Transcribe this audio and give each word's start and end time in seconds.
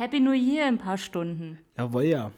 Happy 0.00 0.18
New 0.18 0.32
Year 0.32 0.66
in 0.66 0.76
ein 0.76 0.78
paar 0.78 0.96
Stunden. 0.96 1.58
Jawohl, 1.76 2.04
ja. 2.04 2.32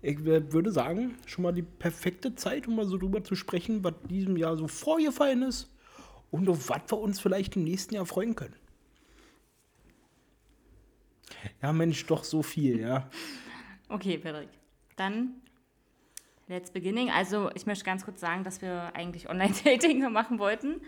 Ich 0.00 0.18
äh, 0.20 0.50
würde 0.54 0.72
sagen, 0.72 1.14
schon 1.26 1.42
mal 1.42 1.52
die 1.52 1.60
perfekte 1.60 2.34
Zeit, 2.34 2.66
um 2.66 2.76
mal 2.76 2.86
so 2.86 2.96
drüber 2.96 3.22
zu 3.22 3.34
sprechen, 3.34 3.84
was 3.84 3.92
diesem 4.08 4.38
Jahr 4.38 4.56
so 4.56 4.66
vorgefallen 4.66 5.42
ist 5.42 5.70
und 6.30 6.48
auf 6.48 6.70
was 6.70 6.80
wir 6.88 6.98
uns 6.98 7.20
vielleicht 7.20 7.56
im 7.56 7.64
nächsten 7.64 7.94
Jahr 7.94 8.06
freuen 8.06 8.34
können. 8.34 8.56
Ja, 11.60 11.74
Mensch, 11.74 12.06
doch 12.06 12.24
so 12.24 12.42
viel, 12.42 12.80
ja. 12.80 13.10
Okay, 13.90 14.16
Patrick. 14.16 14.48
Dann 14.96 15.34
let's 16.48 16.70
beginning. 16.70 17.10
Also, 17.10 17.50
ich 17.54 17.66
möchte 17.66 17.84
ganz 17.84 18.06
kurz 18.06 18.18
sagen, 18.18 18.44
dass 18.44 18.62
wir 18.62 18.92
eigentlich 18.94 19.28
Online-Dating 19.28 20.10
machen 20.10 20.38
wollten. 20.38 20.80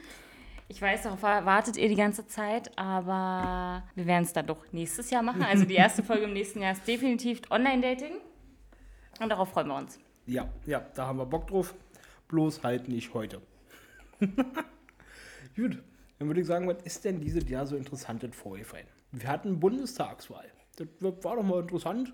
Ich 0.70 0.82
weiß, 0.82 1.04
darauf 1.04 1.22
wartet 1.22 1.78
ihr 1.78 1.88
die 1.88 1.94
ganze 1.94 2.26
Zeit, 2.26 2.76
aber 2.78 3.84
wir 3.94 4.06
werden 4.06 4.24
es 4.24 4.34
dann 4.34 4.46
doch 4.46 4.70
nächstes 4.70 5.10
Jahr 5.10 5.22
machen. 5.22 5.42
Also 5.42 5.64
die 5.64 5.74
erste 5.76 6.02
Folge 6.02 6.24
im 6.24 6.34
nächsten 6.34 6.60
Jahr 6.60 6.72
ist 6.72 6.86
definitiv 6.86 7.40
Online-Dating. 7.50 8.12
Und 9.18 9.28
darauf 9.30 9.48
freuen 9.48 9.68
wir 9.68 9.76
uns. 9.76 9.98
Ja, 10.26 10.46
ja, 10.66 10.86
da 10.94 11.06
haben 11.06 11.18
wir 11.18 11.24
Bock 11.24 11.46
drauf. 11.46 11.74
Bloß 12.28 12.62
halt 12.62 12.86
nicht 12.86 13.14
heute. 13.14 13.40
Gut, 15.56 15.82
dann 16.18 16.28
würde 16.28 16.42
ich 16.42 16.46
sagen, 16.46 16.68
was 16.68 16.82
ist 16.82 17.02
denn 17.06 17.18
dieses 17.18 17.48
Jahr 17.48 17.66
so 17.66 17.74
interessant 17.74 18.22
in 18.22 18.34
vorgefallen? 18.34 18.86
Wir 19.10 19.28
hatten 19.28 19.58
Bundestagswahl. 19.58 20.50
Das 20.76 20.86
war 21.24 21.36
doch 21.36 21.42
mal 21.42 21.60
interessant. 21.60 22.12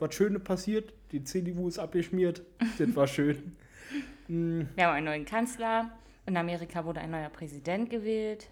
Was 0.00 0.12
Schönes 0.16 0.42
passiert. 0.42 0.92
Die 1.12 1.22
CDU 1.22 1.68
ist 1.68 1.78
abgeschmiert. 1.78 2.42
Das 2.78 2.96
war 2.96 3.06
schön. 3.06 3.56
Wir 4.26 4.86
haben 4.86 4.94
einen 4.94 5.06
neuen 5.06 5.24
Kanzler. 5.24 5.90
In 6.26 6.36
Amerika 6.36 6.84
wurde 6.84 7.00
ein 7.00 7.10
neuer 7.10 7.30
Präsident 7.30 7.90
gewählt. 7.90 8.48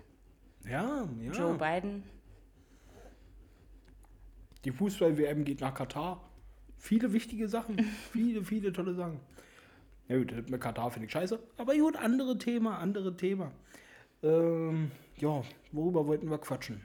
Ja, 0.64 1.08
ja. 1.20 1.32
Joe 1.32 1.56
Biden. 1.56 2.02
Die 4.64 4.72
Fußball-WM 4.72 5.44
geht 5.44 5.60
nach 5.60 5.74
Katar. 5.74 6.28
Viele 6.76 7.12
wichtige 7.12 7.48
Sachen. 7.48 7.78
viele, 8.12 8.44
viele 8.44 8.72
tolle 8.72 8.94
Sachen. 8.94 9.20
Ja 10.08 10.18
gut, 10.18 10.50
mit 10.50 10.60
Katar 10.60 10.90
finde 10.90 11.06
ich 11.06 11.12
scheiße. 11.12 11.38
Aber 11.56 11.76
gut, 11.76 11.96
andere 11.96 12.36
Thema, 12.36 12.78
andere 12.78 13.16
Thema. 13.16 13.52
Ähm, 14.22 14.90
ja, 15.16 15.42
worüber 15.72 16.06
wollten 16.06 16.28
wir 16.28 16.38
quatschen? 16.38 16.84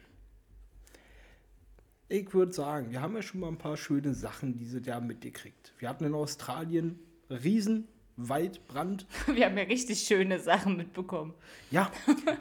Ich 2.07 2.31
würde 2.33 2.53
sagen, 2.53 2.91
wir 2.91 3.01
haben 3.01 3.15
ja 3.15 3.23
schon 3.23 3.39
mal 3.39 3.47
ein 3.47 3.57
paar 3.57 3.77
schöne 3.77 4.13
Sachen 4.13 4.57
dieses 4.57 4.85
Jahr 4.85 5.01
mitgekriegt. 5.01 5.73
Wir 5.79 5.89
hatten 5.89 6.05
in 6.05 6.13
Australien 6.13 6.99
riesen 7.29 7.87
Waldbrand. 8.17 9.05
Wir 9.33 9.45
haben 9.45 9.57
ja 9.57 9.63
richtig 9.63 9.99
schöne 9.99 10.39
Sachen 10.39 10.77
mitbekommen. 10.77 11.33
Ja, 11.71 11.91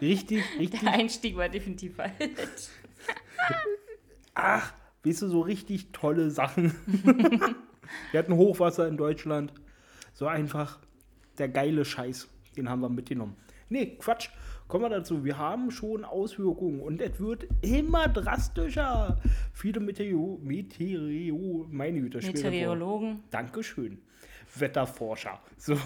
richtig, 0.00 0.42
richtig. 0.58 0.80
Der 0.80 0.92
Einstieg 0.92 1.36
war 1.36 1.48
definitiv 1.48 1.96
falsch. 1.96 2.12
Ach, 4.34 4.72
weißt 5.04 5.22
du, 5.22 5.28
so 5.28 5.40
richtig 5.40 5.92
tolle 5.92 6.30
Sachen. 6.30 6.74
wir 8.10 8.18
hatten 8.18 8.34
Hochwasser 8.34 8.88
in 8.88 8.96
Deutschland. 8.96 9.52
So 10.12 10.26
einfach 10.26 10.78
der 11.38 11.48
geile 11.48 11.84
Scheiß. 11.84 12.28
Den 12.56 12.68
haben 12.68 12.80
wir 12.80 12.88
mitgenommen. 12.88 13.36
Nee, 13.68 13.96
Quatsch. 13.98 14.28
Kommen 14.68 14.84
wir 14.84 14.88
dazu. 14.88 15.24
Wir 15.24 15.36
haben 15.36 15.70
schon 15.70 16.04
Auswirkungen 16.04 16.80
und 16.80 17.00
es 17.00 17.20
wird 17.20 17.46
immer 17.60 18.08
drastischer. 18.08 19.20
Viele 19.52 19.80
Meteor, 19.80 20.38
Meteor, 20.40 21.66
meine 21.70 22.00
Güte, 22.00 22.18
Meteorologen. 22.18 23.22
Dankeschön. 23.30 23.98
Wetterforscher. 24.58 25.40
So. 25.56 25.78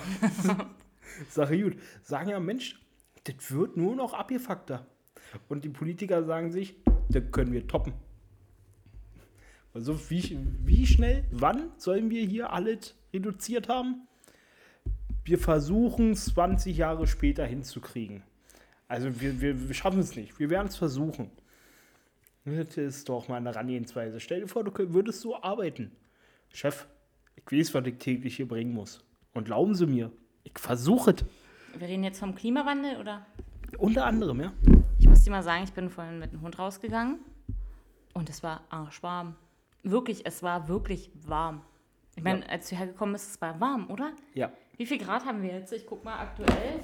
Sache 1.28 1.62
gut. 1.62 1.76
Sagen 2.02 2.30
ja, 2.30 2.40
Mensch, 2.40 2.80
das 3.24 3.52
wird 3.52 3.76
nur 3.76 3.96
noch 3.96 4.14
abgefuckter. 4.14 4.86
Und 5.48 5.64
die 5.64 5.68
Politiker 5.68 6.24
sagen 6.24 6.50
sich, 6.50 6.76
das 7.08 7.22
können 7.32 7.52
wir 7.52 7.66
toppen. 7.66 7.92
Also 9.74 9.98
wie, 10.10 10.38
wie 10.64 10.86
schnell, 10.86 11.24
wann 11.30 11.70
sollen 11.76 12.10
wir 12.10 12.24
hier 12.24 12.52
alles 12.52 12.94
reduziert 13.12 13.68
haben? 13.68 14.08
Wir 15.24 15.38
versuchen 15.38 16.12
es 16.12 16.26
20 16.26 16.76
Jahre 16.76 17.06
später 17.06 17.44
hinzukriegen. 17.44 18.22
Also 18.88 19.20
wir, 19.20 19.40
wir, 19.40 19.68
wir 19.68 19.74
schaffen 19.74 20.00
es 20.00 20.16
nicht. 20.16 20.38
Wir 20.38 20.48
werden 20.48 20.68
es 20.68 20.76
versuchen. 20.76 21.30
Das 22.44 22.78
ist 22.78 23.08
doch 23.10 23.28
mal 23.28 23.36
eine 23.36 23.50
Herangehensweise. 23.50 24.20
Stell 24.20 24.40
dir 24.40 24.48
vor, 24.48 24.64
du 24.64 24.72
würdest 24.94 25.20
so 25.20 25.40
arbeiten. 25.42 25.92
Chef, 26.50 26.86
ich 27.38 27.52
weiß, 27.52 27.74
was 27.74 27.86
ich 27.86 27.98
täglich 27.98 28.36
hier 28.36 28.48
bringen 28.48 28.72
muss. 28.72 29.04
Und 29.34 29.44
glauben 29.44 29.74
Sie 29.74 29.86
mir, 29.86 30.10
ich 30.44 30.58
versuche 30.58 31.12
es. 31.12 31.24
Wir 31.78 31.88
reden 31.88 32.04
jetzt 32.04 32.18
vom 32.18 32.34
Klimawandel, 32.34 32.96
oder? 32.96 33.26
Unter 33.78 34.06
anderem, 34.06 34.40
ja. 34.40 34.52
Ich 34.98 35.08
muss 35.08 35.22
dir 35.22 35.30
mal 35.30 35.42
sagen, 35.42 35.64
ich 35.64 35.72
bin 35.72 35.90
vorhin 35.90 36.18
mit 36.18 36.32
dem 36.32 36.40
Hund 36.40 36.58
rausgegangen 36.58 37.20
und 38.14 38.28
es 38.28 38.42
war 38.42 38.62
arschwarm. 38.70 39.36
Wirklich, 39.82 40.26
es 40.26 40.42
war 40.42 40.68
wirklich 40.68 41.10
warm. 41.26 41.62
Ich 42.16 42.24
meine, 42.24 42.40
ja. 42.40 42.46
als 42.46 42.68
du 42.68 42.76
hergekommen 42.76 43.12
bist, 43.12 43.30
es 43.30 43.40
war 43.40 43.60
warm, 43.60 43.88
oder? 43.90 44.12
Ja. 44.34 44.52
Wie 44.76 44.86
viel 44.86 44.98
Grad 44.98 45.24
haben 45.24 45.42
wir 45.42 45.52
jetzt? 45.52 45.72
Ich 45.72 45.86
guck 45.86 46.04
mal 46.04 46.18
aktuell. 46.18 46.80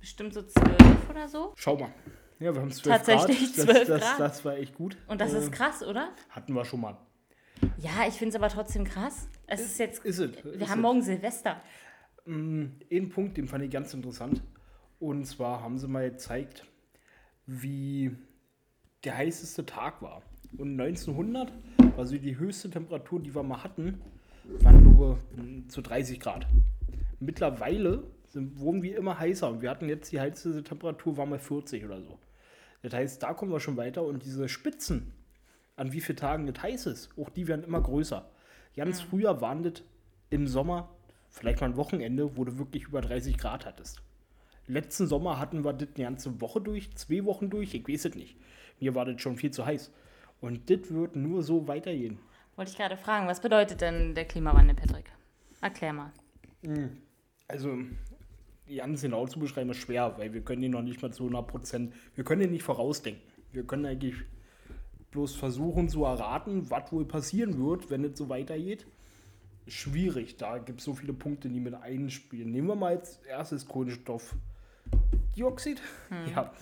Bestimmt 0.00 0.32
so 0.32 0.42
zwölf 0.42 1.10
oder 1.10 1.28
so. 1.28 1.52
Schau 1.56 1.76
mal. 1.76 1.92
Ja, 2.38 2.54
wir 2.54 2.62
haben 2.62 2.70
zwölf 2.70 2.96
Tatsächlich 2.96 3.54
Grad. 3.54 3.66
12 3.66 3.66
das, 3.66 3.86
Grad. 3.88 4.00
Das, 4.00 4.18
das 4.18 4.44
war 4.46 4.56
echt 4.56 4.74
gut. 4.74 4.96
Und 5.08 5.20
das 5.20 5.34
äh, 5.34 5.38
ist 5.38 5.52
krass, 5.52 5.82
oder? 5.82 6.08
Hatten 6.30 6.54
wir 6.54 6.64
schon 6.64 6.80
mal. 6.80 6.96
Ja, 7.82 8.06
ich 8.06 8.14
finde 8.14 8.30
es 8.30 8.34
aber 8.36 8.48
trotzdem 8.48 8.84
krass. 8.84 9.28
Es 9.46 9.60
ist, 9.60 9.78
jetzt. 9.78 10.04
Ist 10.04 10.18
es, 10.18 10.44
wir 10.44 10.52
ist 10.54 10.68
haben 10.68 10.80
es. 10.80 10.82
morgen 10.82 11.02
Silvester. 11.02 11.60
Mm, 12.26 12.66
Einen 12.90 13.08
Punkt, 13.08 13.36
den 13.36 13.48
fand 13.48 13.64
ich 13.64 13.70
ganz 13.70 13.94
interessant. 13.94 14.42
Und 14.98 15.24
zwar 15.24 15.62
haben 15.62 15.78
sie 15.78 15.88
mal 15.88 16.10
gezeigt, 16.10 16.66
wie 17.46 18.14
der 19.04 19.16
heißeste 19.16 19.64
Tag 19.64 20.02
war. 20.02 20.22
Und 20.58 20.78
1900 20.78 21.52
war 21.96 22.06
so 22.06 22.16
die 22.18 22.36
höchste 22.36 22.68
Temperatur, 22.70 23.20
die 23.20 23.34
wir 23.34 23.42
mal 23.42 23.62
hatten, 23.64 24.00
waren 24.44 24.82
nur 24.82 25.16
mm, 25.36 25.68
zu 25.68 25.80
30 25.80 26.20
Grad. 26.20 26.46
Mittlerweile 27.18 28.04
sind, 28.28 28.58
wurden 28.58 28.82
wir 28.82 28.96
immer 28.98 29.18
heißer 29.18 29.48
und 29.48 29.62
wir 29.62 29.70
hatten 29.70 29.88
jetzt 29.88 30.12
die 30.12 30.20
heißeste 30.20 30.62
Temperatur 30.62 31.16
war 31.16 31.26
mal 31.26 31.38
40 31.38 31.84
oder 31.84 32.00
so. 32.02 32.18
Das 32.82 32.92
heißt, 32.92 33.22
da 33.22 33.32
kommen 33.34 33.52
wir 33.52 33.60
schon 33.60 33.76
weiter 33.76 34.02
und 34.02 34.24
diese 34.24 34.48
Spitzen, 34.48 35.12
an 35.80 35.94
wie 35.94 36.00
vielen 36.00 36.18
Tagen 36.18 36.46
das 36.46 36.62
heiß 36.62 36.86
ist, 36.86 37.08
auch 37.18 37.30
die 37.30 37.48
werden 37.48 37.64
immer 37.64 37.80
größer. 37.80 38.28
Ganz 38.76 39.00
früher 39.00 39.40
waren 39.40 39.62
das 39.62 39.82
im 40.28 40.46
Sommer, 40.46 40.90
vielleicht 41.30 41.60
mal 41.60 41.70
ein 41.70 41.76
Wochenende, 41.76 42.36
wo 42.36 42.44
du 42.44 42.58
wirklich 42.58 42.84
über 42.84 43.00
30 43.00 43.38
Grad 43.38 43.64
hattest. 43.64 44.02
Letzten 44.66 45.06
Sommer 45.06 45.40
hatten 45.40 45.64
wir 45.64 45.72
das 45.72 45.88
eine 45.96 46.04
ganze 46.04 46.38
Woche 46.40 46.60
durch, 46.60 46.94
zwei 46.96 47.24
Wochen 47.24 47.48
durch, 47.48 47.74
ich 47.74 47.88
weiß 47.88 48.04
es 48.04 48.14
nicht. 48.14 48.36
Mir 48.78 48.94
war 48.94 49.06
das 49.06 49.22
schon 49.22 49.36
viel 49.36 49.50
zu 49.50 49.64
heiß. 49.64 49.90
Und 50.42 50.68
das 50.70 50.90
wird 50.90 51.16
nur 51.16 51.42
so 51.42 51.66
weitergehen. 51.66 52.18
Wollte 52.56 52.72
ich 52.72 52.76
gerade 52.76 52.98
fragen, 52.98 53.26
was 53.26 53.40
bedeutet 53.40 53.80
denn 53.80 54.14
der 54.14 54.26
Klimawandel, 54.26 54.76
Patrick? 54.76 55.10
Erklär 55.62 55.94
mal. 55.94 56.12
Also, 57.48 57.78
ganz 58.76 59.00
genau 59.00 59.26
zu 59.26 59.40
beschreiben 59.40 59.70
ist 59.70 59.78
schwer, 59.78 60.14
weil 60.18 60.32
wir 60.34 60.42
können 60.42 60.62
ihn 60.62 60.72
noch 60.72 60.82
nicht 60.82 61.00
mal 61.00 61.12
zu 61.12 61.24
100 61.24 61.46
Prozent, 61.46 61.94
wir 62.14 62.24
können 62.24 62.42
ihn 62.42 62.50
nicht 62.50 62.62
vorausdenken. 62.62 63.22
Wir 63.52 63.66
können 63.66 63.86
eigentlich 63.86 64.14
bloß 65.10 65.34
versuchen 65.36 65.88
zu 65.88 66.04
erraten, 66.04 66.70
was 66.70 66.92
wohl 66.92 67.04
passieren 67.04 67.64
wird, 67.64 67.90
wenn 67.90 68.04
es 68.04 68.18
so 68.18 68.28
weitergeht. 68.28 68.86
Schwierig, 69.66 70.36
da 70.36 70.58
gibt 70.58 70.80
es 70.80 70.84
so 70.84 70.94
viele 70.94 71.12
Punkte, 71.12 71.48
die 71.48 71.60
mit 71.60 71.74
einspielen. 71.74 72.50
Nehmen 72.50 72.68
wir 72.68 72.76
mal 72.76 72.96
als 72.96 73.18
erstes 73.28 73.66
Kohlenstoffdioxid. 73.66 75.80
Ja, 76.34 76.52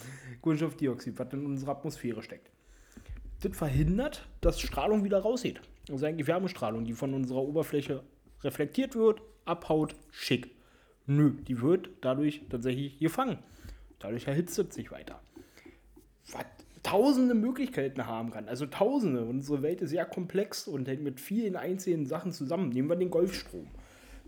Kohlenstoffdioxid, 0.43 1.19
was 1.19 1.33
in 1.33 1.47
unserer 1.47 1.71
Atmosphäre 1.73 2.23
steckt. 2.23 2.51
Das 3.41 3.57
verhindert, 3.57 4.27
dass 4.41 4.61
Strahlung 4.61 5.05
wieder 5.05 5.21
rausgeht. 5.21 5.61
Also 5.91 6.07
eigentlich 6.07 6.27
Wärmestrahlung, 6.27 6.85
die 6.85 6.93
von 6.93 7.15
unserer 7.15 7.43
Oberfläche 7.43 8.03
reflektiert 8.43 8.95
wird, 8.95 9.23
abhaut, 9.45 9.95
schick. 10.11 10.51
Nö, 11.07 11.33
die 11.47 11.63
wird 11.63 11.89
dadurch 12.01 12.43
tatsächlich 12.51 12.99
gefangen. 12.99 13.39
Dadurch 13.99 14.27
erhitzt 14.27 14.59
es 14.59 14.75
sich 14.75 14.91
weiter. 14.91 15.21
Was 16.33 16.45
tausende 16.89 17.35
Möglichkeiten 17.35 18.07
haben 18.07 18.31
kann. 18.31 18.49
Also 18.49 18.67
tausende. 18.67 19.25
Unsere 19.25 19.63
Welt 19.63 19.83
ist 19.83 19.91
sehr 19.91 20.07
komplex 20.07 20.67
und 20.67 20.89
hängt 20.89 21.03
mit 21.03 21.21
vielen 21.21 21.55
einzelnen 21.55 22.07
Sachen 22.07 22.33
zusammen. 22.33 22.71
Nehmen 22.71 22.89
wir 22.89 22.97
den 22.97 23.11
Golfstrom. 23.11 23.69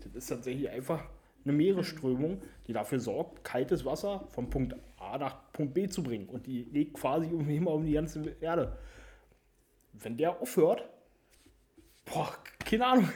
Das 0.03 0.13
ist 0.15 0.27
tatsächlich 0.27 0.69
einfach 0.69 1.03
eine 1.43 1.53
Meeresströmung, 1.53 2.41
die 2.67 2.73
dafür 2.73 2.99
sorgt, 2.99 3.43
kaltes 3.43 3.83
Wasser 3.83 4.27
vom 4.29 4.51
Punkt 4.51 4.75
A 4.97 5.17
nach 5.17 5.51
Punkt 5.53 5.73
B 5.73 5.87
zu 5.87 6.03
bringen. 6.03 6.27
Und 6.29 6.45
die 6.45 6.67
legt 6.71 6.93
quasi 6.93 7.27
immer 7.27 7.71
um 7.71 7.83
die 7.83 7.93
ganze 7.93 8.35
Erde. 8.39 8.77
Wenn 9.93 10.17
der 10.17 10.39
aufhört, 10.39 10.87
boah, 12.05 12.31
keine 12.63 12.85
Ahnung, 12.85 13.09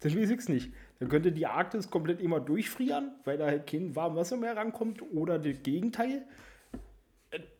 dann 0.00 0.14
weiß 0.14 0.30
ich 0.30 0.38
es 0.38 0.48
nicht. 0.50 0.72
Dann 0.98 1.08
könnte 1.08 1.32
die 1.32 1.46
Arktis 1.46 1.90
komplett 1.90 2.20
immer 2.20 2.40
durchfrieren, 2.40 3.12
weil 3.24 3.38
da 3.38 3.46
halt 3.46 3.66
kein 3.66 3.96
warmes 3.96 4.18
Wasser 4.18 4.36
mehr 4.36 4.54
rankommt. 4.54 5.02
Oder 5.14 5.38
das 5.38 5.62
Gegenteil, 5.62 6.26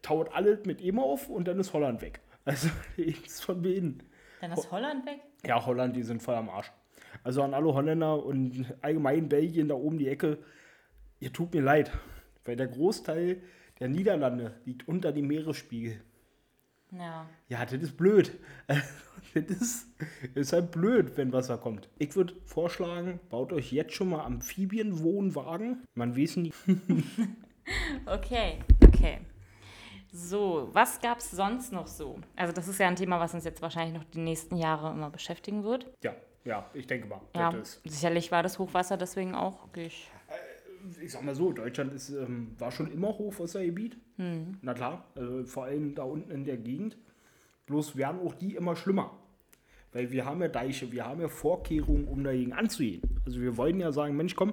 taut 0.03 0.33
alles 0.33 0.65
mit 0.65 0.81
immer 0.81 1.03
auf 1.03 1.29
und 1.29 1.49
dann 1.49 1.59
ist 1.59 1.73
Holland 1.73 2.03
weg. 2.03 2.21
Also, 2.45 2.69
ist 2.97 3.45
von 3.45 3.63
beiden. 3.63 4.03
Dann 4.41 4.53
ist 4.53 4.71
Holland 4.71 5.07
weg? 5.07 5.21
Ja, 5.45 5.65
Holland, 5.65 5.97
die 5.97 6.03
sind 6.03 6.23
voll 6.23 6.35
am 6.35 6.49
Arsch. 6.49 6.73
Also 7.25 7.43
an 7.43 7.55
alle 7.55 7.73
Holländer 7.73 8.25
und 8.25 8.75
allgemein 8.81 9.29
Belgien 9.29 9.69
da 9.69 9.75
oben 9.75 9.99
die 9.99 10.09
Ecke, 10.09 10.39
ihr 11.21 11.33
tut 11.33 11.55
mir 11.55 11.63
leid, 11.63 11.93
weil 12.45 12.57
der 12.57 12.67
Großteil 12.67 13.43
der 13.79 13.89
Niederlande 13.89 14.61
liegt 14.65 14.89
unter 14.89 15.13
dem 15.13 15.27
Meeresspiegel. 15.27 16.01
Ja. 16.91 17.27
Ja, 17.49 17.65
das 17.65 17.75
ist 17.75 17.97
blöd. 17.97 18.33
Das 19.35 19.45
ist, 19.45 19.87
ist 20.35 20.53
halt 20.53 20.73
blöd, 20.73 21.17
wenn 21.17 21.33
Wasser 21.33 21.57
kommt. 21.57 21.89
Ich 21.97 22.15
würde 22.17 22.35
vorschlagen, 22.45 23.19
baut 23.31 23.53
euch 23.55 23.73
jetzt 23.73 23.95
schon 23.95 24.11
mal 24.11 24.25
Amphibienwohnwagen. 24.25 25.85
Man 25.95 26.17
weiß 26.17 26.37
nie. 26.37 26.53
Okay, 28.07 28.59
okay. 28.85 29.21
So, 30.13 30.69
was 30.73 31.01
gab 31.01 31.19
es 31.19 31.31
sonst 31.31 31.73
noch 31.73 31.87
so? 31.87 32.19
Also 32.37 32.53
das 32.53 32.69
ist 32.69 32.79
ja 32.79 32.87
ein 32.87 32.97
Thema, 32.97 33.19
was 33.19 33.33
uns 33.33 33.45
jetzt 33.45 33.63
wahrscheinlich 33.63 33.95
noch 33.95 34.05
die 34.05 34.21
nächsten 34.21 34.57
Jahre 34.57 34.91
immer 34.91 35.09
beschäftigen 35.09 35.65
wird. 35.65 35.91
Ja, 36.03 36.15
ja, 36.45 36.67
ich 36.75 36.87
denke 36.87 37.09
mal. 37.09 37.23
Ja, 37.35 37.55
sicherlich 37.85 38.31
war 38.31 38.43
das 38.43 38.59
Hochwasser 38.59 38.99
deswegen 38.99 39.35
auch 39.35 39.65
wirklich. 39.65 40.11
ich 41.01 41.13
sag 41.13 41.23
mal 41.23 41.35
so, 41.35 41.53
Deutschland 41.53 41.95
ist, 41.95 42.11
ähm, 42.11 42.55
war 42.59 42.71
schon 42.71 42.93
immer 42.93 43.09
Hochwassergebiet. 43.09 43.97
Hm. 44.17 44.59
Na 44.61 44.75
klar, 44.75 45.07
äh, 45.17 45.45
vor 45.45 45.65
allem 45.65 45.95
da 45.95 46.03
unten 46.03 46.31
in 46.31 46.45
der 46.45 46.59
Gegend. 46.59 46.99
Bloß 47.65 47.97
werden 47.97 48.21
auch 48.21 48.35
die 48.35 48.55
immer 48.55 48.77
schlimmer. 48.77 49.17
Weil 49.93 50.11
wir 50.11 50.27
haben 50.27 50.43
ja 50.43 50.49
Deiche, 50.49 50.93
wir 50.93 51.07
haben 51.07 51.23
ja 51.23 51.29
Vorkehrungen, 51.29 52.07
um 52.07 52.23
dagegen 52.23 52.53
anzugehen. 52.53 53.03
Also 53.25 53.41
wir 53.41 53.57
wollen 53.57 53.81
ja 53.81 53.93
sagen, 53.93 54.17
Mensch, 54.17 54.35
komm, 54.35 54.53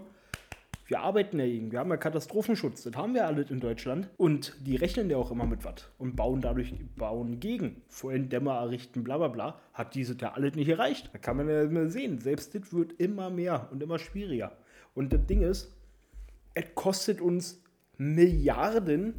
wir 0.90 1.02
arbeiten 1.02 1.38
dagegen. 1.38 1.72
Wir 1.72 1.80
haben 1.80 1.92
ja 1.92 1.98
Katastrophenschutz. 1.98 2.84
Das 2.84 2.96
haben 2.96 3.14
wir 3.14 3.28
alles 3.28 3.52
in 3.52 3.60
Deutschland. 3.60 4.10
Und 4.18 4.56
die 4.62 4.76
rechnen 4.76 5.08
ja 5.12 5.18
auch 5.18 5.30
immer 5.30 5.46
mit 5.46 5.64
was 5.64 5.88
und 6.00 6.16
bauen 6.16 6.42
dadurch 6.42 6.74
bauen 6.96 7.40
gegen. 7.40 7.84
Vorhin 7.88 8.30
Dämmer 8.30 8.56
errichten, 8.56 9.04
bla 9.04 9.20
bla 9.20 9.28
bla. 9.28 9.60
Hat 9.74 9.94
dieses 9.94 10.18
ja 10.20 10.34
alles 10.34 10.56
nicht 10.56 10.68
erreicht. 10.68 11.12
Da 11.14 11.20
kann 11.20 11.38
man 11.38 11.48
ja 11.48 11.62
immer 11.62 11.90
sehen. 11.90 12.20
Selbst 12.20 12.56
das 12.56 12.74
wird 12.74 12.94
immer 12.94 13.30
mehr 13.30 13.70
und 13.72 13.84
immer 13.84 14.00
schwieriger. 14.00 14.58
Und 14.96 15.14
das 15.14 15.26
Ding 15.28 15.44
ist, 15.44 15.72
es 16.56 16.66
kostet 16.74 17.22
uns 17.22 17.64
Milliarden, 17.98 19.14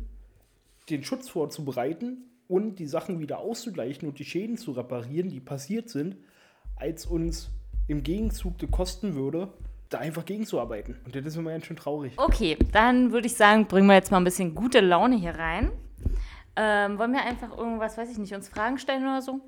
den 0.89 1.05
Schutz 1.05 1.29
vorzubereiten 1.29 2.25
und 2.49 2.81
die 2.81 2.89
Sachen 2.89 3.21
wieder 3.21 3.39
auszugleichen 3.39 4.09
und 4.09 4.19
die 4.19 4.25
Schäden 4.25 4.57
zu 4.57 4.73
reparieren, 4.73 5.29
die 5.29 5.39
passiert 5.39 5.89
sind, 5.89 6.17
als 6.75 7.07
uns 7.07 7.51
im 7.87 8.03
Gegenzug 8.03 8.55
kosten 8.73 9.15
würde, 9.15 9.53
da 9.91 9.99
einfach 9.99 10.25
gegenzuarbeiten. 10.25 10.97
Und 11.05 11.15
das 11.15 11.27
ist 11.27 11.37
immer 11.37 11.51
ganz 11.51 11.67
schön 11.67 11.77
traurig. 11.77 12.15
Okay, 12.17 12.57
dann 12.73 13.13
würde 13.13 13.27
ich 13.27 13.35
sagen, 13.35 13.67
bringen 13.67 13.87
wir 13.89 13.95
jetzt 13.95 14.11
mal 14.11 14.19
ein 14.19 14.25
bisschen 14.25 14.55
gute 14.55 14.81
Laune 14.81 15.17
hier 15.17 15.35
rein. 15.35 15.71
Ähm, 16.57 16.99
wollen 16.99 17.13
wir 17.13 17.23
einfach 17.23 17.57
irgendwas, 17.57 17.99
weiß 17.99 18.11
ich 18.11 18.19
nicht, 18.19 18.35
uns 18.35 18.49
Fragen 18.49 18.79
stellen 18.79 19.03
oder 19.03 19.21
so? 19.21 19.41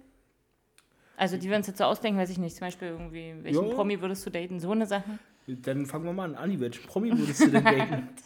Also 1.17 1.37
die 1.37 1.49
wir 1.49 1.57
uns 1.57 1.67
jetzt 1.67 1.79
so 1.79 1.85
ausdenken, 1.85 2.19
weiß 2.19 2.31
ich 2.31 2.39
nicht. 2.39 2.57
Zum 2.57 2.67
Beispiel 2.67 2.89
irgendwie, 2.89 3.35
welchen 3.43 3.69
Ja. 3.69 3.75
Promi 3.75 4.01
würdest 4.01 4.27
du 4.27 4.31
daten? 4.31 4.59
So 4.61 4.73
eine 4.73 4.87
Sache. 4.87 5.19
Dann 5.47 5.87
fangen 5.87 6.05
wir 6.05 6.13
mal 6.13 6.25
an. 6.25 6.35
Anni, 6.35 6.59
welchen 6.61 6.87
Promi 6.87 7.17
würdest 7.17 7.41
du 7.41 7.51
denn 7.51 7.65
daten? 7.65 8.09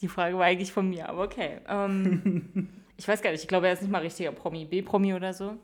Die 0.00 0.08
Frage 0.08 0.36
war 0.36 0.44
eigentlich 0.46 0.72
von 0.72 0.88
mir, 0.88 1.08
aber 1.08 1.22
okay. 1.22 1.60
Ähm, 1.68 2.68
ich 2.96 3.06
weiß 3.06 3.22
gar 3.22 3.30
nicht, 3.30 3.42
ich 3.42 3.48
glaube, 3.48 3.68
er 3.68 3.74
ist 3.74 3.82
nicht 3.82 3.90
mal 3.90 4.02
richtiger 4.02 4.32
Promi. 4.32 4.64
B-Promi 4.64 5.14
oder 5.14 5.32
so. 5.32 5.56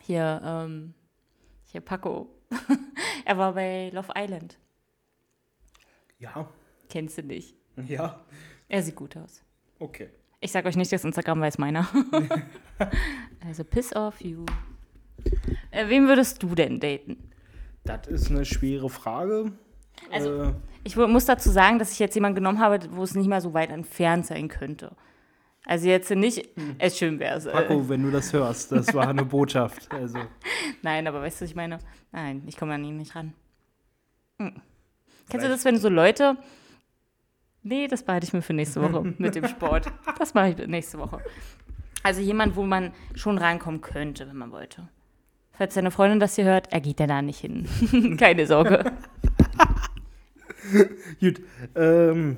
Hier, 0.00 0.42
ähm, 0.44 0.92
hier 1.64 1.80
Paco. 1.80 2.28
er 3.24 3.38
war 3.38 3.52
bei 3.54 3.90
Love 3.92 4.12
Island. 4.16 4.58
ja, 6.18 6.48
Kennst 6.88 7.18
du 7.18 7.22
nicht? 7.22 7.54
ja, 7.86 8.20
Er 8.68 8.82
sieht 8.82 8.96
gut 8.96 9.16
aus. 9.16 9.42
okay. 9.78 10.10
Ich 10.40 10.52
sag 10.52 10.66
euch 10.66 10.76
nicht, 10.76 10.92
das 10.92 11.04
Instagram 11.04 11.40
weiß 11.40 11.56
meiner. 11.56 11.88
also 13.46 13.64
piss 13.64 13.96
off 13.96 14.20
you. 14.20 14.44
Äh, 15.70 15.88
wen 15.88 16.06
würdest 16.06 16.42
du 16.42 16.54
denn 16.54 16.80
daten? 16.80 17.30
Das 17.84 18.06
ist 18.08 18.30
eine 18.30 18.44
schwere 18.44 18.90
Frage. 18.90 19.52
Also- 20.10 20.42
äh, 20.42 20.52
Ich 20.84 20.96
muss 20.96 21.24
dazu 21.24 21.48
sagen, 21.50 21.78
dass 21.78 21.92
ich 21.92 21.98
jetzt 21.98 22.14
jemanden 22.14 22.34
genommen 22.36 22.58
habe, 22.60 22.78
wo 22.90 23.02
es 23.02 23.14
nicht 23.14 23.26
mal 23.28 23.40
so 23.40 23.54
weit 23.54 23.70
entfernt 23.70 24.26
sein 24.26 24.48
könnte. 24.48 24.94
Also 25.66 25.88
jetzt 25.88 26.10
nicht, 26.10 26.46
es 26.78 26.98
schön 26.98 27.18
wäre 27.18 27.38
es. 27.38 27.46
Äh, 27.46 27.52
Paco, 27.52 27.88
wenn 27.88 28.02
du 28.02 28.10
das 28.10 28.32
hörst, 28.32 28.70
das 28.72 28.92
war 28.92 29.08
eine 29.08 29.24
Botschaft. 29.24 29.90
Also, 29.92 30.18
nein, 30.82 31.06
aber 31.06 31.22
weißt 31.22 31.40
du, 31.40 31.44
was 31.44 31.50
ich 31.50 31.56
meine? 31.56 31.78
Nein, 32.12 32.42
ich 32.46 32.56
komme 32.56 32.74
an 32.74 32.84
ihn 32.84 32.98
nicht 32.98 33.14
ran. 33.16 33.32
Hm. 34.38 34.60
Kennst 35.30 35.46
du 35.46 35.50
das, 35.50 35.64
wenn 35.64 35.78
so 35.78 35.88
Leute. 35.88 36.36
Nee, 37.62 37.88
das 37.88 38.02
behalte 38.02 38.26
ich 38.26 38.34
mir 38.34 38.42
für 38.42 38.52
nächste 38.52 38.82
Woche 38.82 39.14
mit 39.18 39.34
dem 39.34 39.48
Sport. 39.48 39.86
Das 40.18 40.34
mache 40.34 40.50
ich 40.50 40.66
nächste 40.66 40.98
Woche. 40.98 41.22
Also 42.02 42.20
jemand, 42.20 42.56
wo 42.56 42.64
man 42.64 42.92
schon 43.14 43.38
rankommen 43.38 43.80
könnte, 43.80 44.28
wenn 44.28 44.36
man 44.36 44.52
wollte. 44.52 44.86
Falls 45.52 45.72
deine 45.72 45.90
Freundin 45.90 46.20
das 46.20 46.34
hier 46.34 46.44
hört, 46.44 46.70
er 46.72 46.80
geht 46.80 47.00
ja 47.00 47.06
da 47.06 47.22
nicht 47.22 47.40
hin. 47.40 47.66
Keine 48.18 48.46
Sorge. 48.46 48.92
Gut, 51.20 51.40
ähm, 51.74 52.36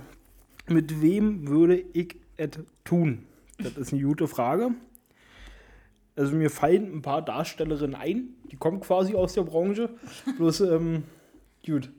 mit 0.68 1.00
wem 1.00 1.48
würde 1.48 1.82
ich 1.92 2.16
es 2.36 2.50
tun? 2.84 3.26
Das 3.58 3.76
ist 3.76 3.92
eine 3.92 4.02
gute 4.02 4.28
Frage. 4.28 4.70
Also 6.14 6.34
mir 6.34 6.50
fallen 6.50 6.96
ein 6.96 7.02
paar 7.02 7.22
Darstellerinnen 7.22 7.94
ein, 7.94 8.28
die 8.50 8.56
kommen 8.56 8.80
quasi 8.80 9.14
aus 9.14 9.34
der 9.34 9.42
Branche. 9.42 9.90
Bloß, 10.38 10.60
ähm, 10.62 11.04
gut. 11.64 11.90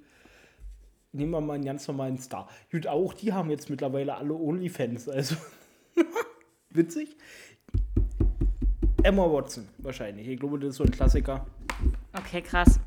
Nehmen 1.11 1.31
wir 1.31 1.41
mal 1.41 1.53
einen 1.53 1.65
ganz 1.65 1.87
normalen 1.87 2.17
Star. 2.17 2.47
Gut, 2.71 2.87
auch 2.87 3.13
die 3.13 3.33
haben 3.33 3.49
jetzt 3.49 3.69
mittlerweile 3.69 4.15
alle 4.15 4.33
Onlyfans, 4.33 5.07
also 5.07 5.35
witzig. 6.69 7.15
Emma 9.03 9.23
Watson, 9.31 9.67
wahrscheinlich. 9.77 10.27
Ich 10.27 10.39
glaube, 10.39 10.59
das 10.59 10.71
ist 10.71 10.75
so 10.77 10.83
ein 10.83 10.91
Klassiker. 10.91 11.45
Okay, 12.13 12.41
krass. 12.41 12.79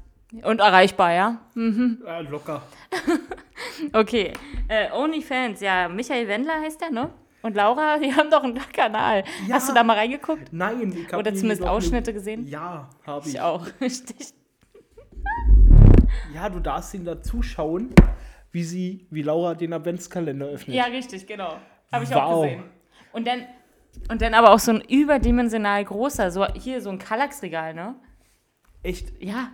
Und 0.43 0.61
erreichbar, 0.61 1.13
ja? 1.13 1.41
Ja, 1.55 2.21
locker. 2.21 2.63
Okay. 3.93 4.33
Äh, 4.69 4.91
OnlyFans, 4.93 5.61
ja, 5.61 5.89
Michael 5.89 6.29
Wendler 6.29 6.61
heißt 6.61 6.81
der, 6.81 6.91
ne? 6.91 7.11
Und 7.43 7.55
Laura, 7.57 7.99
die 8.03 8.15
haben 8.15 8.31
doch 8.31 8.43
einen 8.45 8.55
Kanal. 8.73 9.25
Ja. 9.47 9.55
Hast 9.57 9.69
du 9.69 9.75
da 9.75 9.83
mal 9.83 9.97
reingeguckt? 9.97 10.53
Nein, 10.53 10.93
ich 10.97 11.13
hab 11.13 11.21
Oder 11.21 11.35
zumindest 11.35 11.63
Ausschnitte 11.63 12.13
gesehen? 12.13 12.47
Ja, 12.47 12.89
habe 13.07 13.27
ich. 13.29 13.35
Ich 13.35 13.41
auch. 13.41 13.67
Richtig. 13.81 14.35
Ja, 16.35 16.49
du 16.49 16.61
darfst 16.61 16.95
ihn 16.95 17.05
da 17.05 17.21
zuschauen, 17.23 17.95
wie 18.53 18.65
sie, 18.65 19.07
wie 19.11 19.23
Laura 19.23 19.55
den 19.55 19.73
Adventskalender 19.73 20.47
öffnet. 20.47 20.77
Ja, 20.77 20.85
richtig, 20.85 21.27
genau. 21.27 21.57
Habe 21.93 22.05
ich 22.05 22.15
auch 22.15 22.31
Wow. 22.31 22.43
gesehen. 22.45 22.63
Und 23.13 23.27
dann, 23.27 23.45
und 24.11 24.23
dann 24.23 24.35
aber 24.35 24.53
auch 24.53 24.59
so 24.59 24.73
ein 24.73 24.81
überdimensional 24.81 25.85
großer, 25.85 26.31
so 26.31 26.47
hier 26.55 26.81
so 26.81 26.91
ein 26.91 26.99
Kallax-Regal, 26.99 27.75
ne? 27.75 27.95
Echt? 28.83 29.13
Ja. 29.23 29.51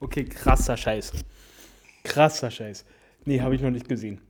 Okay, 0.00 0.24
krasser 0.24 0.76
Scheiß. 0.76 1.12
Krasser 2.04 2.50
Scheiß. 2.50 2.84
Nee, 3.24 3.40
habe 3.40 3.54
ich 3.54 3.62
noch 3.62 3.70
nicht 3.70 3.88
gesehen. 3.88 4.20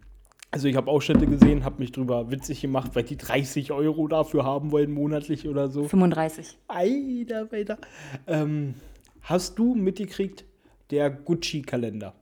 Also 0.55 0.69
ich 0.69 0.77
habe 0.77 0.91
Ausschnitte 0.91 1.27
gesehen, 1.27 1.65
habe 1.65 1.79
mich 1.79 1.93
drüber 1.93 2.31
witzig 2.31 2.61
gemacht, 2.61 2.91
weil 2.93 3.05
die 3.05 3.17
30 3.17 3.73
Euro 3.73 4.07
dafür 4.07 4.45
haben 4.45 4.71
wollen 4.71 4.93
monatlich 4.93 5.49
oder 5.49 5.69
so. 5.69 5.89
35. 5.89 6.59
Alter, 6.69 7.51
weiter. 7.51 7.79
Ähm, 8.27 8.75
hast 9.23 9.59
du 9.59 9.75
mitgekriegt, 9.75 10.45
der 10.91 11.09
Gucci-Kalender? 11.09 12.13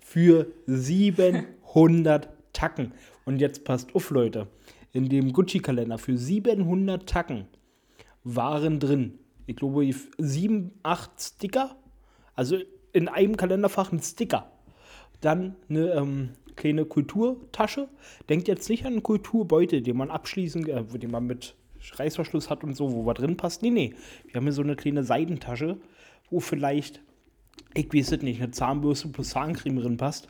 Für 0.00 0.48
700 0.66 2.28
Tacken. 2.52 2.92
Und 3.24 3.40
jetzt 3.40 3.62
passt 3.62 3.94
auf, 3.94 4.10
Leute. 4.10 4.48
In 4.92 5.08
dem 5.08 5.32
Gucci-Kalender 5.32 5.98
für 5.98 6.16
700 6.16 7.08
Tacken 7.08 7.46
waren 8.24 8.80
drin, 8.80 9.20
ich 9.46 9.54
glaube, 9.54 9.88
sieben, 10.18 10.72
acht 10.82 11.12
Sticker. 11.20 11.76
Also 12.34 12.58
in 12.92 13.06
einem 13.06 13.36
Kalenderfach 13.36 13.92
ein 13.92 14.00
Sticker. 14.00 14.50
Dann 15.20 15.54
eine 15.68 15.92
ähm, 15.92 16.30
kleine 16.56 16.84
Kulturtasche. 16.84 17.88
Denkt 18.28 18.48
jetzt 18.48 18.68
nicht 18.68 18.84
an 18.84 18.94
einen 18.94 19.02
Kulturbeutel, 19.02 19.82
den 19.82 19.96
man 19.96 20.10
abschließen, 20.10 20.68
äh, 20.68 20.84
den 20.98 21.10
man 21.10 21.26
mit 21.26 21.54
Reißverschluss 21.92 22.50
hat 22.50 22.64
und 22.64 22.74
so, 22.74 22.92
wo 22.92 23.06
was 23.06 23.14
drin 23.14 23.36
passt. 23.36 23.62
Nee, 23.62 23.70
nee. 23.70 23.94
Wir 24.26 24.34
haben 24.34 24.44
hier 24.44 24.52
so 24.52 24.62
eine 24.62 24.76
kleine 24.76 25.04
Seidentasche, 25.04 25.78
wo 26.30 26.40
vielleicht, 26.40 27.02
ich 27.74 27.92
weiß 27.92 28.12
es 28.12 28.22
nicht, 28.22 28.42
eine 28.42 28.50
Zahnbürste 28.50 29.08
plus 29.08 29.30
Zahncreme 29.30 29.80
drin 29.80 29.96
passt. 29.96 30.28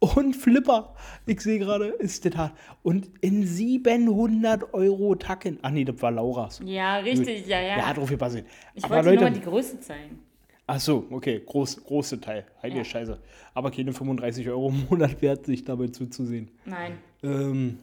Und 0.00 0.34
Flipper, 0.34 0.96
ich 1.26 1.40
sehe 1.42 1.60
gerade, 1.60 1.86
ist 1.86 2.24
das 2.24 2.36
hart. 2.36 2.54
Und 2.82 3.08
in 3.20 3.46
700 3.46 4.74
Euro 4.74 5.14
Tacken. 5.14 5.60
Ach 5.62 5.70
nee, 5.70 5.84
das 5.84 6.02
war 6.02 6.10
Lauras. 6.10 6.60
Ja, 6.64 6.96
richtig, 6.96 7.46
ja, 7.46 7.60
ja. 7.60 7.78
Ja, 7.78 7.94
drauf 7.94 8.08
gepasst. 8.08 8.42
ich 8.74 8.84
Aber 8.84 8.96
wollte 8.96 9.10
dir 9.10 9.14
nur 9.14 9.22
Leute, 9.22 9.36
mal 9.36 9.40
die 9.40 9.48
Größe 9.48 9.78
zeigen. 9.78 10.18
Ach 10.66 10.80
so, 10.80 11.06
okay, 11.10 11.42
groß, 11.44 11.84
große 11.84 12.20
Teil. 12.20 12.46
Heilige 12.62 12.80
Ja. 12.80 12.84
Scheiße. 12.84 13.18
Aber 13.54 13.70
keine 13.70 13.92
35 13.92 14.48
Euro 14.48 14.68
im 14.68 14.86
Monat 14.88 15.20
wert, 15.22 15.46
sich 15.46 15.64
dabei 15.64 15.88
zuzusehen. 15.88 16.50
Nein. 16.64 16.98
Ähm, 17.22 17.78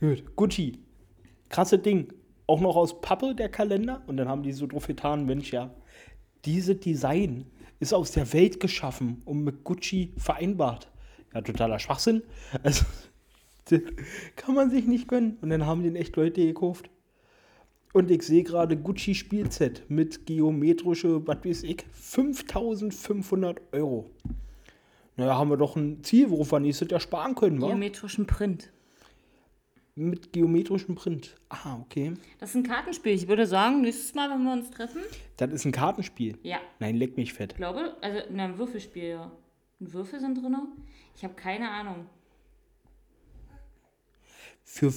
gut, 0.00 0.36
Gucci. 0.36 0.78
Krasse 1.48 1.78
Ding. 1.78 2.12
Auch 2.46 2.60
noch 2.60 2.76
aus 2.76 3.00
Pappe 3.00 3.34
der 3.34 3.48
Kalender. 3.48 4.02
Und 4.06 4.16
dann 4.16 4.28
haben 4.28 4.42
die 4.42 4.52
so 4.52 4.66
drauf 4.66 4.86
getan, 4.86 5.26
Mensch, 5.26 5.52
ja, 5.52 5.70
dieses 6.44 6.78
Design 6.80 7.46
ist 7.80 7.92
aus 7.92 8.12
der 8.12 8.32
Welt 8.32 8.60
geschaffen 8.60 9.22
und 9.24 9.42
mit 9.42 9.64
Gucci 9.64 10.12
vereinbart. 10.16 10.88
Ja, 11.34 11.40
totaler 11.42 11.78
Schwachsinn. 11.78 12.22
Also, 12.62 12.84
kann 14.36 14.54
man 14.54 14.70
sich 14.70 14.86
nicht 14.86 15.08
gönnen. 15.08 15.38
Und 15.40 15.50
dann 15.50 15.66
haben 15.66 15.82
den 15.82 15.96
echt 15.96 16.16
Leute 16.16 16.44
gekauft. 16.44 16.88
Und 17.96 18.10
ich 18.10 18.24
sehe 18.24 18.42
gerade 18.42 18.76
Gucci 18.76 19.14
Spielset 19.14 19.88
mit 19.88 20.26
geometrische, 20.26 21.26
was 21.26 21.42
weiß 21.42 21.62
ich, 21.62 21.82
5500 21.92 23.58
Euro. 23.72 24.10
Naja, 25.16 25.38
haben 25.38 25.48
wir 25.48 25.56
doch 25.56 25.76
ein 25.76 26.04
Ziel, 26.04 26.28
worauf 26.28 26.52
wir 26.52 26.60
nächstes 26.60 26.90
Jahr 26.90 27.00
sparen 27.00 27.34
können, 27.34 27.58
wa? 27.58 27.68
Geometrischen 27.68 28.26
Print. 28.26 28.70
Mit 29.94 30.30
geometrischem 30.34 30.94
Print. 30.94 31.36
Ah, 31.48 31.78
okay. 31.80 32.12
Das 32.38 32.50
ist 32.50 32.56
ein 32.56 32.64
Kartenspiel. 32.64 33.12
Ich 33.12 33.28
würde 33.28 33.46
sagen, 33.46 33.80
nächstes 33.80 34.14
Mal, 34.14 34.28
wenn 34.28 34.44
wir 34.44 34.52
uns 34.52 34.70
treffen. 34.70 35.00
Das 35.38 35.50
ist 35.50 35.64
ein 35.64 35.72
Kartenspiel. 35.72 36.36
Ja. 36.42 36.58
Nein, 36.80 36.96
leck 36.96 37.16
mich 37.16 37.32
fett. 37.32 37.52
Ich 37.52 37.56
glaube, 37.56 37.96
also 38.02 38.28
in 38.28 38.38
einem 38.38 38.58
Würfelspiel, 38.58 39.08
ja. 39.08 39.32
Und 39.80 39.94
Würfel 39.94 40.20
sind 40.20 40.36
drin? 40.36 40.54
Ich 41.16 41.24
habe 41.24 41.32
keine 41.32 41.70
Ahnung. 41.70 42.04
Für 44.64 44.90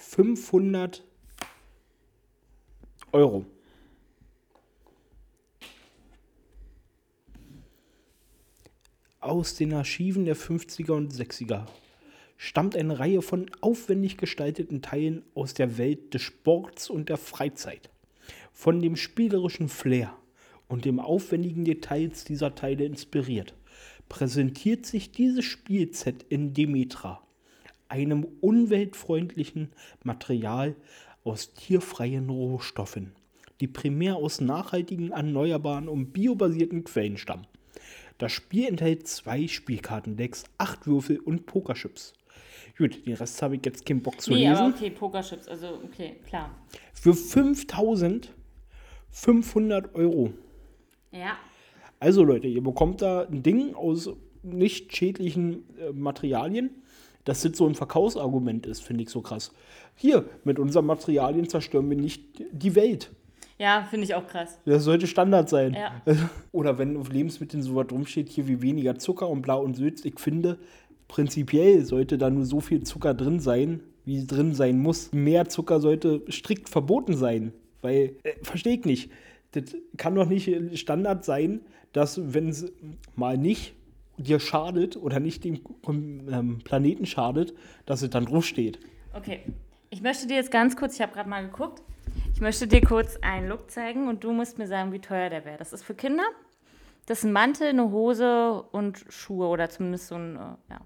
5500 0.00 1.04
Euro. 3.12 3.44
Aus 9.20 9.54
den 9.54 9.74
Archiven 9.74 10.24
der 10.24 10.36
50er 10.36 10.92
und 10.92 11.12
60er 11.12 11.66
stammt 12.38 12.74
eine 12.74 12.98
Reihe 12.98 13.20
von 13.20 13.50
aufwendig 13.60 14.16
gestalteten 14.16 14.80
Teilen 14.80 15.22
aus 15.34 15.52
der 15.52 15.76
Welt 15.76 16.14
des 16.14 16.22
Sports 16.22 16.88
und 16.88 17.10
der 17.10 17.18
Freizeit. 17.18 17.90
Von 18.52 18.80
dem 18.80 18.96
spielerischen 18.96 19.68
Flair 19.68 20.16
und 20.66 20.86
dem 20.86 20.98
aufwendigen 20.98 21.66
Details 21.66 22.24
dieser 22.24 22.54
Teile 22.54 22.84
inspiriert, 22.84 23.54
präsentiert 24.08 24.86
sich 24.86 25.12
dieses 25.12 25.44
Spielset 25.44 26.24
in 26.30 26.54
Demetra, 26.54 27.22
einem 27.90 28.26
umweltfreundlichen 28.40 29.72
Material 30.02 30.74
aus 31.24 31.52
tierfreien 31.54 32.30
Rohstoffen, 32.30 33.12
die 33.60 33.66
primär 33.66 34.16
aus 34.16 34.40
nachhaltigen, 34.40 35.12
erneuerbaren 35.12 35.88
und 35.88 36.12
biobasierten 36.12 36.84
Quellen 36.84 37.18
stammen. 37.18 37.46
Das 38.18 38.32
Spiel 38.32 38.68
enthält 38.68 39.06
zwei 39.08 39.48
Spielkartendecks, 39.48 40.44
acht 40.58 40.86
Würfel 40.86 41.18
und 41.18 41.46
Pokerchips. 41.46 42.12
Gut, 42.76 43.06
den 43.06 43.14
Rest 43.14 43.40
habe 43.42 43.56
ich 43.56 43.62
jetzt 43.64 43.84
keinen 43.84 44.02
Bock 44.02 44.20
zu 44.20 44.30
nee, 44.30 44.48
lesen. 44.48 44.56
aber 44.56 44.74
okay, 44.74 44.90
Pokerchips, 44.90 45.48
also 45.48 45.80
okay, 45.84 46.16
klar. 46.26 46.54
Für 46.92 47.14
5500 47.14 49.94
Euro. 49.94 50.32
Ja. 51.12 51.38
Also 51.98 52.22
Leute, 52.24 52.46
ihr 52.46 52.62
bekommt 52.62 53.02
da 53.02 53.22
ein 53.22 53.42
Ding 53.42 53.74
aus 53.74 54.10
nicht 54.42 54.96
schädlichen 54.96 55.64
äh, 55.78 55.92
Materialien. 55.92 56.70
Das 57.24 57.42
jetzt 57.44 57.58
so 57.58 57.66
ein 57.66 57.74
Verkaufsargument 57.74 58.66
ist, 58.66 58.82
finde 58.82 59.02
ich 59.02 59.10
so 59.10 59.20
krass. 59.20 59.52
Hier, 59.94 60.24
mit 60.44 60.58
unseren 60.58 60.86
Materialien 60.86 61.48
zerstören 61.48 61.88
wir 61.90 61.96
nicht 61.96 62.22
die 62.52 62.74
Welt. 62.74 63.10
Ja, 63.58 63.86
finde 63.90 64.04
ich 64.04 64.14
auch 64.14 64.26
krass. 64.26 64.58
Das 64.64 64.84
sollte 64.84 65.06
Standard 65.06 65.50
sein. 65.50 65.74
Ja. 65.74 66.02
Oder 66.52 66.78
wenn 66.78 66.96
auf 66.96 67.12
Lebensmitteln 67.12 67.62
so 67.62 67.76
was 67.76 67.90
rumsteht, 67.92 68.30
hier 68.30 68.48
wie 68.48 68.62
weniger 68.62 68.98
Zucker 68.98 69.28
und 69.28 69.42
blau 69.42 69.62
und 69.62 69.76
süß. 69.76 70.06
Ich 70.06 70.18
finde, 70.18 70.58
prinzipiell 71.08 71.84
sollte 71.84 72.16
da 72.16 72.30
nur 72.30 72.46
so 72.46 72.60
viel 72.60 72.84
Zucker 72.84 73.12
drin 73.12 73.38
sein, 73.38 73.80
wie 74.06 74.26
drin 74.26 74.54
sein 74.54 74.78
muss. 74.78 75.12
Mehr 75.12 75.48
Zucker 75.50 75.78
sollte 75.78 76.22
strikt 76.30 76.70
verboten 76.70 77.14
sein. 77.14 77.52
Weil, 77.82 78.16
äh, 78.22 78.32
verstehe 78.42 78.78
ich 78.78 78.86
nicht. 78.86 79.10
Das 79.52 79.64
kann 79.98 80.14
doch 80.14 80.26
nicht 80.26 80.78
Standard 80.78 81.26
sein, 81.26 81.60
dass, 81.92 82.32
wenn 82.32 82.48
es 82.48 82.72
mal 83.14 83.36
nicht 83.36 83.74
dir 84.22 84.40
schadet 84.40 84.96
oder 84.96 85.20
nicht 85.20 85.44
dem 85.44 85.60
ähm, 85.86 86.60
Planeten 86.64 87.06
schadet, 87.06 87.54
dass 87.86 88.02
es 88.02 88.10
dann 88.10 88.26
drauf 88.26 88.44
steht. 88.44 88.78
Okay. 89.14 89.40
Ich 89.92 90.02
möchte 90.02 90.28
dir 90.28 90.36
jetzt 90.36 90.52
ganz 90.52 90.76
kurz, 90.76 90.94
ich 90.94 91.00
habe 91.02 91.12
gerade 91.12 91.28
mal 91.28 91.44
geguckt, 91.44 91.82
ich 92.32 92.40
möchte 92.40 92.68
dir 92.68 92.80
kurz 92.80 93.18
einen 93.22 93.48
Look 93.48 93.70
zeigen 93.70 94.08
und 94.08 94.22
du 94.22 94.32
musst 94.32 94.56
mir 94.56 94.68
sagen, 94.68 94.92
wie 94.92 95.00
teuer 95.00 95.30
der 95.30 95.44
wäre. 95.44 95.58
Das 95.58 95.72
ist 95.72 95.82
für 95.82 95.94
Kinder. 95.94 96.22
Das 97.06 97.18
ist 97.18 97.24
ein 97.24 97.32
Mantel, 97.32 97.68
eine 97.68 97.90
Hose 97.90 98.62
und 98.70 99.04
Schuhe 99.08 99.48
oder 99.48 99.68
zumindest 99.68 100.08
so 100.08 100.14
ein, 100.14 100.36
äh, 100.36 100.38
ja. 100.70 100.80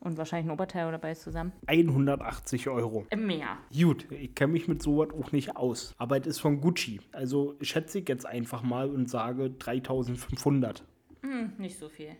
Und 0.00 0.16
wahrscheinlich 0.16 0.48
ein 0.48 0.54
Oberteil 0.54 0.88
oder 0.88 0.98
beides 0.98 1.22
zusammen. 1.22 1.52
180 1.66 2.68
Euro. 2.68 3.06
Im 3.10 3.26
Meer. 3.26 3.58
Gut, 3.72 4.10
ich 4.10 4.34
kenne 4.34 4.54
mich 4.54 4.66
mit 4.66 4.82
sowas 4.82 5.10
auch 5.10 5.30
nicht 5.30 5.56
aus. 5.56 5.94
Aber 5.98 6.18
es 6.18 6.26
ist 6.26 6.38
von 6.40 6.60
Gucci. 6.60 7.00
Also 7.12 7.54
schätze 7.60 8.00
ich 8.00 8.08
jetzt 8.08 8.26
einfach 8.26 8.62
mal 8.62 8.90
und 8.90 9.08
sage 9.08 9.50
3500. 9.50 10.82
Hm, 11.20 11.52
nicht 11.58 11.78
so 11.78 11.88
viel. 11.88 12.16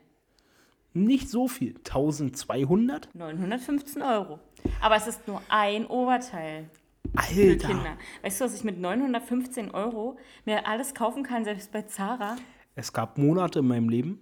Nicht 0.95 1.29
so 1.31 1.49
viel. 1.49 1.75
1200? 1.77 3.15
915 3.15 4.03
Euro. 4.03 4.39
Aber 4.81 4.97
es 4.97 5.07
ist 5.07 5.27
nur 5.27 5.41
ein 5.49 5.87
Oberteil 5.87 6.69
Alter. 7.15 7.67
Kinder. 7.69 7.97
Weißt 8.23 8.41
du, 8.41 8.45
was 8.45 8.55
ich 8.55 8.65
mit 8.65 8.79
915 8.79 9.71
Euro 9.71 10.17
mir 10.45 10.67
alles 10.67 10.95
kaufen 10.95 11.23
kann, 11.23 11.45
selbst 11.45 11.73
bei 11.73 11.83
Zara? 11.83 12.37
Es 12.75 12.93
gab 12.93 13.19
Monate 13.19 13.59
in 13.59 13.67
meinem 13.69 13.89
Leben, 13.89 14.21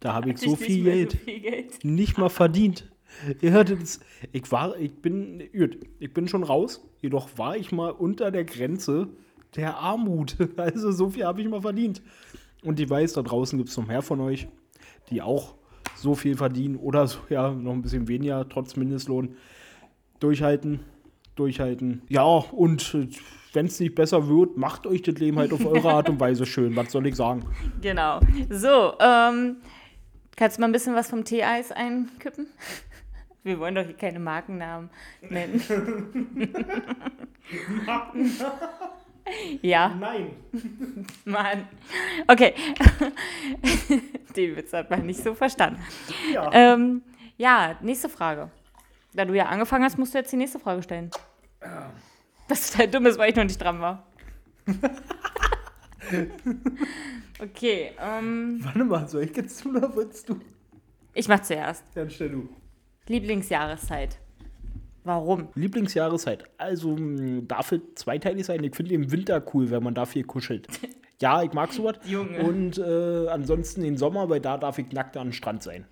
da 0.00 0.12
habe 0.14 0.30
ich 0.32 0.38
so 0.38 0.56
viel 0.56 0.84
Geld 0.84 1.12
So 1.12 1.18
viel 1.18 1.40
Geld. 1.40 1.84
nicht 1.84 2.18
mal 2.18 2.28
verdient. 2.28 2.90
Ihr 3.40 3.52
hörtet 3.52 3.82
es. 3.82 4.00
Ich 4.32 4.50
war, 4.52 4.76
ich 4.76 4.94
bin, 5.00 5.42
ich 5.98 6.12
bin 6.12 6.28
schon 6.28 6.42
raus. 6.42 6.86
Jedoch 7.00 7.30
war 7.36 7.56
ich 7.56 7.72
mal 7.72 7.90
unter 7.90 8.30
der 8.30 8.44
Grenze 8.44 9.08
der 9.54 9.76
Armut. 9.78 10.36
Also 10.56 10.90
so 10.92 11.10
viel 11.10 11.24
habe 11.24 11.40
ich 11.40 11.48
mal 11.48 11.62
verdient. 11.62 12.02
Und 12.62 12.78
ich 12.80 12.90
weiß, 12.90 13.14
da 13.14 13.22
draußen 13.22 13.56
gibt 13.58 13.70
es 13.70 13.76
noch 13.76 13.86
mehr 13.86 14.02
von 14.02 14.20
euch, 14.20 14.48
die 15.10 15.22
auch 15.22 15.54
so 15.96 16.14
viel 16.14 16.36
verdienen 16.36 16.76
oder 16.76 17.06
so, 17.06 17.18
ja, 17.28 17.50
noch 17.50 17.72
ein 17.72 17.82
bisschen 17.82 18.08
weniger, 18.08 18.48
trotz 18.48 18.76
Mindestlohn. 18.76 19.36
Durchhalten, 20.20 20.80
durchhalten. 21.34 22.02
Ja, 22.08 22.24
und 22.24 22.96
wenn 23.52 23.66
es 23.66 23.80
nicht 23.80 23.94
besser 23.94 24.28
wird, 24.28 24.56
macht 24.56 24.86
euch 24.86 25.02
das 25.02 25.16
Leben 25.16 25.38
halt 25.38 25.52
auf 25.52 25.64
eure 25.64 25.90
Art 25.90 26.08
und 26.08 26.20
Weise 26.20 26.46
schön. 26.46 26.76
Was 26.76 26.92
soll 26.92 27.06
ich 27.06 27.16
sagen? 27.16 27.44
Genau. 27.80 28.20
So, 28.50 28.94
ähm, 29.00 29.56
kannst 30.36 30.56
du 30.56 30.60
mal 30.60 30.68
ein 30.68 30.72
bisschen 30.72 30.94
was 30.94 31.08
vom 31.08 31.24
Teeeis 31.24 31.72
einkippen? 31.72 32.46
Wir 33.42 33.58
wollen 33.60 33.74
doch 33.74 33.84
hier 33.84 33.94
keine 33.94 34.18
Markennamen 34.18 34.90
nennen. 35.30 35.62
ja, 39.62 39.94
Nein. 39.94 40.30
Mann. 41.24 41.68
Okay. 42.26 42.54
Den 44.36 44.56
Witz 44.56 44.72
hat 44.72 44.90
man 44.90 45.06
nicht 45.06 45.22
so 45.22 45.34
verstanden. 45.34 45.80
Ja. 46.32 46.50
Ähm, 46.52 47.02
ja, 47.36 47.76
nächste 47.80 48.08
Frage. 48.08 48.50
Da 49.14 49.24
du 49.24 49.34
ja 49.34 49.46
angefangen 49.46 49.84
hast, 49.84 49.98
musst 49.98 50.14
du 50.14 50.18
jetzt 50.18 50.32
die 50.32 50.36
nächste 50.36 50.58
Frage 50.58 50.82
stellen. 50.82 51.10
Das 52.48 52.70
total 52.70 52.88
dumm 52.88 53.06
ist, 53.06 53.18
weil 53.18 53.30
ich 53.30 53.36
noch 53.36 53.44
nicht 53.44 53.60
dran 53.60 53.80
war. 53.80 54.06
okay, 57.40 57.92
ähm, 58.00 58.60
Warte 58.62 58.84
mal, 58.84 59.08
soll 59.08 59.22
ich 59.22 59.36
jetzt 59.36 59.62
tun 59.62 59.76
oder 59.76 59.94
willst 59.96 60.28
du? 60.28 60.40
ich 61.14 61.28
mach 61.28 61.40
zuerst. 61.40 61.84
Dann 61.94 62.10
stell 62.10 62.30
du. 62.30 62.48
Lieblingsjahreszeit. 63.08 64.18
Warum? 65.04 65.48
Lieblingsjahreszeit. 65.54 66.44
Also 66.58 66.96
darf 67.42 67.72
es 67.72 67.80
zweiteilig 67.94 68.44
sein. 68.44 68.62
Ich 68.64 68.74
finde 68.74 68.90
den 68.90 69.10
Winter 69.12 69.42
cool, 69.54 69.70
wenn 69.70 69.82
man 69.82 69.94
da 69.94 70.04
viel 70.04 70.24
kuschelt. 70.24 70.68
Ja, 71.20 71.42
ich 71.42 71.52
mag 71.52 71.72
sowas. 71.72 71.96
Junge. 72.04 72.38
Und 72.40 72.78
äh, 72.78 73.28
ansonsten 73.28 73.82
den 73.82 73.96
Sommer, 73.96 74.28
weil 74.28 74.40
da 74.40 74.58
darf 74.58 74.78
ich 74.78 74.92
nackt 74.92 75.16
an 75.16 75.28
den 75.28 75.32
Strand 75.32 75.62
sein. 75.62 75.86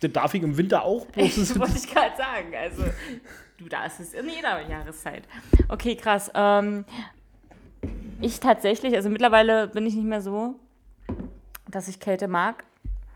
Das 0.00 0.12
darf 0.12 0.32
ich 0.34 0.42
im 0.42 0.56
Winter 0.56 0.84
auch. 0.84 1.06
Das 1.14 1.58
wollte 1.58 1.76
ich 1.76 1.92
gerade 1.92 2.16
sagen. 2.16 2.54
Also, 2.56 2.84
du 3.58 3.68
darfst 3.68 4.00
es 4.00 4.14
in 4.14 4.28
jeder 4.28 4.66
Jahreszeit. 4.66 5.24
Okay, 5.68 5.94
krass. 5.94 6.30
Ähm, 6.34 6.86
ich 8.20 8.40
tatsächlich, 8.40 8.94
also 8.94 9.10
mittlerweile 9.10 9.68
bin 9.68 9.86
ich 9.86 9.94
nicht 9.94 10.06
mehr 10.06 10.22
so, 10.22 10.54
dass 11.68 11.88
ich 11.88 12.00
Kälte 12.00 12.28
mag. 12.28 12.64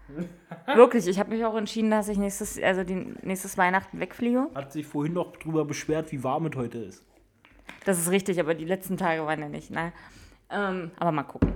Wirklich, 0.75 1.07
ich 1.07 1.19
habe 1.19 1.31
mich 1.31 1.45
auch 1.45 1.57
entschieden, 1.57 1.91
dass 1.91 2.09
ich 2.09 2.19
nächstes, 2.19 2.63
also 2.63 2.85
die, 2.85 3.15
nächstes 3.23 3.57
Weihnachten 3.57 3.99
wegfliege. 3.99 4.49
hat 4.55 4.73
sich 4.73 4.87
vorhin 4.87 5.15
noch 5.15 5.37
drüber 5.37 5.65
beschwert, 5.65 6.13
wie 6.13 6.23
warm 6.23 6.47
es 6.47 6.57
heute 6.57 6.79
ist. 6.79 7.03
Das 7.87 7.99
ist 7.99 8.11
richtig, 8.11 8.39
aber 8.41 8.55
die 8.55 8.65
letzten 8.67 8.99
Tage 8.99 9.25
waren 9.25 9.41
ja 9.41 9.49
nicht. 9.49 9.71
Ne? 9.71 9.93
Ähm, 10.51 10.91
aber 10.99 11.13
mal 11.13 11.23
gucken. 11.25 11.53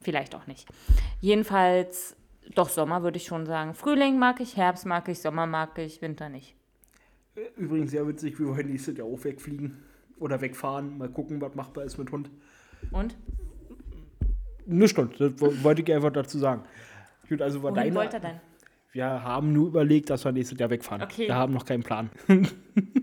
Vielleicht 0.00 0.34
auch 0.34 0.46
nicht. 0.46 0.68
Jedenfalls, 1.20 2.16
doch 2.54 2.68
Sommer 2.68 3.02
würde 3.02 3.16
ich 3.18 3.24
schon 3.26 3.46
sagen. 3.46 3.74
Frühling 3.74 4.18
mag 4.18 4.40
ich, 4.40 4.56
Herbst 4.56 4.86
mag 4.86 5.08
ich, 5.08 5.20
Sommer 5.20 5.46
mag 5.46 5.78
ich, 5.78 6.02
Winter 6.02 6.28
nicht. 6.28 6.54
Übrigens 7.56 7.90
sehr 7.92 8.06
witzig, 8.06 8.38
wir 8.38 8.48
wollen 8.48 8.68
nächstes 8.68 8.96
Jahr 8.96 9.06
auch 9.06 9.22
wegfliegen. 9.24 9.82
Oder 10.18 10.40
wegfahren. 10.40 10.98
Mal 10.98 11.08
gucken, 11.08 11.40
was 11.40 11.54
machbar 11.54 11.84
ist 11.84 11.98
mit 11.98 12.10
Hund. 12.12 12.30
Und? 12.90 13.16
Eine 14.70 14.86
Stunde, 14.88 15.14
das 15.18 15.40
wo- 15.40 15.52
wollte 15.64 15.82
ich 15.82 15.92
einfach 15.92 16.12
dazu 16.12 16.38
sagen. 16.38 16.62
Gut, 17.28 17.42
also 17.42 17.62
war 17.62 17.72
Wohin 17.72 17.84
deine, 17.84 17.94
wollt 17.96 18.12
ihr 18.12 18.20
denn? 18.20 18.40
Wir 18.92 19.06
haben 19.06 19.52
nur 19.52 19.68
überlegt, 19.68 20.10
dass 20.10 20.24
wir 20.24 20.32
nächstes 20.32 20.58
Jahr 20.58 20.68
wegfahren. 20.70 21.02
Okay. 21.02 21.26
Wir 21.26 21.34
haben 21.34 21.52
noch 21.52 21.64
keinen 21.64 21.82
Plan. 21.82 22.10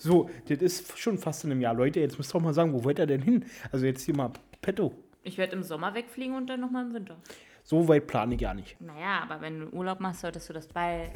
so, 0.00 0.30
das 0.48 0.58
ist 0.58 0.98
schon 0.98 1.18
fast 1.18 1.44
in 1.44 1.50
einem 1.52 1.60
Jahr. 1.60 1.74
Leute, 1.74 2.00
jetzt 2.00 2.16
müsst 2.18 2.34
ihr 2.34 2.38
auch 2.38 2.42
mal 2.42 2.54
sagen, 2.54 2.72
wo 2.72 2.82
wollt 2.84 2.98
ihr 2.98 3.06
denn 3.06 3.22
hin? 3.22 3.44
Also 3.70 3.86
jetzt 3.86 4.02
hier 4.02 4.16
mal 4.16 4.30
petto. 4.62 4.92
Ich 5.22 5.36
werde 5.38 5.52
im 5.54 5.62
Sommer 5.62 5.94
wegfliegen 5.94 6.34
und 6.36 6.46
dann 6.48 6.60
nochmal 6.60 6.86
im 6.86 6.94
Winter. 6.94 7.16
So 7.62 7.86
weit 7.88 8.06
plane 8.06 8.34
ich 8.34 8.40
ja 8.40 8.54
nicht. 8.54 8.80
Naja, 8.80 9.20
aber 9.22 9.40
wenn 9.42 9.60
du 9.60 9.66
Urlaub 9.68 10.00
machst, 10.00 10.22
solltest 10.22 10.48
du 10.48 10.52
das 10.54 10.66
bei 10.66 11.12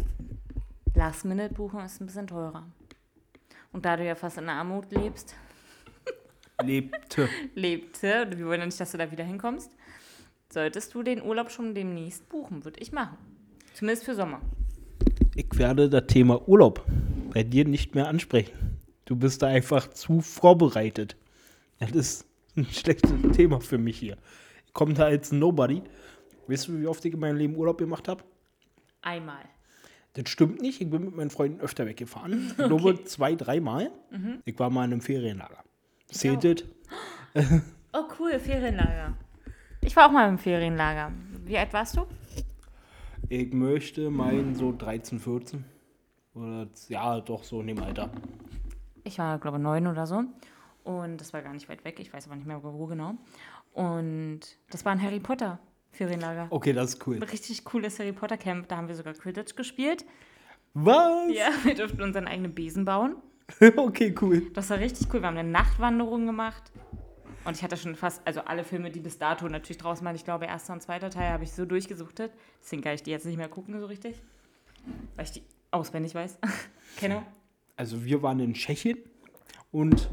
Last 0.95 1.25
Minute 1.25 1.55
buchen, 1.55 1.81
ist 1.81 2.01
ein 2.01 2.07
bisschen 2.07 2.27
teurer. 2.27 2.65
Und 3.73 3.85
da 3.85 3.97
du 3.97 4.05
ja 4.05 4.15
fast 4.15 4.39
in 4.39 4.45
der 4.45 4.55
Armut 4.55 4.91
lebst, 4.93 5.35
Lebte. 6.63 7.29
lebte, 7.55 8.23
und 8.27 8.39
wir 8.39 8.47
wollen 8.47 8.61
ja 8.61 8.67
nicht, 8.67 8.79
dass 8.79 8.93
du 8.93 8.99
da 8.99 9.11
wieder 9.11 9.25
hinkommst, 9.25 9.73
solltest 10.53 10.95
du 10.95 11.03
den 11.03 11.23
Urlaub 11.23 11.51
schon 11.51 11.75
demnächst 11.75 12.29
buchen, 12.29 12.65
würde 12.65 12.79
ich 12.81 12.93
machen. 12.93 13.17
Zumindest 13.73 14.05
für 14.05 14.15
Sommer. 14.15 14.41
ich 15.35 15.49
werde 15.59 15.89
das 15.89 16.07
Thema 16.07 16.47
Urlaub 16.47 16.85
bei 17.33 17.43
dir 17.43 17.65
nicht 17.65 17.95
mehr 17.97 18.07
ansprechen. 18.07 18.74
Du 19.05 19.17
bist 19.17 19.43
da 19.43 19.49
einfach 19.49 19.89
zu 19.91 20.21
vorbereitet. 20.21 21.17
Das 21.79 21.91
ist 21.93 22.27
ein 22.57 22.67
schlechtes 22.67 23.13
Thema 23.33 23.61
für 23.61 23.79
mich 23.79 23.99
hier. 23.99 24.17
Ich 24.67 24.73
komme 24.73 24.95
da 24.95 25.05
als 25.05 25.33
Nobody. 25.33 25.83
Weißt 26.47 26.69
du, 26.69 26.81
wie 26.81 26.87
oft 26.87 27.05
ich 27.05 27.13
in 27.15 27.21
meinem 27.21 27.37
Leben 27.37 27.57
Urlaub 27.57 27.79
gemacht 27.79 28.09
habe? 28.09 28.23
Einmal. 29.03 29.45
Das 30.15 30.29
stimmt 30.29 30.63
nicht. 30.63 30.81
Ich 30.81 30.89
bin 30.89 31.05
mit 31.05 31.17
meinen 31.17 31.31
Freunden 31.31 31.61
öfter 31.61 31.87
weggefahren. 31.87 32.53
Ich 32.59 32.67
glaube 32.67 33.05
zwei, 33.05 33.35
dreimal. 33.35 33.91
Ich 34.45 34.59
war 34.59 34.71
mal 34.71 34.85
in 34.85 34.93
einem 34.93 35.01
Ferienlager. 35.01 35.63
Zählt 36.11 36.45
das? 36.45 36.65
Oh, 37.93 38.05
cool, 38.19 38.39
Ferienlager. 38.39 39.17
Ich 39.81 39.95
war 39.97 40.09
auch 40.09 40.13
mal 40.13 40.29
im 40.29 40.39
Ferienlager. 40.39 41.13
Wie 41.45 41.59
alt 41.59 41.73
warst 41.73 41.97
du? 41.97 42.07
Ich 43.29 43.53
möchte 43.53 44.11
meinen 44.11 44.55
so 44.55 44.73
13, 44.77 45.19
14. 45.19 45.65
Oder 46.35 46.69
ja, 46.89 47.21
doch 47.21 47.45
so 47.45 47.61
in 47.61 47.69
dem 47.69 47.83
Alter. 47.83 48.11
Ich 49.05 49.19
war, 49.19 49.39
glaube 49.39 49.59
ich, 49.59 49.63
neun 49.63 49.87
oder 49.87 50.07
so. 50.07 50.25
Und 50.83 51.19
das 51.19 51.33
war 51.33 51.43
gar 51.43 51.53
nicht 51.53 51.69
weit 51.69 51.85
weg. 51.85 51.99
Ich 52.01 52.13
weiß 52.13 52.27
aber 52.27 52.37
nicht 52.37 52.47
mehr, 52.47 52.63
wo 52.63 52.87
genau. 52.87 53.15
Und 53.73 54.41
das 54.71 54.85
war 54.85 54.93
ein 54.93 55.03
Harry 55.03 55.21
Potter 55.21 55.59
Ferienlager. 55.93 56.49
Okay, 56.51 56.73
das 56.73 56.95
ist 56.95 57.07
cool. 57.07 57.17
Ein 57.17 57.23
richtig 57.23 57.65
cooles 57.65 57.99
Harry 57.99 58.13
Potter 58.13 58.37
Camp. 58.37 58.69
Da 58.69 58.77
haben 58.77 58.89
wir 58.89 58.95
sogar 58.95 59.15
Quidditch 59.15 59.55
gespielt. 59.57 60.05
Was? 60.75 61.33
Ja, 61.33 61.49
wir 61.65 61.75
durften 61.75 62.03
unseren 62.03 62.27
eigenen 62.27 62.55
Besen 62.55 62.85
bauen. 62.85 63.17
okay, 63.77 64.15
cool. 64.21 64.51
Das 64.53 64.71
war 64.71 64.79
richtig 64.79 65.13
cool. 65.13 65.21
Wir 65.21 65.29
haben 65.29 65.37
eine 65.37 65.49
Nachtwanderung 65.49 66.27
gemacht. 66.27 66.73
Und 67.45 67.57
ich 67.57 67.63
hatte 67.63 67.77
schon 67.77 67.95
fast, 67.95 68.27
also 68.27 68.41
alle 68.41 68.65
Filme, 68.65 68.91
die 68.91 69.01
bis 69.01 69.19
dato 69.19 69.47
natürlich 69.49 69.77
draußen 69.79 70.05
waren, 70.05 70.17
ich 70.17 70.25
glaube, 70.25 70.47
erster 70.47 70.73
und 70.73 70.81
zweiter 70.81 71.11
Teil, 71.11 71.31
habe 71.31 71.45
ich 71.45 71.53
so 71.53 71.67
durchgesuchtet. 71.67 72.33
Deswegen 72.63 72.83
kann 72.83 72.95
ich 72.95 73.03
die 73.03 73.11
jetzt 73.11 73.27
nicht 73.27 73.37
mehr 73.37 73.49
gucken, 73.49 73.79
so 73.79 73.87
richtig. 73.87 74.21
Weil 75.15 75.27
ich 75.27 75.33
die 75.33 75.43
auswendig 75.71 76.15
weiß. 76.15 76.39
Kenne. 76.97 77.23
Also 77.77 78.05
wir 78.05 78.23
waren 78.23 78.41
in 78.41 78.55
Tschechien 78.55 78.99
und 79.73 80.09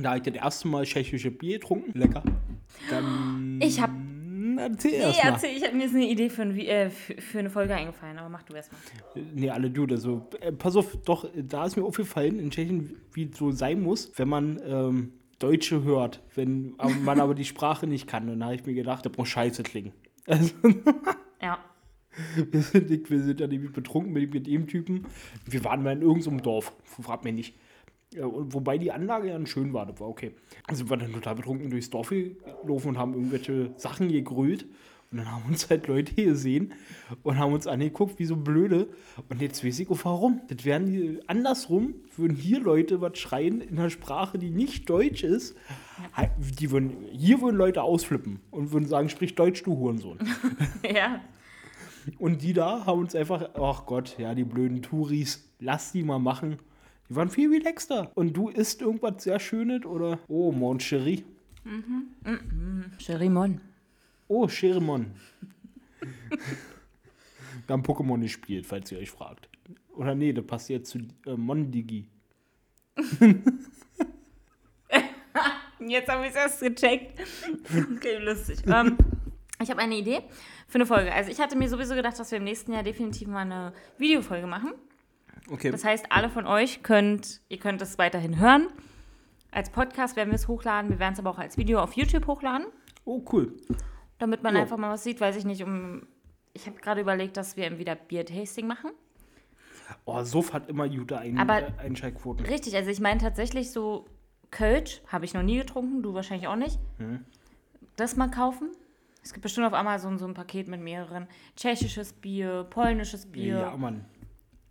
da 0.00 0.10
habe 0.10 0.18
ich 0.18 0.22
das 0.24 0.34
erste 0.34 0.68
Mal 0.68 0.84
tschechische 0.84 1.30
Bier 1.30 1.58
getrunken. 1.58 1.96
Lecker. 1.98 2.22
Dann 2.90 3.60
Ich 3.62 3.80
hab- 3.80 3.90
Erzähl 4.58 4.90
Nee, 4.90 4.96
erst 4.98 5.24
mal. 5.24 5.30
erzähl, 5.30 5.56
ich 5.56 5.64
habe 5.64 5.76
mir 5.76 5.84
jetzt 5.84 5.94
eine 5.94 6.08
Idee 6.08 6.28
für, 6.28 6.42
ein, 6.42 6.58
äh, 6.58 6.90
für, 6.90 7.14
für 7.20 7.38
eine 7.38 7.48
Folge 7.48 7.74
eingefallen, 7.74 8.18
aber 8.18 8.28
mach 8.28 8.42
du 8.42 8.54
erst 8.54 8.70
mal. 8.72 8.78
Nee, 9.34 9.48
alle 9.48 9.70
du. 9.70 9.86
Also, 9.86 10.28
äh, 10.40 10.52
pass 10.52 10.76
auf, 10.76 10.96
doch, 11.04 11.26
da 11.34 11.64
ist 11.64 11.76
mir 11.76 11.84
aufgefallen 11.84 12.38
in 12.38 12.50
Tschechien, 12.50 12.96
wie 13.12 13.30
es 13.32 13.38
so 13.38 13.50
sein 13.52 13.80
muss, 13.80 14.12
wenn 14.16 14.28
man 14.28 14.60
ähm, 14.66 15.12
Deutsche 15.38 15.84
hört, 15.84 16.22
wenn 16.34 16.74
man 17.02 17.18
aber 17.20 17.34
die 17.34 17.44
Sprache 17.46 17.86
nicht 17.86 18.06
kann. 18.08 18.28
Und 18.28 18.40
da 18.40 18.46
habe 18.46 18.56
ich 18.56 18.66
mir 18.66 18.74
gedacht, 18.74 19.06
das 19.06 19.16
muss 19.16 19.28
scheiße 19.28 19.62
klingen. 19.62 19.92
Also, 20.26 20.52
Ja. 21.40 21.58
Wir, 22.36 22.62
sind, 22.62 23.10
wir 23.10 23.22
sind 23.22 23.40
ja 23.40 23.46
nämlich 23.46 23.72
betrunken 23.72 24.12
mit, 24.12 24.32
mit 24.32 24.46
dem 24.46 24.66
Typen. 24.66 25.06
Wir 25.46 25.64
waren 25.64 25.82
mal 25.82 25.92
in 25.92 26.02
irgendeinem 26.02 26.42
Dorf, 26.42 26.72
fragt 26.84 27.24
mich 27.24 27.34
nicht. 27.34 27.54
Wobei 28.20 28.76
die 28.76 28.92
Anlage 28.92 29.28
ja 29.28 29.46
schön 29.46 29.72
war, 29.72 29.86
das 29.86 29.98
war 29.98 30.08
okay. 30.08 30.32
Also 30.66 30.84
wir 30.84 30.90
waren 30.90 31.00
dann 31.00 31.12
total 31.12 31.34
betrunken 31.34 31.70
durchs 31.70 31.88
Dorf 31.88 32.10
gelaufen 32.10 32.88
und 32.88 32.98
haben 32.98 33.14
irgendwelche 33.14 33.72
Sachen 33.76 34.08
gegrölt. 34.08 34.66
Und 35.12 35.18
dann 35.18 35.30
haben 35.30 35.44
uns 35.46 35.68
halt 35.68 35.88
Leute 35.88 36.14
gesehen 36.14 36.72
und 37.22 37.38
haben 37.38 37.52
uns 37.52 37.66
angeguckt, 37.66 38.18
wie 38.18 38.24
so 38.24 38.34
blöde. 38.34 38.88
Und 39.28 39.42
jetzt 39.42 39.62
weiß 39.62 39.80
ich 39.80 39.88
warum. 39.90 40.40
Das 40.48 40.64
wären 40.64 40.86
die 40.86 41.20
andersrum, 41.26 41.94
würden 42.16 42.34
hier 42.34 42.60
Leute 42.60 43.02
was 43.02 43.18
schreien 43.18 43.60
in 43.60 43.78
einer 43.78 43.90
Sprache, 43.90 44.38
die 44.38 44.48
nicht 44.48 44.88
Deutsch 44.88 45.22
ist. 45.22 45.54
Die 46.58 46.70
würden, 46.70 46.96
hier 47.12 47.42
würden 47.42 47.56
Leute 47.56 47.82
ausflippen 47.82 48.40
und 48.50 48.72
würden 48.72 48.88
sagen, 48.88 49.10
sprich 49.10 49.34
Deutsch, 49.34 49.62
du 49.62 49.76
Hurensohn. 49.76 50.18
ja. 50.94 51.20
Und 52.18 52.42
die 52.42 52.52
da 52.52 52.86
haben 52.86 53.00
uns 53.00 53.14
einfach, 53.14 53.50
ach 53.54 53.86
Gott, 53.86 54.18
ja, 54.18 54.34
die 54.34 54.44
blöden 54.44 54.82
Touris, 54.82 55.48
lass 55.60 55.92
die 55.92 56.02
mal 56.02 56.18
machen. 56.18 56.58
Die 57.08 57.16
waren 57.16 57.28
viel 57.28 57.50
relaxter. 57.50 58.10
Und 58.14 58.36
du 58.36 58.48
isst 58.48 58.80
irgendwas 58.80 59.22
sehr 59.22 59.38
Schönes 59.38 59.84
oder, 59.84 60.18
oh, 60.28 60.52
Mon 60.52 60.78
Chéri. 60.78 61.24
Cherimon. 62.98 63.60
Oh, 64.28 64.48
Cherimon. 64.48 65.12
Wir 66.00 66.40
haben 67.68 67.82
Pokémon 67.82 68.20
gespielt, 68.20 68.66
falls 68.66 68.90
ihr 68.90 68.98
euch 68.98 69.10
fragt. 69.10 69.48
Oder 69.94 70.14
nee, 70.14 70.32
das 70.32 70.46
passt 70.46 70.70
jetzt 70.70 70.90
zu 70.90 70.98
äh, 71.26 71.36
Mondigi. 71.36 72.06
Jetzt 75.88 76.08
habe 76.08 76.24
ich 76.24 76.30
es 76.30 76.36
erst 76.36 76.60
gecheckt. 76.60 77.20
Okay, 77.96 78.18
lustig. 78.18 78.58
ähm, 78.66 78.96
ich 79.62 79.70
habe 79.70 79.80
eine 79.80 79.94
Idee 79.96 80.20
für 80.68 80.76
eine 80.76 80.86
Folge. 80.86 81.12
Also 81.12 81.30
ich 81.30 81.40
hatte 81.40 81.56
mir 81.56 81.68
sowieso 81.68 81.94
gedacht, 81.94 82.18
dass 82.18 82.30
wir 82.30 82.38
im 82.38 82.44
nächsten 82.44 82.72
Jahr 82.72 82.82
definitiv 82.82 83.28
mal 83.28 83.40
eine 83.40 83.72
Videofolge 83.98 84.46
machen. 84.46 84.72
Okay. 85.50 85.70
Das 85.70 85.84
heißt, 85.84 86.06
alle 86.10 86.28
von 86.30 86.46
euch 86.46 86.82
könnt, 86.82 87.40
ihr 87.48 87.58
könnt 87.58 87.82
es 87.82 87.98
weiterhin 87.98 88.38
hören. 88.38 88.68
Als 89.50 89.70
Podcast 89.70 90.16
werden 90.16 90.30
wir 90.30 90.36
es 90.36 90.48
hochladen. 90.48 90.90
Wir 90.90 90.98
werden 90.98 91.12
es 91.14 91.18
aber 91.18 91.30
auch 91.30 91.38
als 91.38 91.56
Video 91.58 91.80
auf 91.80 91.92
YouTube 91.94 92.26
hochladen, 92.26 92.66
Oh, 93.04 93.22
cool. 93.32 93.56
damit 94.18 94.42
man 94.42 94.54
Ja. 94.54 94.62
einfach 94.62 94.76
mal 94.78 94.90
was 94.90 95.04
sieht. 95.04 95.20
Weiß 95.20 95.36
ich 95.36 95.44
nicht, 95.44 95.62
um. 95.62 96.06
Ich 96.54 96.66
habe 96.66 96.78
gerade 96.80 97.00
überlegt, 97.00 97.36
dass 97.36 97.56
wir 97.56 97.78
wieder 97.78 97.94
Bier-Tasting 97.94 98.66
machen. 98.66 98.90
Oh, 100.04 100.22
Sof 100.22 100.52
hat 100.52 100.68
immer 100.68 100.88
gute 100.88 101.18
Ein 101.18 101.38
Aber- 101.38 101.60
äh, 101.62 101.72
Einschaltquoten. 101.78 102.46
Richtig, 102.46 102.76
also 102.76 102.90
ich 102.90 103.00
meine 103.00 103.20
tatsächlich 103.20 103.72
so 103.72 104.06
Kölsch 104.50 105.00
habe 105.08 105.24
ich 105.24 105.34
noch 105.34 105.42
nie 105.42 105.56
getrunken, 105.58 106.02
du 106.02 106.14
wahrscheinlich 106.14 106.46
auch 106.48 106.56
nicht. 106.56 106.78
Hm. 106.98 107.24
Das 107.96 108.16
mal 108.16 108.30
kaufen. 108.30 108.70
Es 109.22 109.32
gibt 109.32 109.42
bestimmt 109.42 109.66
auf 109.66 109.72
Amazon 109.72 110.18
so 110.18 110.26
ein 110.26 110.34
Paket 110.34 110.68
mit 110.68 110.80
mehreren. 110.80 111.28
Tschechisches 111.56 112.12
Bier, 112.12 112.64
polnisches 112.68 113.26
Bier. 113.26 113.58
Ja, 113.58 113.76
Mann. 113.76 114.04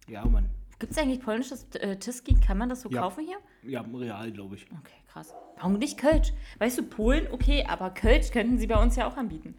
Ja, 0.08 0.26
Mann. 0.26 0.50
Gibt 0.78 0.92
es 0.92 0.98
eigentlich 0.98 1.22
polnisches 1.22 1.68
äh, 1.76 1.96
Tiski? 1.98 2.34
Kann 2.36 2.58
man 2.58 2.68
das 2.68 2.82
so 2.82 2.90
Ja. 2.90 3.02
kaufen 3.02 3.24
hier? 3.26 3.38
Ja, 3.64 3.82
real, 3.94 4.32
glaube 4.32 4.56
ich. 4.56 4.66
Okay, 4.72 4.96
krass. 5.08 5.34
Warum 5.58 5.74
nicht 5.74 5.98
Kölsch? 5.98 6.34
Weißt 6.60 6.78
du, 6.80 6.84
Polen, 6.84 7.28
okay, 7.32 7.66
aber 7.68 7.92
Kölsch 7.92 8.32
könnten 8.32 8.58
sie 8.58 8.68
bei 8.68 8.82
uns 8.82 8.96
ja 8.96 9.08
auch 9.08 9.16
anbieten. 9.16 9.56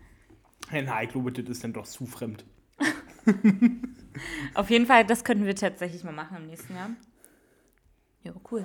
Nein, 0.71 0.89
ich 1.05 1.09
glaube, 1.11 1.33
das 1.33 1.49
ist 1.49 1.65
dann 1.65 1.73
doch 1.73 1.87
zu 1.87 2.07
fremd. 2.07 2.45
Auf 4.55 4.69
jeden 4.71 4.87
Fall, 4.87 5.07
das 5.07 5.25
könnten 5.25 5.47
wir 5.47 5.55
tatsächlich 5.55 6.03
mal 6.05 6.13
machen 6.13 6.37
im 6.39 6.47
nächsten 6.47 6.75
Jahr. 6.75 6.91
Ja, 8.25 8.33
cool. 8.51 8.65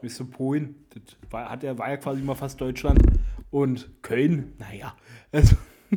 Bist 0.00 0.18
du 0.18 0.24
Polen? 0.26 0.86
Das 0.90 1.02
war, 1.30 1.50
hat 1.50 1.62
ja, 1.62 1.76
war 1.78 1.90
ja 1.90 1.96
quasi 1.98 2.22
mal 2.22 2.34
fast 2.34 2.60
Deutschland. 2.60 3.00
Und 3.50 3.90
Köln, 4.02 4.52
naja. 4.58 4.96
Also. 5.32 5.56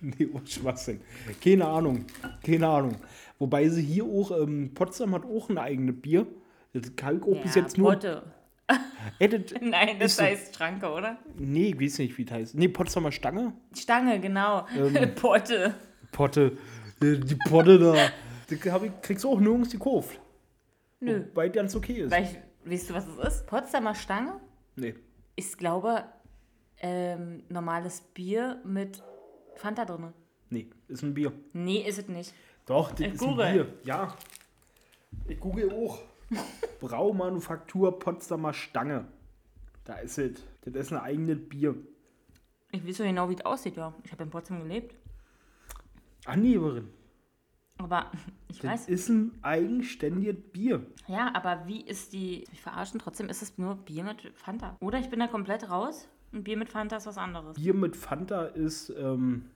nee, 0.00 0.28
oh 0.32 0.40
Schwachsinn. 0.44 1.00
Keine 1.42 1.66
Ahnung. 1.66 2.04
Keine 2.44 2.68
Ahnung. 2.68 2.96
Wobei 3.38 3.68
sie 3.68 3.82
hier 3.82 4.04
auch, 4.04 4.30
ähm, 4.40 4.72
Potsdam 4.74 5.14
hat 5.14 5.24
auch 5.24 5.50
ein 5.50 5.58
eigenes 5.58 6.00
Bier. 6.00 6.26
Das 6.72 6.94
kann 6.96 7.18
ich 7.18 7.22
auch 7.22 7.42
bis 7.42 7.54
jetzt 7.54 7.78
nur. 7.78 7.92
Potte. 7.92 8.22
Das, 9.20 9.30
Nein, 9.60 10.00
das 10.00 10.10
Ist 10.12 10.16
so. 10.16 10.24
heißt 10.24 10.56
Schranke, 10.56 10.90
oder? 10.90 11.18
nee, 11.38 11.68
ich 11.68 11.80
weiß 11.80 11.98
nicht, 12.00 12.18
wie 12.18 12.24
das 12.24 12.34
heißt. 12.36 12.54
Nee, 12.56 12.66
Potsdamer 12.66 13.12
Stange? 13.12 13.52
Stange, 13.72 14.18
genau. 14.18 14.66
Ähm. 14.76 15.14
Potte. 15.14 15.72
Potte. 16.10 16.58
Äh, 17.00 17.16
Die 17.18 17.36
Potte 17.48 17.78
da. 17.78 17.94
Die 18.50 18.56
hab 18.72 18.82
ich, 18.82 18.90
kriegst 19.02 19.22
du 19.22 19.30
auch 19.30 19.38
nirgends 19.38 19.70
gekauft. 19.70 20.20
Nö. 20.98 21.26
Weil 21.34 21.50
ganz 21.50 21.76
okay 21.76 22.00
ist. 22.00 22.10
Weil 22.10 22.24
ich, 22.24 22.36
weißt 22.68 22.90
du, 22.90 22.94
was 22.94 23.06
es 23.06 23.34
ist? 23.36 23.46
Potsdamer 23.46 23.94
Stange 23.94 24.40
Nee. 24.74 24.94
Ist, 25.36 25.58
glaube 25.58 26.04
ähm, 26.78 27.42
normales 27.48 28.00
Bier 28.00 28.60
mit 28.64 29.02
Fanta 29.54 29.84
drin. 29.84 30.12
Nee, 30.50 30.68
ist 30.88 31.02
ein 31.02 31.14
Bier. 31.14 31.32
Nee, 31.52 31.78
ist 31.78 31.98
es 31.98 32.08
nicht. 32.08 32.34
Doch, 32.66 32.90
das 32.90 33.00
Ich 33.00 33.12
ist 33.14 33.18
google. 33.20 33.44
ein 33.44 33.54
Bier. 33.54 33.74
Ja. 33.84 34.16
Ich 35.28 35.38
google 35.40 35.70
auch. 35.72 36.00
Braumanufaktur 36.80 37.98
Potsdamer 37.98 38.52
Stange. 38.52 39.06
Da 39.84 39.94
ist 39.94 40.18
es. 40.18 40.42
Das 40.62 40.74
ist 40.74 40.92
ein 40.92 40.98
eigenes 40.98 41.38
Bier. 41.48 41.76
Ich 42.72 42.86
weiß 42.86 42.96
so 42.96 43.04
genau, 43.04 43.30
wie 43.30 43.34
es 43.34 43.44
aussieht, 43.44 43.76
ja. 43.76 43.94
Ich 44.04 44.12
habe 44.12 44.24
in 44.24 44.30
Potsdam 44.30 44.60
gelebt. 44.62 44.94
Angeberin. 46.24 46.88
Aber 47.78 48.10
ich 48.50 48.58
Das 48.60 48.70
weiß. 48.72 48.88
ist 48.88 49.08
ein 49.08 49.32
eigenständiges 49.42 50.36
Bier. 50.52 50.86
Ja, 51.08 51.30
aber 51.34 51.66
wie 51.66 51.82
ist 51.82 52.12
die. 52.12 52.44
Ich 52.52 52.60
verarschen, 52.60 52.98
trotzdem 53.00 53.28
ist 53.28 53.42
es 53.42 53.58
nur 53.58 53.76
Bier 53.76 54.04
mit 54.04 54.32
Fanta. 54.34 54.76
Oder 54.80 54.98
ich 54.98 55.08
bin 55.10 55.20
da 55.20 55.26
komplett 55.26 55.68
raus. 55.70 56.08
Ein 56.32 56.42
Bier 56.44 56.56
mit 56.56 56.68
Fanta 56.68 56.96
ist 56.96 57.06
was 57.06 57.18
anderes. 57.18 57.56
Bier 57.56 57.74
mit 57.74 57.96
Fanta 57.96 58.46
ist, 58.46 58.90
ähm, 58.90 59.50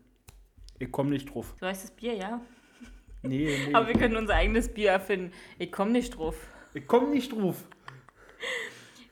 ich 0.78 0.90
komme 0.92 1.11
nicht 1.11 1.35
drauf. 1.35 1.54
Du 1.59 1.66
weißt 1.66 1.85
das 1.85 1.90
Bier, 1.90 2.14
ja? 2.14 2.40
Nee, 3.22 3.54
nee. 3.66 3.74
Aber 3.74 3.87
wir 3.88 3.94
können 3.94 4.16
unser 4.16 4.35
eigenes 4.35 4.72
Bier 4.72 4.90
erfinden. 4.92 5.33
Ich 5.59 5.72
komme 5.72 5.90
nicht 5.90 6.16
drauf. 6.16 6.37
ich 6.74 6.87
komme 6.87 7.09
nicht 7.09 7.33
drauf. 7.33 7.66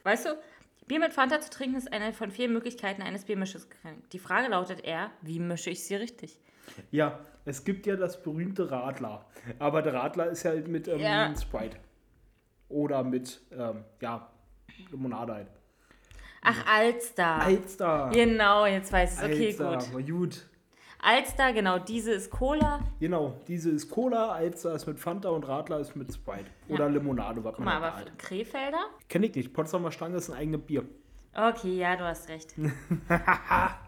Weißt 0.05 0.27
du, 0.27 0.39
Bier 0.87 1.01
mit 1.01 1.13
Fanta 1.13 1.41
zu 1.41 1.51
trinken 1.51 1.77
ist 1.77 1.93
eine 1.93 2.13
von 2.15 2.31
vielen 2.31 2.53
Möglichkeiten 2.53 3.03
eines 3.03 3.25
Biermisches. 3.25 3.69
Die 4.13 4.19
Frage 4.19 4.49
lautet 4.49 4.81
eher, 4.81 5.11
wie 5.21 5.39
mische 5.41 5.69
ich 5.71 5.85
sie 5.85 5.97
richtig? 5.97 6.39
Ja, 6.91 7.19
es 7.45 7.65
gibt 7.65 7.87
ja 7.87 7.97
das 7.97 8.23
berühmte 8.23 8.71
Radler. 8.71 9.25
Aber 9.59 9.83
der 9.83 9.95
Radler 9.95 10.27
ist 10.27 10.43
ja 10.43 10.51
halt 10.51 10.69
mit 10.69 10.89
ähm, 10.89 10.99
Ja. 11.01 11.35
Sprite. 11.37 11.77
Oder 12.69 13.03
mit, 13.03 13.41
ähm, 13.57 13.85
ja, 14.01 14.29
Limonade 14.91 15.35
halt. 15.35 15.49
Ach, 16.43 16.67
Alster. 16.67 17.43
Alster. 17.43 18.11
Genau, 18.13 18.67
jetzt 18.67 18.93
weiß 18.93 19.15
ich 19.15 19.19
es. 19.19 19.25
Okay, 19.61 19.65
Alster, 19.65 19.97
gut. 19.97 20.07
gut. 20.07 20.47
Alster, 21.01 21.53
genau, 21.53 21.79
diese 21.79 22.13
ist 22.13 22.31
Cola. 22.31 22.81
Genau, 22.99 23.41
diese 23.47 23.71
ist 23.71 23.89
Cola, 23.89 24.33
Alster 24.33 24.75
ist 24.75 24.87
mit 24.87 24.99
Fanta 24.99 25.29
und 25.29 25.45
Radler 25.47 25.79
ist 25.79 25.95
mit 25.95 26.13
Sprite. 26.13 26.51
Oder 26.69 26.89
Limonade, 26.89 27.43
was 27.45 27.55
Guck 27.55 27.65
man 27.65 27.81
mal, 27.81 27.89
aber 27.89 27.97
hat. 27.99 28.19
Krefelder? 28.19 28.81
Kenn 29.09 29.23
ich 29.23 29.35
nicht. 29.35 29.53
Potsdamer 29.53 29.93
Stange 29.93 30.17
ist 30.17 30.29
ein 30.29 30.37
eigenes 30.37 30.61
Bier. 30.63 30.85
Okay, 31.35 31.77
ja, 31.79 31.97
du 31.97 32.05
hast 32.05 32.29
recht. 32.29 32.55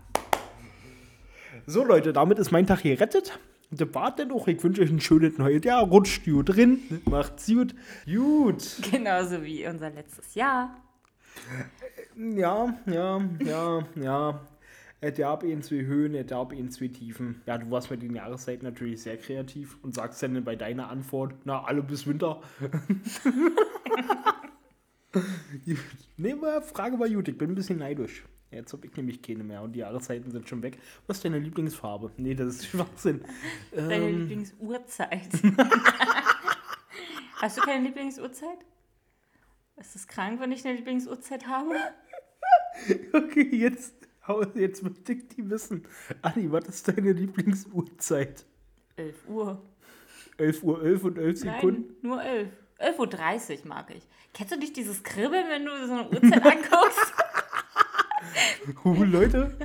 So, 1.67 1.85
Leute, 1.85 2.13
damit 2.13 2.39
ist 2.39 2.51
mein 2.51 2.67
Tag 2.67 2.83
gerettet. 2.83 3.39
Das 3.71 3.95
war 3.95 4.15
denn 4.15 4.33
auch. 4.33 4.49
Ich 4.49 4.63
wünsche 4.63 4.83
euch 4.83 4.91
ein 4.91 5.01
schönes 5.01 5.39
neues 5.39 5.65
Jahr. 5.65 5.85
Rutscht 5.85 6.25
gut 6.25 6.49
drin. 6.49 6.81
Macht's 7.05 7.47
gut. 7.47 7.75
Gut. 8.05 8.77
Genauso 8.91 9.43
wie 9.45 9.67
unser 9.67 9.91
letztes 9.91 10.35
Jahr. 10.35 10.77
Ja, 12.17 12.75
ja, 12.87 13.21
ja, 13.45 13.87
ja. 13.95 14.41
Es 15.03 15.17
gab 15.17 15.45
ihn 15.45 15.63
zwei 15.63 15.87
Höhen, 15.87 16.15
es 16.15 16.27
gab 16.27 16.53
ihn 16.53 16.71
zwei 16.71 16.89
Tiefen. 16.89 17.41
Ja, 17.47 17.57
du 17.57 17.71
warst 17.71 17.91
mit 17.91 18.03
den 18.03 18.15
Jahreszeiten 18.15 18.67
natürlich 18.67 19.01
sehr 19.01 19.17
kreativ 19.17 19.79
und 19.83 19.95
sagst 19.95 20.23
dann 20.23 20.45
bei 20.45 20.57
deiner 20.57 20.91
Antwort, 20.91 21.35
na, 21.45 21.65
alle 21.65 21.83
bis 21.83 22.07
Winter. 22.07 22.43
Nee, 26.17 26.37
Frage 26.73 27.01
war 27.01 27.09
gut, 27.09 27.27
ich 27.27 27.37
bin 27.37 27.51
ein 27.51 27.55
bisschen 27.57 27.79
neidisch. 27.79 28.23
Jetzt 28.51 28.73
habe 28.73 28.87
ich 28.87 28.97
nämlich 28.97 29.23
keine 29.23 29.45
mehr 29.45 29.63
und 29.63 29.73
die 29.73 29.81
Jahreszeiten 29.81 30.31
sind 30.33 30.49
schon 30.49 30.63
weg. 30.63 30.79
Was 31.07 31.19
ist 31.19 31.25
deine 31.25 31.39
Lieblingsfarbe? 31.39 32.11
Nee, 32.17 32.35
das 32.35 32.57
ist 32.57 32.67
Schwachsinn. 32.67 33.25
Deine 33.71 33.95
Ähm, 33.95 34.19
Lieblingsuhrzeit. 34.21 35.29
Hast 37.41 37.57
du 37.57 37.61
keine 37.63 37.85
Lieblingsuhrzeit? 37.85 38.59
Ist 39.77 39.97
es 39.97 40.07
krank, 40.07 40.41
wenn 40.41 40.53
ich 40.53 40.67
eine 40.67 40.77
Lieblingsuhrzeit 40.77 41.47
habe? 41.47 41.75
okay, 43.13 43.49
jetzt, 43.53 43.95
jetzt 44.55 44.83
möchte 44.83 45.13
ich 45.13 45.29
die 45.29 45.49
wissen. 45.49 45.85
Anni, 46.21 46.51
was 46.53 46.67
ist 46.67 46.89
deine 46.89 47.13
Lieblingsuhrzeit? 47.13 48.45
11 48.97 49.29
Uhr. 49.29 49.63
11 50.37 50.63
Uhr 50.65 50.83
11 50.83 51.05
und 51.05 51.19
11 51.19 51.39
Sekunden? 51.39 51.85
Nein, 52.03 52.03
nur 52.03 52.23
11. 52.23 52.49
11.30 52.81 53.61
Uhr 53.61 53.67
mag 53.69 53.91
ich. 53.95 54.07
Kennst 54.33 54.55
du 54.55 54.59
nicht 54.59 54.77
dieses 54.77 55.03
Kribbeln, 55.03 55.47
wenn 55.49 55.67
du 55.67 55.87
so 55.87 55.93
eine 55.93 56.09
Uhrzeit 56.09 56.47
anguckst? 56.47 57.10
Uh, 58.85 59.05
Leute. 59.05 59.57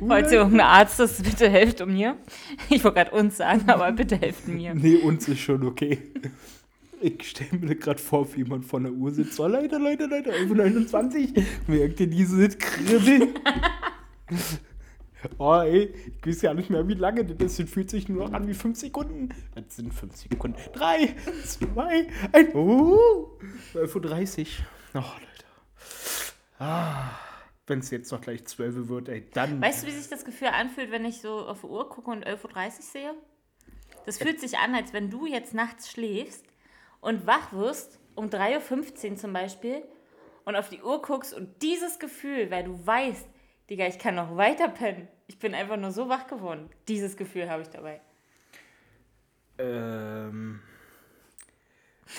Uh, 0.00 0.08
Falls 0.08 0.26
Leute. 0.26 0.36
irgendein 0.36 0.66
Arzt 0.66 1.00
ist, 1.00 1.22
bitte 1.22 1.48
helft 1.48 1.84
mir. 1.86 2.16
Ich 2.70 2.82
wollte 2.84 2.96
gerade 2.96 3.10
uns 3.12 3.36
sagen, 3.36 3.68
aber 3.68 3.90
bitte 3.92 4.16
helft 4.16 4.48
mir. 4.48 4.74
Nee, 4.74 4.96
uns 4.96 5.28
ist 5.28 5.40
schon 5.40 5.64
okay. 5.66 5.98
Ich 7.00 7.30
stelle 7.30 7.58
mir 7.60 7.74
gerade 7.74 8.00
vor, 8.00 8.26
wie 8.34 8.38
jemand 8.38 8.64
vor 8.64 8.80
der 8.80 8.92
Uhr 8.92 9.10
sitzt. 9.10 9.34
So, 9.34 9.46
Leute, 9.46 9.76
Leute, 9.78 10.06
Leute, 10.06 10.32
11.29 10.32 11.36
Uhr. 11.36 11.44
Merkt 11.66 12.00
ihr 12.00 12.06
dieses 12.06 12.56
Kribbeln? 12.58 13.34
Oh, 15.38 15.60
ey, 15.60 15.94
ich 16.20 16.26
weiß 16.26 16.42
ja 16.42 16.54
nicht 16.54 16.68
mehr, 16.70 16.86
wie 16.86 16.94
lange 16.94 17.24
das 17.24 17.52
ist. 17.52 17.58
Das 17.58 17.70
fühlt 17.70 17.88
sich 17.90 18.08
nur 18.08 18.26
noch 18.26 18.32
an 18.34 18.46
wie 18.46 18.54
5 18.54 18.78
Sekunden. 18.78 19.30
Das 19.54 19.76
sind 19.76 19.92
5 19.94 20.14
Sekunden. 20.16 20.58
3, 20.74 21.14
2, 21.44 22.06
1. 22.32 22.54
Uh, 22.54 23.28
12.30 23.74 24.40
Uhr. 24.40 24.46
Oh, 24.94 24.98
Leute. 24.98 25.44
Ah, 26.58 27.10
wenn 27.66 27.78
es 27.78 27.90
jetzt 27.90 28.12
noch 28.12 28.20
gleich 28.20 28.44
12 28.44 28.76
Uhr 28.76 28.88
wird, 28.88 29.08
ey, 29.08 29.26
dann. 29.32 29.60
Weißt 29.60 29.82
du, 29.82 29.86
wie 29.86 29.92
sich 29.92 30.08
das 30.08 30.24
Gefühl 30.24 30.48
anfühlt, 30.48 30.90
wenn 30.90 31.04
ich 31.04 31.20
so 31.20 31.46
auf 31.46 31.60
die 31.60 31.66
Uhr 31.66 31.88
gucke 31.88 32.10
und 32.10 32.26
11.30 32.26 32.64
Uhr 32.64 32.70
sehe? 32.82 33.14
Das 34.06 34.18
fühlt 34.18 34.40
sich 34.40 34.58
an, 34.58 34.74
als 34.74 34.92
wenn 34.92 35.10
du 35.10 35.26
jetzt 35.26 35.54
nachts 35.54 35.90
schläfst 35.90 36.44
und 37.00 37.26
wach 37.26 37.52
wirst, 37.52 37.98
um 38.14 38.26
3.15 38.26 39.10
Uhr 39.10 39.16
zum 39.16 39.32
Beispiel, 39.32 39.82
und 40.44 40.56
auf 40.56 40.68
die 40.68 40.82
Uhr 40.82 41.00
guckst 41.00 41.32
und 41.32 41.62
dieses 41.62 41.98
Gefühl, 41.98 42.50
weil 42.50 42.64
du 42.64 42.86
weißt, 42.86 43.26
Digga, 43.70 43.86
ich 43.86 43.98
kann 43.98 44.14
noch 44.14 44.36
weiter 44.36 44.68
pennen. 44.68 45.08
Ich 45.26 45.38
bin 45.38 45.54
einfach 45.54 45.78
nur 45.78 45.90
so 45.90 46.10
wach 46.10 46.26
geworden. 46.26 46.68
Dieses 46.86 47.16
Gefühl 47.16 47.48
habe 47.48 47.62
ich 47.62 47.68
dabei. 47.68 48.02
Ähm, 49.56 50.60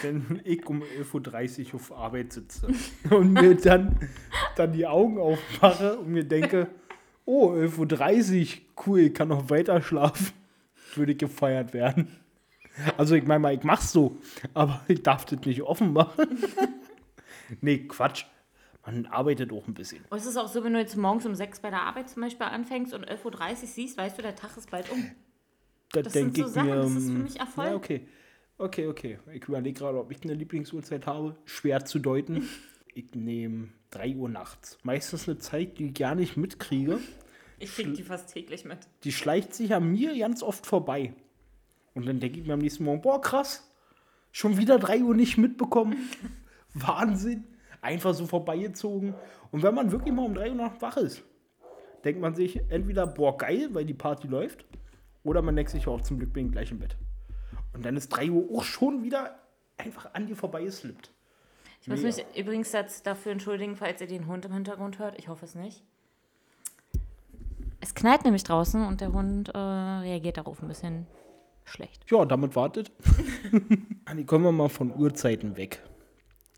wenn 0.02 0.42
ich 0.46 0.66
um 0.66 0.82
11.30 0.82 1.68
Uhr 1.68 1.76
auf 1.76 1.92
Arbeit 1.92 2.34
sitze 2.34 2.68
und 3.10 3.34
mir 3.34 3.56
dann, 3.56 4.00
dann 4.56 4.74
die 4.74 4.86
Augen 4.88 5.18
aufmache 5.18 5.98
und 6.00 6.10
mir 6.12 6.24
denke, 6.24 6.68
oh, 7.26 7.52
11.30 7.52 8.42
Uhr, 8.42 8.62
cool, 8.86 9.00
ich 9.00 9.14
kann 9.14 9.30
noch 9.30 9.50
weiter 9.50 9.82
schlafen, 9.82 10.34
würde 10.96 11.14
ich 11.14 11.18
gefeiert 11.18 11.74
werden. 11.74 12.08
Also 12.98 13.16
ich 13.16 13.26
meine 13.26 13.40
mal, 13.40 13.54
ich 13.54 13.64
mach's 13.64 13.92
so, 13.92 14.18
aber 14.54 14.84
ich 14.88 15.02
darf 15.02 15.26
das 15.26 15.40
nicht 15.46 15.62
offen 15.62 15.94
machen. 15.94 16.28
nee, 17.62 17.80
Quatsch. 17.88 18.26
Man 18.86 19.08
arbeitet 19.08 19.52
auch 19.52 19.68
ein 19.68 19.74
bisschen. 19.74 20.06
Und 20.10 20.18
es 20.20 20.28
ist 20.28 20.38
auch 20.38 20.48
so, 20.48 20.64
wenn 20.64 20.74
du 20.74 20.80
jetzt 20.80 20.96
morgens 20.96 21.26
um 21.26 21.34
6 21.34 21.60
bei 21.62 21.72
der 21.72 21.82
Arbeit 21.82 22.08
zum 22.08 22.22
Beispiel 22.22 22.46
anfängst 22.46 22.94
und 22.94 23.04
11.30 23.10 23.24
Uhr 23.24 23.56
siehst, 23.56 23.98
weißt 23.98 24.18
du, 24.18 24.22
der 24.22 24.36
Tag 24.36 24.56
ist 24.58 24.70
bald 24.70 24.92
um. 24.92 25.10
Da 25.92 26.04
Das 26.04 26.14
sind 26.14 26.38
so 26.38 26.46
Sachen, 26.46 26.70
mir. 26.70 26.76
das 26.76 26.92
ist 26.92 27.06
für 27.06 27.12
ähm, 27.12 27.24
mich 27.24 27.40
Erfolg. 27.40 27.68
Ja, 27.68 27.76
okay. 27.76 28.08
Okay, 28.58 28.88
okay. 28.88 29.20
Ich 29.34 29.44
überlege 29.44 29.80
gerade, 29.80 30.00
ob 30.00 30.12
ich 30.12 30.24
eine 30.24 30.34
Lieblingsuhrzeit 30.34 31.08
habe. 31.08 31.36
Schwer 31.46 31.86
zu 31.86 32.00
deuten. 32.00 32.48
Ich 32.98 33.14
nehme 33.14 33.68
3 33.92 34.16
Uhr 34.16 34.30
nachts. 34.30 34.78
Meistens 34.84 35.28
eine 35.28 35.38
Zeit, 35.38 35.80
die 35.80 35.88
ich 35.88 35.96
gar 35.96 36.16
nicht 36.16 36.38
mitkriege. 36.38 37.00
Ich 37.60 37.76
krieg 37.76 37.94
die 37.94 38.04
fast 38.04 38.34
täglich 38.34 38.64
mit. 38.64 38.78
Die 39.04 39.12
schleicht 39.12 39.54
sich 39.54 39.76
an 39.76 39.92
mir 39.92 40.18
ganz 40.18 40.42
oft 40.42 40.66
vorbei. 40.66 41.14
Und 41.94 42.06
dann 42.06 42.22
denke 42.22 42.40
ich 42.40 42.48
mir 42.48 42.54
am 42.54 42.60
nächsten 42.60 42.86
Morgen, 42.86 43.02
boah, 43.02 43.20
krass. 43.20 43.70
Schon 44.32 44.58
wieder 44.58 44.80
3 44.80 45.02
Uhr 45.02 45.14
nicht 45.14 45.38
mitbekommen. 45.38 46.10
Wahnsinn. 46.74 47.44
Einfach 47.82 48.14
so 48.14 48.28
vorbeigezogen. 48.28 49.14
Und 49.52 49.62
wenn 49.62 49.76
man 49.76 49.92
wirklich 49.92 50.14
mal 50.14 50.24
um 50.24 50.34
3 50.34 50.52
Uhr 50.52 50.56
noch 50.56 50.82
wach 50.82 50.96
ist, 50.96 51.22
denkt 52.06 52.22
man 52.22 52.34
sich 52.34 52.62
entweder, 52.70 53.08
boah, 53.08 53.38
geil, 53.38 53.68
weil 53.74 53.84
die 53.84 53.94
Party 53.94 54.30
läuft. 54.30 54.64
Oder 55.26 55.42
man 55.42 55.58
denkt 55.58 55.72
sich, 55.72 55.86
auch 55.86 56.00
zum 56.00 56.18
Glück 56.18 56.32
bin 56.32 56.46
ich 56.46 56.54
gleich 56.54 56.72
im 56.72 56.80
Bett. 56.80 56.96
Und 57.76 57.86
dann 57.86 57.98
ist 57.98 58.10
3 58.10 58.32
Uhr 58.32 58.58
auch 58.58 58.64
schon 58.64 59.04
wieder 59.04 59.38
einfach 59.78 60.14
an 60.14 60.28
dir 60.28 60.36
vorbeigeslippt. 60.36 61.12
Ich 61.82 61.88
muss 61.88 62.02
mich 62.02 62.26
übrigens 62.36 62.72
jetzt 62.72 63.06
dafür 63.06 63.32
entschuldigen, 63.32 63.76
falls 63.76 64.02
ihr 64.02 64.08
den 64.08 64.26
Hund 64.26 64.46
im 64.46 64.54
Hintergrund 64.54 64.98
hört. 64.98 65.20
Ich 65.20 65.28
hoffe 65.28 65.46
es 65.46 65.54
nicht. 65.54 65.84
Es 67.80 67.94
knallt 67.94 68.24
nämlich 68.24 68.44
draußen 68.44 68.84
und 68.84 69.02
der 69.02 69.14
Hund 69.14 69.50
äh, 69.50 69.58
reagiert 69.58 70.38
darauf 70.38 70.64
ein 70.64 70.68
bisschen 70.68 71.06
schlecht. 71.64 72.04
Ja, 72.10 72.26
damit 72.26 72.56
wartet. 72.56 72.92
Anni, 74.06 74.26
kommen 74.26 74.46
wir 74.46 74.52
mal 74.52 74.70
von 74.70 74.96
Uhrzeiten 74.96 75.58
weg. 75.58 75.84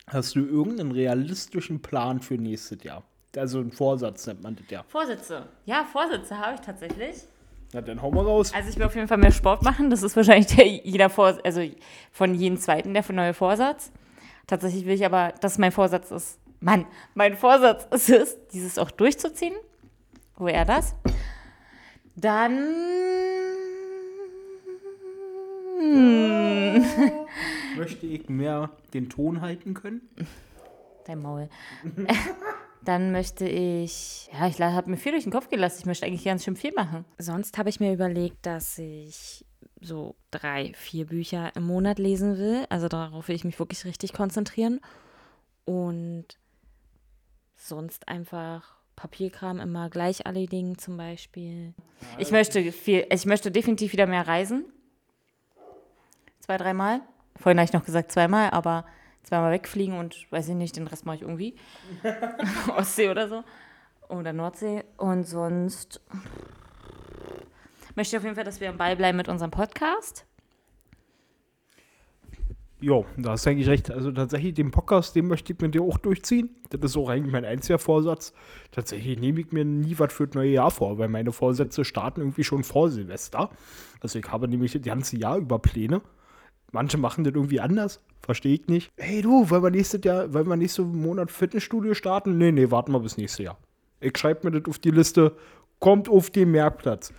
Hast 0.06 0.36
du 0.36 0.46
irgendeinen 0.46 0.92
realistischen 0.92 1.82
Plan 1.82 2.22
für 2.22 2.36
nächstes 2.36 2.82
Jahr? 2.84 3.04
Also 3.36 3.60
ein 3.60 3.72
Vorsatz 3.72 4.26
nennt 4.28 4.44
man 4.44 4.56
das 4.56 4.70
ja. 4.70 4.84
Vorsätze. 4.88 5.50
Ja, 5.66 5.84
Vorsätze 5.84 6.38
habe 6.38 6.56
ich 6.56 6.62
tatsächlich. 6.62 7.28
Na, 7.74 7.82
dann 7.82 8.02
hau 8.02 8.12
mal 8.12 8.24
raus. 8.24 8.54
Also 8.54 8.70
ich 8.70 8.78
will 8.78 8.86
auf 8.86 8.96
jeden 8.96 9.08
Fall 9.08 9.18
mehr 9.18 9.32
Sport 9.32 9.64
machen. 9.64 9.90
Das 9.90 10.04
ist 10.04 10.16
wahrscheinlich 10.16 10.48
der, 10.56 10.68
jeder 10.68 11.10
Vors 11.10 11.38
also 11.44 11.62
von 12.12 12.34
jedem 12.34 12.58
zweiten 12.58 12.94
der 12.94 13.04
neue 13.12 13.34
Vorsatz. 13.34 13.92
Tatsächlich 14.48 14.86
will 14.86 14.94
ich 14.94 15.06
aber, 15.06 15.34
dass 15.42 15.58
mein 15.58 15.72
Vorsatz 15.72 16.12
ist. 16.12 16.40
Mann, 16.60 16.86
mein 17.14 17.36
Vorsatz 17.36 17.86
ist 17.92 18.10
es, 18.10 18.38
dieses 18.48 18.80
auch 18.80 18.90
durchzuziehen. 18.92 19.56
Wo 20.38 20.48
er 20.48 20.66
das? 20.66 20.96
Dann. 22.16 22.74
Möchte 27.78 28.08
ich 28.08 28.30
mehr 28.30 28.72
den 28.94 29.10
Ton 29.10 29.42
halten 29.42 29.74
können? 29.74 30.02
Dein 31.06 31.22
Maul. 31.22 31.50
Dann 32.88 33.12
möchte 33.12 33.45
ich, 33.45 34.30
ja, 34.32 34.47
ich 34.47 34.62
habe 34.62 34.89
mir 34.89 34.95
viel 34.95 35.12
durch 35.12 35.26
den 35.26 35.34
Kopf 35.34 35.50
gelassen. 35.50 35.80
Ich 35.80 35.86
möchte 35.86 36.06
eigentlich 36.06 36.23
ganz 36.23 36.45
schön 36.45 36.56
viel 36.56 36.71
machen. 36.71 37.04
Sonst 37.17 37.58
habe 37.58 37.67
ich 37.67 37.82
mir 37.82 37.91
überlegt, 37.91 38.45
dass 38.45 38.78
ich 38.78 39.43
so 39.82 40.15
drei, 40.32 40.71
vier 40.73 41.06
Bücher 41.06 41.54
im 41.58 41.63
Monat 41.63 42.00
lesen 42.00 42.38
will. 42.38 42.65
Also 42.69 42.88
darauf 42.88 43.28
will 43.28 43.36
ich 43.36 43.43
mich 43.43 43.60
wirklich 43.60 43.84
richtig 43.84 44.13
konzentrieren. 44.13 44.80
Und 45.65 46.39
sonst 47.58 48.08
einfach 48.08 48.78
Papierkram 48.95 49.60
immer 49.60 49.89
gleich 49.89 50.21
erledigen 50.26 50.78
zum 50.78 50.95
Beispiel. 50.95 51.73
Ich 52.17 52.32
möchte 52.32 52.71
viel, 52.71 53.06
ich 53.12 53.26
möchte 53.26 53.52
definitiv 53.52 53.91
wieder 53.91 54.08
mehr 54.08 54.30
reisen. 54.30 54.63
Zwei, 56.39 56.56
dreimal. 56.56 57.02
Vorhin 57.36 57.60
habe 57.60 57.65
ich 57.65 57.73
noch 57.73 57.84
gesagt 57.84 58.13
zweimal, 58.13 58.52
aber 58.52 58.86
zweimal 59.28 59.52
wegfliegen 59.52 59.98
und 60.00 60.32
weiß 60.32 60.50
ich 60.50 60.56
nicht, 60.56 60.76
den 60.78 60.88
Rest 60.88 61.06
mache 61.06 61.18
ich 61.18 61.22
irgendwie. 61.22 61.56
Ostsee 62.78 63.10
oder 63.10 63.28
so. 63.28 63.44
Oder 64.10 64.32
Nordsee. 64.32 64.84
Und 64.96 65.26
sonst 65.26 66.00
möchte 67.96 68.16
ich 68.16 68.18
auf 68.18 68.24
jeden 68.24 68.36
Fall, 68.36 68.46
dass 68.46 68.62
wir 68.62 68.70
am 68.70 68.78
Ball 68.78 68.96
bleiben 68.96 69.18
mit 69.18 69.28
unserem 69.28 69.52
Podcast. 69.52 70.26
Jo, 72.80 73.06
da 73.18 73.32
hast 73.32 73.46
du 73.46 73.50
eigentlich 73.50 73.68
recht. 73.68 73.90
Also 73.90 74.12
tatsächlich, 74.12 74.54
den 74.54 74.70
Podcast, 74.72 75.16
den 75.16 75.28
möchte 75.28 75.52
ich 75.52 75.60
mit 75.60 75.74
dir 75.74 75.82
auch 75.82 75.98
durchziehen. 75.98 76.56
Das 76.70 76.92
ist 76.92 76.96
auch 76.98 77.10
eigentlich 77.10 77.34
mein 77.34 77.44
einziger 77.44 77.80
Vorsatz. 77.80 78.34
Tatsächlich 78.72 79.20
nehme 79.20 79.42
ich 79.42 79.52
mir 79.52 79.66
nie 79.66 79.98
was 79.98 80.13
für 80.13 80.28
das 80.28 80.36
neue 80.36 80.52
Jahr 80.52 80.70
vor, 80.70 81.00
weil 81.00 81.10
meine 81.10 81.32
Vorsätze 81.32 81.84
starten 81.84 82.22
irgendwie 82.22 82.44
schon 82.44 82.63
vor 82.63 82.90
Silvester. 82.90 83.50
Also 84.00 84.20
ich 84.20 84.32
habe 84.32 84.48
nämlich 84.48 84.74
das 84.74 84.84
ganze 84.84 85.18
Jahr 85.18 85.38
über 85.38 85.58
Pläne. 85.60 86.02
Manche 86.72 86.98
machen 86.98 87.24
das 87.24 87.34
irgendwie 87.34 87.60
anders. 87.60 88.02
Verstehe 88.22 88.56
ich 88.56 88.68
nicht. 88.68 88.92
Hey 88.98 89.22
du, 89.22 89.50
wollen 89.50 89.64
wir 89.64 89.70
nächstes 89.70 90.04
Jahr, 90.04 90.34
wollen 90.34 90.48
wir 90.48 90.58
nächsten 90.58 91.02
Monat 91.02 91.32
Fitnessstudio 91.32 91.94
starten? 91.94 92.38
Nee, 92.38 92.52
nee, 92.52 92.70
warten 92.72 92.92
wir 92.92 93.00
bis 93.00 93.18
nächstes 93.18 93.46
Jahr. 93.46 93.58
Ich 94.00 94.18
schreibe 94.18 94.50
mir 94.50 94.60
das 94.60 94.70
auf 94.70 94.80
die 94.80 94.92
Liste. 94.92 95.36
Kommt 95.80 96.10
auf 96.10 96.30
den 96.30 96.52
Merkplatz. 96.52 97.14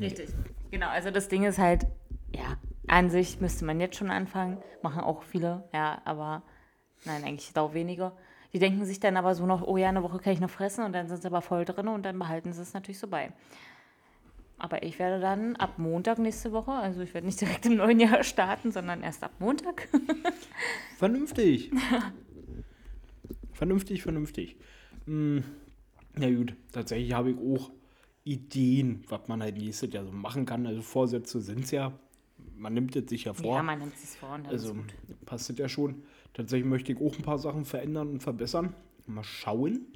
Richtig. 0.00 0.30
Genau, 0.70 0.88
also 0.88 1.10
das 1.10 1.28
Ding 1.28 1.44
ist 1.44 1.58
halt, 1.58 1.86
ja, 2.34 2.56
an 2.88 3.10
sich 3.10 3.40
müsste 3.40 3.64
man 3.64 3.80
jetzt 3.80 3.96
schon 3.96 4.10
anfangen. 4.10 4.58
Machen 4.82 5.00
auch 5.00 5.22
viele, 5.22 5.64
ja, 5.72 6.00
aber 6.04 6.42
nein, 7.04 7.22
eigentlich 7.24 7.56
auch 7.56 7.74
weniger. 7.74 8.16
Die 8.52 8.58
denken 8.58 8.84
sich 8.84 9.00
dann 9.00 9.16
aber 9.16 9.34
so 9.34 9.46
noch, 9.46 9.62
oh 9.62 9.76
ja, 9.76 9.88
eine 9.88 10.02
Woche 10.02 10.18
kann 10.18 10.32
ich 10.32 10.40
noch 10.40 10.50
fressen 10.50 10.84
und 10.84 10.92
dann 10.92 11.08
sind 11.08 11.22
sie 11.22 11.26
aber 11.26 11.42
voll 11.42 11.64
drin 11.64 11.88
und 11.88 12.04
dann 12.04 12.18
behalten 12.18 12.52
sie 12.52 12.62
es 12.62 12.72
natürlich 12.72 12.98
so 12.98 13.08
bei. 13.08 13.32
Aber 14.58 14.82
ich 14.82 14.98
werde 14.98 15.20
dann 15.20 15.56
ab 15.56 15.78
Montag 15.78 16.18
nächste 16.18 16.52
Woche, 16.52 16.70
also 16.70 17.00
ich 17.00 17.12
werde 17.12 17.26
nicht 17.26 17.40
direkt 17.40 17.66
im 17.66 17.76
neuen 17.76 17.98
Jahr 17.98 18.22
starten, 18.22 18.70
sondern 18.70 19.02
erst 19.02 19.22
ab 19.24 19.32
Montag. 19.40 19.88
Vernünftig. 20.98 21.70
vernünftig, 23.52 24.02
vernünftig. 24.02 24.56
Hm, 25.06 25.42
ja 26.18 26.30
gut, 26.30 26.54
tatsächlich 26.72 27.12
habe 27.12 27.32
ich 27.32 27.38
auch 27.38 27.70
Ideen, 28.22 29.04
was 29.08 29.28
man 29.28 29.42
halt 29.42 29.58
nächstes 29.58 29.92
Jahr 29.92 30.04
so 30.04 30.12
machen 30.12 30.46
kann. 30.46 30.66
Also 30.66 30.82
Vorsätze 30.82 31.40
sind 31.40 31.64
es 31.64 31.70
ja. 31.72 31.92
Man 32.56 32.72
nimmt 32.74 32.96
es 32.96 33.10
sich 33.10 33.24
ja 33.24 33.34
vor. 33.34 33.56
Ja, 33.56 33.62
man 33.62 33.78
nimmt 33.78 33.94
es 33.94 34.16
vor 34.16 34.34
und 34.34 34.48
Also 34.48 34.76
passt 35.26 35.50
das 35.50 35.58
ja 35.58 35.68
schon. 35.68 36.04
Tatsächlich 36.32 36.68
möchte 36.68 36.92
ich 36.92 37.00
auch 37.00 37.16
ein 37.16 37.22
paar 37.22 37.38
Sachen 37.38 37.64
verändern 37.64 38.08
und 38.08 38.22
verbessern. 38.22 38.74
Mal 39.06 39.24
schauen. 39.24 39.86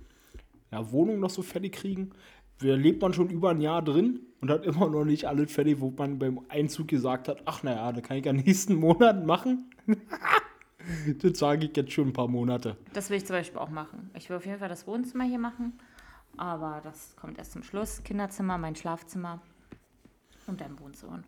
Ja, 0.71 0.91
Wohnung 0.93 1.21
noch 1.21 1.31
so 1.31 1.43
fertig 1.43 1.73
kriegen. 1.73 2.11
Da 2.61 2.75
lebt 2.75 3.01
man 3.01 3.13
schon 3.13 3.31
über 3.31 3.51
ein 3.51 3.61
Jahr 3.61 3.83
drin 3.83 4.21
und 4.41 4.51
hat 4.51 4.67
immer 4.67 4.89
noch 4.89 5.05
nicht 5.05 5.27
alles 5.27 5.53
fertig, 5.53 5.81
wo 5.81 5.93
man 5.97 6.19
beim 6.19 6.41
Einzug 6.49 6.89
gesagt 6.89 7.29
hat, 7.29 7.43
ach 7.45 7.63
naja, 7.63 7.93
da 7.93 8.01
kann 8.01 8.17
ich 8.17 8.25
ja 8.25 8.33
nächsten 8.35 8.75
Monat 8.75 9.25
machen. 9.25 9.71
das 11.23 11.39
sage 11.39 11.67
ich 11.67 11.77
jetzt 11.77 11.93
schon 11.93 12.09
ein 12.09 12.13
paar 12.13 12.29
Monate. 12.29 12.77
Das 12.93 13.11
will 13.11 13.19
ich 13.19 13.27
zum 13.27 13.37
Beispiel 13.37 13.59
auch 13.59 13.71
machen. 13.71 14.11
Ich 14.17 14.29
will 14.29 14.37
auf 14.37 14.47
jeden 14.47 14.59
Fall 14.59 14.69
das 14.69 14.87
Wohnzimmer 14.87 15.25
hier 15.25 15.39
machen, 15.39 15.79
aber 16.37 16.81
das 16.83 17.15
kommt 17.17 17.39
erst 17.39 17.53
zum 17.53 17.63
Schluss. 17.63 18.03
Kinderzimmer, 18.03 18.59
mein 18.59 18.75
Schlafzimmer 18.75 19.41
und 20.47 20.61
dann 20.61 20.79
Wohnzimmer. 20.81 21.23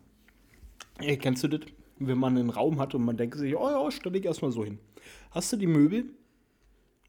Ey, 0.99 1.17
kennst 1.17 1.43
du 1.43 1.47
das? 1.47 1.61
Wenn 1.99 2.17
man 2.17 2.37
einen 2.37 2.49
Raum 2.49 2.79
hat 2.79 2.95
und 2.95 3.05
man 3.05 3.15
denkt 3.15 3.37
sich, 3.37 3.55
oh 3.55 3.69
ja, 3.69 3.91
stelle 3.91 4.17
ich 4.17 4.25
erstmal 4.25 4.51
so 4.51 4.65
hin. 4.65 4.79
Hast 5.29 5.53
du 5.53 5.57
die 5.57 5.67
Möbel? 5.67 6.09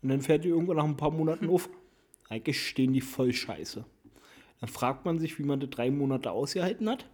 Und 0.03 0.09
dann 0.11 0.21
fährt 0.21 0.45
die 0.45 0.49
irgendwann 0.49 0.77
nach 0.77 0.85
ein 0.85 0.97
paar 0.97 1.11
Monaten 1.11 1.49
auf. 1.51 1.69
Eigentlich 2.29 2.69
stehen 2.69 2.93
die 2.93 3.01
voll 3.01 3.33
scheiße. 3.33 3.85
Dann 4.63 4.69
fragt 4.69 5.05
man 5.05 5.19
sich, 5.19 5.41
wie 5.41 5.43
man 5.43 5.59
das 5.59 5.71
drei 5.71 5.91
Monate 5.91 6.31
ausgehalten 6.31 6.89
hat, 6.89 7.05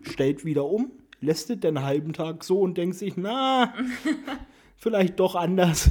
stellt 0.00 0.46
wieder 0.46 0.64
um, 0.64 0.92
lässt 1.20 1.50
es 1.50 1.60
den 1.60 1.82
halben 1.82 2.14
Tag 2.14 2.42
so 2.42 2.60
und 2.60 2.78
denkt 2.78 2.96
sich, 2.96 3.18
na, 3.18 3.74
vielleicht 4.78 5.20
doch 5.20 5.34
anders. 5.34 5.90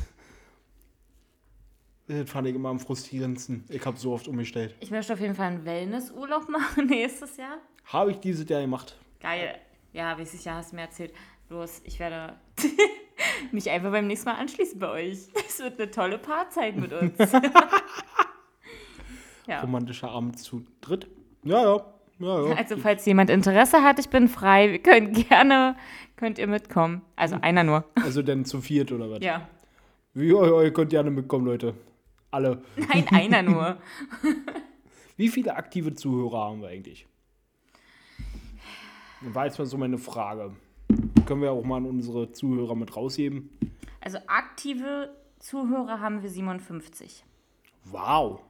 Das 2.07 2.27
fand 2.27 2.47
ich 2.47 2.55
immer 2.55 2.69
am 2.69 2.79
frustrierendsten. 2.79 3.65
Ich 3.69 3.85
habe 3.85 3.99
so 3.99 4.13
oft 4.13 4.27
umgestellt. 4.27 4.73
Ich 4.79 4.89
möchte 4.89 5.13
auf 5.13 5.19
jeden 5.19 5.35
Fall 5.35 5.45
einen 5.45 5.63
Wellnessurlaub 5.63 6.49
machen 6.49 6.87
nächstes 6.87 7.37
Jahr. 7.37 7.59
Habe 7.85 8.09
ich 8.09 8.17
dieses 8.17 8.49
Jahr 8.49 8.61
gemacht. 8.61 8.97
Geil. 9.19 9.59
Ja, 9.93 10.15
nächstes 10.15 10.43
Jahr 10.43 10.57
hast 10.57 10.71
du 10.71 10.75
mir 10.75 10.83
erzählt. 10.83 11.13
Bloß, 11.49 11.83
ich 11.83 11.99
werde 11.99 12.35
mich 13.51 13.69
einfach 13.69 13.91
beim 13.91 14.07
nächsten 14.07 14.27
Mal 14.27 14.37
anschließen 14.37 14.79
bei 14.79 14.89
euch. 14.89 15.19
Es 15.47 15.59
wird 15.59 15.79
eine 15.79 15.91
tolle 15.91 16.17
Paarzeit 16.17 16.75
mit 16.77 16.91
uns. 16.91 17.15
Ja. 19.47 19.61
Romantischer 19.61 20.09
Abend 20.09 20.39
zu 20.39 20.63
dritt. 20.81 21.07
Ja, 21.43 21.61
ja. 21.63 21.85
ja, 22.19 22.47
ja. 22.47 22.55
Also, 22.55 22.77
falls 22.77 23.05
jemand 23.05 23.29
Interesse 23.29 23.83
hat, 23.83 23.99
ich 23.99 24.09
bin 24.09 24.27
frei. 24.27 24.71
Wir 24.71 24.79
können 24.79 25.13
gerne, 25.13 25.75
könnt 26.15 26.39
ihr 26.39 26.47
mitkommen. 26.47 27.01
Also 27.15 27.37
einer 27.41 27.63
nur. 27.63 27.85
Also 27.95 28.21
dann 28.21 28.45
zu 28.45 28.61
viert 28.61 28.91
oder 28.91 29.09
was? 29.09 29.19
Ja. 29.21 29.47
Wie, 30.13 30.27
ihr, 30.27 30.63
ihr 30.63 30.73
könnt 30.73 30.89
gerne 30.89 31.11
mitkommen, 31.11 31.45
Leute. 31.45 31.73
Alle. 32.31 32.61
Nein, 32.75 33.05
einer 33.09 33.41
nur. 33.41 33.77
Wie 35.17 35.29
viele 35.29 35.55
aktive 35.55 35.93
Zuhörer 35.93 36.45
haben 36.45 36.61
wir 36.61 36.69
eigentlich? 36.69 37.07
War 39.21 39.45
jetzt 39.45 39.57
mal 39.57 39.65
so 39.65 39.77
meine 39.77 39.97
Frage. 39.97 40.53
Können 41.25 41.41
wir 41.41 41.51
auch 41.51 41.63
mal 41.63 41.77
an 41.77 41.85
unsere 41.85 42.31
Zuhörer 42.31 42.75
mit 42.75 42.95
rausheben? 42.95 43.49
Also 44.01 44.19
aktive 44.27 45.15
Zuhörer 45.39 45.99
haben 45.99 46.21
wir 46.21 46.29
57. 46.29 47.23
Wow. 47.85 48.41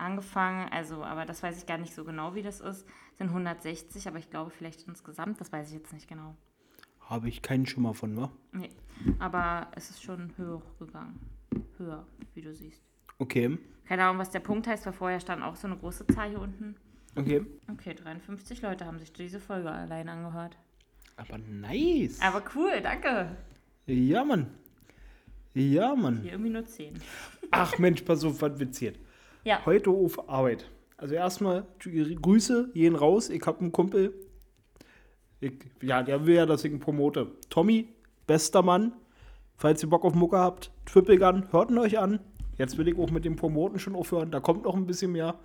Angefangen, 0.00 0.66
also, 0.72 1.04
aber 1.04 1.26
das 1.26 1.42
weiß 1.42 1.58
ich 1.58 1.66
gar 1.66 1.76
nicht 1.76 1.94
so 1.94 2.04
genau, 2.04 2.34
wie 2.34 2.40
das 2.40 2.60
ist, 2.60 2.86
sind 3.18 3.28
160, 3.28 4.08
aber 4.08 4.18
ich 4.18 4.30
glaube 4.30 4.50
vielleicht 4.50 4.88
insgesamt, 4.88 5.38
das 5.42 5.52
weiß 5.52 5.68
ich 5.68 5.74
jetzt 5.74 5.92
nicht 5.92 6.08
genau. 6.08 6.34
Habe 7.00 7.28
ich 7.28 7.42
keinen 7.42 7.66
Schimmer 7.66 7.92
von, 7.92 8.16
wa? 8.16 8.30
Nee, 8.52 8.70
aber 9.18 9.68
es 9.76 9.90
ist 9.90 10.02
schon 10.02 10.32
höher 10.38 10.62
gegangen. 10.78 11.20
Höher, 11.76 12.06
wie 12.32 12.40
du 12.40 12.54
siehst. 12.54 12.82
Okay. 13.18 13.58
Keine 13.84 14.04
Ahnung, 14.04 14.18
was 14.18 14.30
der 14.30 14.40
Punkt 14.40 14.66
heißt, 14.66 14.86
weil 14.86 14.94
vorher 14.94 15.20
stand 15.20 15.42
auch 15.42 15.56
so 15.56 15.66
eine 15.66 15.76
große 15.76 16.06
Zahl 16.06 16.30
hier 16.30 16.40
unten. 16.40 16.76
Okay. 17.14 17.44
Okay, 17.70 17.92
53 17.92 18.62
Leute 18.62 18.86
haben 18.86 18.98
sich 18.98 19.12
diese 19.12 19.38
Folge 19.38 19.70
allein 19.70 20.08
angehört. 20.08 20.56
Aber 21.16 21.36
nice. 21.36 22.22
Aber 22.22 22.42
cool, 22.54 22.80
danke. 22.82 23.36
Ja, 23.84 24.24
Mann. 24.24 24.46
Ja, 25.52 25.94
Mann. 25.94 26.22
Hier 26.22 26.32
irgendwie 26.32 26.52
nur 26.52 26.64
10. 26.64 26.94
Ach 27.50 27.76
Mensch, 27.78 28.00
pass 28.00 28.24
auf, 28.24 28.40
was 28.40 28.58
witziert. 28.58 28.98
Ja. 29.44 29.64
Heute 29.64 29.90
auf 29.90 30.28
Arbeit. 30.28 30.70
Also 30.96 31.14
erstmal 31.14 31.66
Grüße, 31.78 32.70
gehen 32.74 32.94
raus. 32.94 33.30
Ich 33.30 33.46
habe 33.46 33.60
einen 33.60 33.72
Kumpel. 33.72 34.12
Ich, 35.40 35.52
ja, 35.80 36.02
der 36.02 36.26
will 36.26 36.34
ja, 36.34 36.46
dass 36.46 36.64
ich 36.64 36.72
ihn 36.72 36.80
promote. 36.80 37.32
Tommy, 37.48 37.88
bester 38.26 38.62
Mann. 38.62 38.92
Falls 39.56 39.82
ihr 39.82 39.88
Bock 39.88 40.04
auf 40.04 40.14
Mucke 40.14 40.38
habt, 40.38 40.70
Triple 40.84 41.18
Gun, 41.18 41.50
hört 41.52 41.70
ihn 41.70 41.78
euch 41.78 41.98
an. 41.98 42.20
Jetzt 42.58 42.76
will 42.76 42.88
ich 42.88 42.98
auch 42.98 43.10
mit 43.10 43.24
dem 43.24 43.36
Promoten 43.36 43.78
schon 43.78 43.94
aufhören. 43.94 44.30
Da 44.30 44.40
kommt 44.40 44.64
noch 44.64 44.74
ein 44.74 44.86
bisschen 44.86 45.12
mehr. 45.12 45.38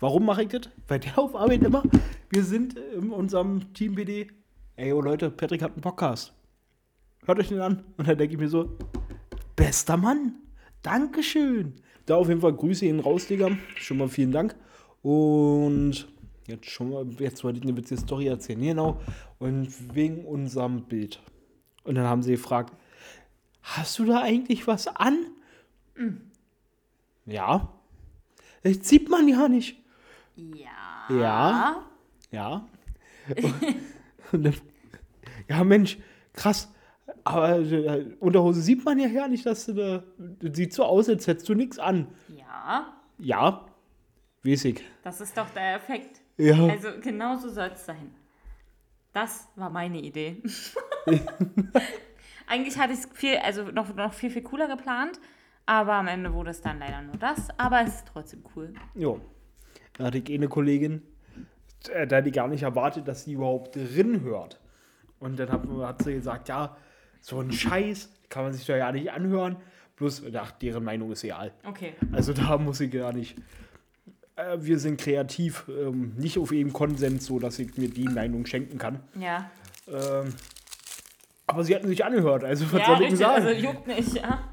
Warum 0.00 0.26
mache 0.26 0.42
ich 0.42 0.48
das? 0.48 0.70
Weil 0.88 1.00
der 1.00 1.18
auf 1.18 1.34
Arbeit 1.34 1.62
immer, 1.62 1.82
wir 2.28 2.44
sind 2.44 2.78
in 2.78 3.10
unserem 3.10 3.72
Team 3.72 3.94
BD. 3.94 4.30
Ey, 4.76 4.92
oh 4.92 5.00
Leute, 5.00 5.30
Patrick 5.30 5.62
hat 5.62 5.72
einen 5.72 5.80
Podcast. 5.80 6.34
Hört 7.24 7.38
euch 7.38 7.48
den 7.48 7.60
an. 7.60 7.84
Und 7.96 8.08
dann 8.08 8.18
denke 8.18 8.34
ich 8.34 8.40
mir 8.40 8.48
so, 8.48 8.76
bester 9.56 9.96
Mann, 9.96 10.36
Dankeschön. 10.82 11.74
Da 12.06 12.16
auf 12.16 12.28
jeden 12.28 12.40
Fall 12.40 12.52
Grüße 12.52 12.86
ihn 12.86 13.00
raus, 13.00 13.26
Digga. 13.26 13.50
Schon 13.76 13.98
mal 13.98 14.08
vielen 14.08 14.32
Dank. 14.32 14.56
Und 15.02 16.08
jetzt 16.46 16.66
schon 16.66 16.90
mal, 16.90 17.06
jetzt 17.18 17.44
wollte 17.44 17.58
ich 17.58 17.64
eine 17.64 17.76
witzige 17.76 18.00
Story 18.00 18.26
erzählen. 18.26 18.60
Genau. 18.60 19.00
Und 19.38 19.94
wegen 19.94 20.24
unserem 20.24 20.82
Bild. 20.82 21.20
Und 21.84 21.94
dann 21.94 22.06
haben 22.06 22.22
sie 22.22 22.32
gefragt, 22.32 22.74
hast 23.62 23.98
du 23.98 24.04
da 24.04 24.20
eigentlich 24.20 24.66
was 24.66 24.88
an? 24.88 25.26
Ja. 27.26 27.72
Das 28.62 28.88
sieht 28.88 29.08
man 29.08 29.28
ja 29.28 29.48
nicht. 29.48 29.76
Ja. 30.36 31.06
Ja. 31.08 31.86
Ja. 32.30 32.68
Und 34.32 34.44
dann, 34.44 34.54
ja, 35.48 35.64
Mensch, 35.64 35.98
krass. 36.32 36.68
Aber 37.24 37.58
äh, 37.58 38.06
Unterhose 38.20 38.60
sieht 38.62 38.84
man 38.84 38.98
ja 38.98 39.08
gar 39.08 39.28
nicht, 39.28 39.44
dass 39.46 39.66
du 39.66 39.72
da. 39.74 40.02
Das 40.18 40.56
sieht 40.56 40.72
so 40.72 40.84
aus, 40.84 41.08
als 41.08 41.26
hättest 41.26 41.48
du 41.48 41.54
nichts 41.54 41.78
an. 41.78 42.08
Ja, 42.28 42.92
Ja, 43.18 43.66
weiß 44.42 44.64
ich. 44.66 44.82
das 45.02 45.20
ist 45.20 45.36
doch 45.36 45.50
der 45.50 45.76
Effekt. 45.76 46.20
Ja. 46.38 46.66
Also 46.66 46.88
genau 47.02 47.36
so 47.36 47.48
soll 47.48 47.70
es 47.74 47.84
sein. 47.84 48.14
Das 49.12 49.48
war 49.56 49.70
meine 49.70 50.00
Idee. 50.00 50.42
Eigentlich 52.46 52.78
hatte 52.78 52.92
ich 52.92 53.00
es 53.00 53.08
viel, 53.12 53.36
also 53.38 53.64
noch, 53.64 53.94
noch 53.94 54.12
viel, 54.12 54.30
viel 54.30 54.42
cooler 54.42 54.66
geplant, 54.68 55.20
aber 55.66 55.94
am 55.94 56.08
Ende 56.08 56.32
wurde 56.32 56.50
es 56.50 56.60
dann 56.60 56.78
leider 56.78 57.02
nur 57.02 57.16
das. 57.16 57.48
Aber 57.58 57.82
es 57.82 57.96
ist 57.96 58.08
trotzdem 58.12 58.42
cool. 58.56 58.72
Ja. 58.94 59.14
Da 59.94 60.04
hatte 60.04 60.18
ich 60.18 60.32
eine 60.32 60.48
Kollegin, 60.48 61.02
äh, 61.92 62.06
da 62.06 62.16
hatte 62.16 62.28
ich 62.28 62.34
gar 62.34 62.48
nicht 62.48 62.62
erwartet, 62.62 63.06
dass 63.06 63.24
sie 63.24 63.32
überhaupt 63.34 63.76
drin 63.76 64.22
hört. 64.22 64.60
Und 65.18 65.38
dann 65.38 65.50
hat, 65.50 65.62
hat 65.82 66.02
sie 66.02 66.14
gesagt, 66.14 66.48
ja, 66.48 66.76
so 67.20 67.40
ein 67.40 67.52
Scheiß 67.52 68.10
kann 68.28 68.44
man 68.44 68.52
sich 68.52 68.66
doch 68.66 68.76
ja 68.76 68.90
nicht 68.92 69.10
anhören. 69.10 69.56
Bloß, 69.96 70.22
ach, 70.34 70.52
deren 70.52 70.84
Meinung 70.84 71.12
ist 71.12 71.24
egal. 71.24 71.52
Okay. 71.66 71.94
Also 72.12 72.32
da 72.32 72.56
muss 72.56 72.80
ich 72.80 72.90
gar 72.90 73.12
nicht. 73.12 73.36
Äh, 74.36 74.56
wir 74.60 74.78
sind 74.78 74.98
kreativ, 75.00 75.66
ähm, 75.68 76.14
nicht 76.16 76.38
auf 76.38 76.52
eben 76.52 76.72
Konsens, 76.72 77.26
so 77.26 77.38
dass 77.38 77.58
ich 77.58 77.76
mir 77.76 77.88
die 77.90 78.08
Meinung 78.08 78.46
schenken 78.46 78.78
kann. 78.78 79.00
Ja. 79.14 79.50
Ähm, 79.86 80.32
aber 81.46 81.64
sie 81.64 81.74
hatten 81.74 81.88
sich 81.88 82.04
angehört, 82.04 82.44
also 82.44 82.72
was 82.72 82.80
ja, 82.80 82.86
soll 82.86 82.94
ich 82.96 83.00
richtig. 83.02 83.18
sagen? 83.18 83.46
Also 83.46 83.60
juckt 83.60 83.86
nicht, 83.86 84.14
ja. 84.14 84.48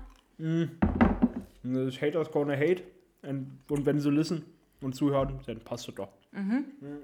Das 1.64 2.02
Haters 2.02 2.32
gonna 2.32 2.56
hate. 2.56 2.84
Und, 3.22 3.60
und 3.70 3.86
wenn 3.86 4.00
sie 4.00 4.10
listen 4.10 4.46
und 4.82 4.96
zuhören, 4.96 5.40
dann 5.46 5.60
passt 5.60 5.88
es 5.88 5.96
doch. 5.96 6.10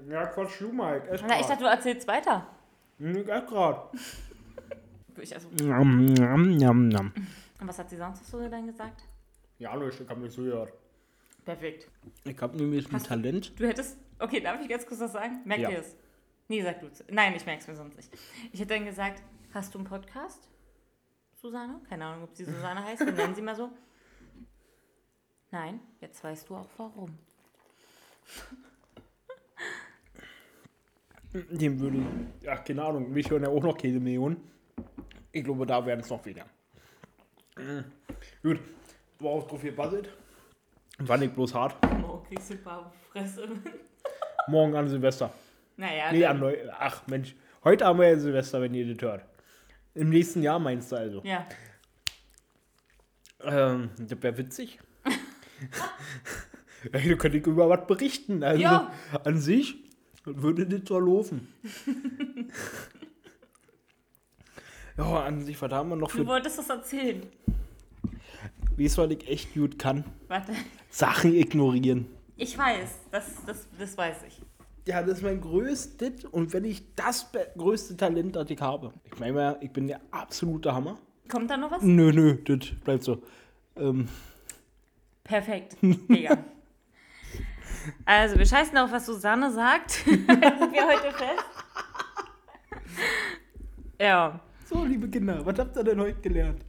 Ja, 0.08 0.26
Quatsch, 0.26 0.60
du, 0.60 0.72
Mike. 0.72 1.20
Na, 1.26 1.40
ich 1.40 1.46
dachte, 1.46 1.64
du 1.64 1.68
erzählst 1.68 2.06
weiter. 2.06 2.46
Ich 2.98 3.28
ess 3.28 3.46
grad. 3.46 3.90
Ich 5.20 5.34
also, 5.34 5.48
Njam, 5.50 6.06
njam, 6.06 6.50
njam, 6.56 6.88
njam. 6.88 7.12
und 7.60 7.68
was 7.68 7.78
hat 7.78 7.88
sie 7.90 7.96
sonst 7.96 8.26
so 8.26 8.46
dann 8.48 8.66
gesagt? 8.66 9.04
Ja, 9.58 9.74
Leute, 9.74 10.02
ich 10.02 10.08
hab 10.08 10.18
nicht 10.18 10.32
zugehört. 10.32 10.72
Perfekt. 11.44 11.88
Ich 12.24 12.40
hab 12.40 12.54
nämlich 12.54 12.86
ein 12.88 12.92
Hast 12.92 13.06
Talent. 13.06 13.58
Du 13.58 13.66
hättest. 13.66 13.98
Okay, 14.18 14.40
darf 14.40 14.60
ich 14.60 14.68
ganz 14.68 14.86
kurz 14.86 15.00
was 15.00 15.12
sagen? 15.12 15.40
Merkt 15.44 15.62
Ja. 15.62 15.70
ihr 15.70 15.78
es? 15.80 15.94
Nee, 16.48 16.62
sag 16.62 16.80
du 16.80 16.86
es. 16.86 17.04
Nein, 17.10 17.34
ich 17.36 17.44
merk's 17.46 17.66
mir 17.68 17.76
sonst 17.76 17.96
nicht. 17.96 18.10
Ich 18.52 18.60
hätte 18.60 18.74
dann 18.74 18.84
gesagt, 18.84 19.22
hast 19.52 19.74
du 19.74 19.78
einen 19.78 19.86
Podcast? 19.86 20.48
Susanne? 21.40 21.80
Keine 21.88 22.04
Ahnung, 22.06 22.24
ob 22.24 22.34
sie 22.34 22.44
Susanne 22.44 22.82
heißt. 22.84 23.04
Wir 23.04 23.12
nennen 23.12 23.34
sie 23.34 23.42
mal 23.42 23.54
so. 23.56 23.70
Nein, 25.50 25.80
jetzt 26.00 26.22
weißt 26.24 26.48
du 26.48 26.56
auch 26.56 26.68
warum. 26.76 27.16
dem 31.50 31.80
würde, 31.80 32.02
ja, 32.42 32.56
keine 32.56 32.84
Ahnung, 32.84 33.12
mich 33.12 33.28
hören 33.30 33.42
ja 33.42 33.48
auch 33.48 33.62
noch 33.62 33.76
keine 33.76 33.98
Millionen. 34.00 34.36
Ich 35.32 35.42
glaube, 35.44 35.66
da 35.66 35.84
werden 35.84 36.00
es 36.00 36.10
noch 36.10 36.24
weniger. 36.24 36.46
Mhm. 37.56 37.84
Gut, 38.42 38.60
war 39.18 39.30
auch 39.32 39.46
drauf 39.48 39.62
gebastelt. 39.62 40.10
War 40.98 41.18
nicht 41.18 41.34
bloß 41.34 41.54
hart. 41.54 41.76
Oh, 42.06 42.18
kriegst 42.28 42.50
du 42.50 42.54
ein 42.54 42.62
paar 42.62 42.92
Fresse. 43.10 43.48
Morgen 44.48 44.76
an 44.76 44.88
Silvester. 44.88 45.32
Naja, 45.76 46.12
Nee, 46.12 46.24
an 46.24 46.38
Neu 46.38 46.56
Ach, 46.78 47.04
Mensch. 47.08 47.34
Heute 47.64 47.84
haben 47.86 47.98
wir 47.98 48.08
ja 48.10 48.16
Silvester, 48.18 48.60
wenn 48.60 48.74
ihr 48.74 48.94
das 48.94 49.02
hört. 49.02 49.24
Im 49.94 50.10
nächsten 50.10 50.42
Jahr 50.42 50.58
meinst 50.58 50.92
du 50.92 50.96
also? 50.96 51.22
ja. 51.24 51.46
Ähm, 53.42 53.90
das 53.98 54.22
wäre 54.22 54.38
witzig. 54.38 54.78
ja, 56.92 56.98
du 57.00 57.16
könntest 57.16 57.46
über 57.46 57.68
was 57.68 57.86
berichten. 57.86 58.42
Also 58.42 58.62
Ja. 58.62 58.90
an 59.24 59.38
sich 59.38 59.74
würde 60.24 60.66
das 60.66 60.88
so 60.88 60.98
laufen. 60.98 61.52
ja, 64.98 65.24
an 65.24 65.42
sich, 65.44 65.60
was 65.60 65.72
haben 65.72 65.90
wir 65.90 65.96
noch 65.96 66.10
Du 66.10 66.18
für. 66.18 66.26
wolltest 66.26 66.58
das 66.58 66.68
erzählen. 66.70 67.22
Wie 68.76 68.86
es 68.86 68.98
was 68.98 69.10
ich 69.10 69.28
echt 69.28 69.54
gut 69.54 69.78
kann? 69.78 70.04
Warte. 70.28 70.52
Sachen 70.90 71.34
ignorieren. 71.34 72.06
Ich 72.36 72.58
weiß, 72.58 72.88
das, 73.12 73.26
das, 73.46 73.66
das 73.78 73.96
weiß 73.96 74.16
ich. 74.28 74.40
Ja, 74.86 75.00
das 75.02 75.18
ist 75.18 75.22
mein 75.22 75.40
größtes 75.40 76.24
und 76.26 76.52
wenn 76.52 76.64
ich 76.64 76.94
das 76.94 77.30
größte 77.56 77.96
Talent, 77.96 78.36
das 78.36 78.50
ich 78.50 78.60
habe. 78.60 78.92
Ich 79.04 79.18
meine, 79.18 79.56
ich 79.60 79.70
bin 79.70 79.86
der 79.86 80.00
absolute 80.10 80.74
Hammer. 80.74 80.98
Kommt 81.28 81.50
da 81.50 81.56
noch 81.56 81.70
was? 81.70 81.82
Nö, 81.82 82.12
nö, 82.12 82.36
das 82.44 82.70
bleibt 82.84 83.04
so. 83.04 83.22
Ähm, 83.76 84.08
Perfekt. 85.22 85.76
Mega. 85.80 86.36
Also, 88.04 88.38
wir 88.38 88.46
scheißen 88.46 88.76
auf, 88.78 88.92
was 88.92 89.06
Susanne 89.06 89.50
sagt. 89.52 90.06
Wir 90.06 90.86
heute 90.86 91.12
fest. 91.12 91.44
Ja. 94.00 94.40
So, 94.74 94.84
liebe 94.84 95.08
Kinder, 95.08 95.44
was 95.46 95.58
habt 95.58 95.76
ihr 95.76 95.84
denn 95.84 96.00
heute 96.00 96.20
gelernt? 96.20 96.64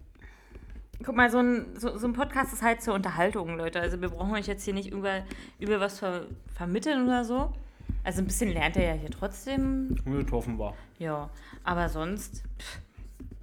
Guck 1.03 1.15
mal, 1.15 1.29
so 1.29 1.39
ein, 1.39 1.75
so, 1.77 1.97
so 1.97 2.07
ein 2.07 2.13
Podcast 2.13 2.53
ist 2.53 2.61
halt 2.61 2.81
zur 2.81 2.93
Unterhaltung, 2.93 3.57
Leute. 3.57 3.79
Also 3.81 3.99
wir 3.99 4.09
brauchen 4.09 4.33
euch 4.33 4.47
jetzt 4.47 4.63
hier 4.63 4.73
nicht 4.73 4.91
über, 4.91 5.23
über 5.59 5.79
was 5.79 5.99
ver, 5.99 6.27
vermitteln 6.53 7.05
oder 7.05 7.25
so. 7.25 7.51
Also 8.03 8.21
ein 8.21 8.27
bisschen 8.27 8.53
lernt 8.53 8.75
ihr 8.75 8.83
ja 8.83 8.93
hier 8.93 9.09
trotzdem. 9.09 9.95
Getroffen 10.05 10.59
war. 10.59 10.75
Ja, 10.99 11.29
aber 11.63 11.89
sonst 11.89 12.43
pff, 12.59 12.79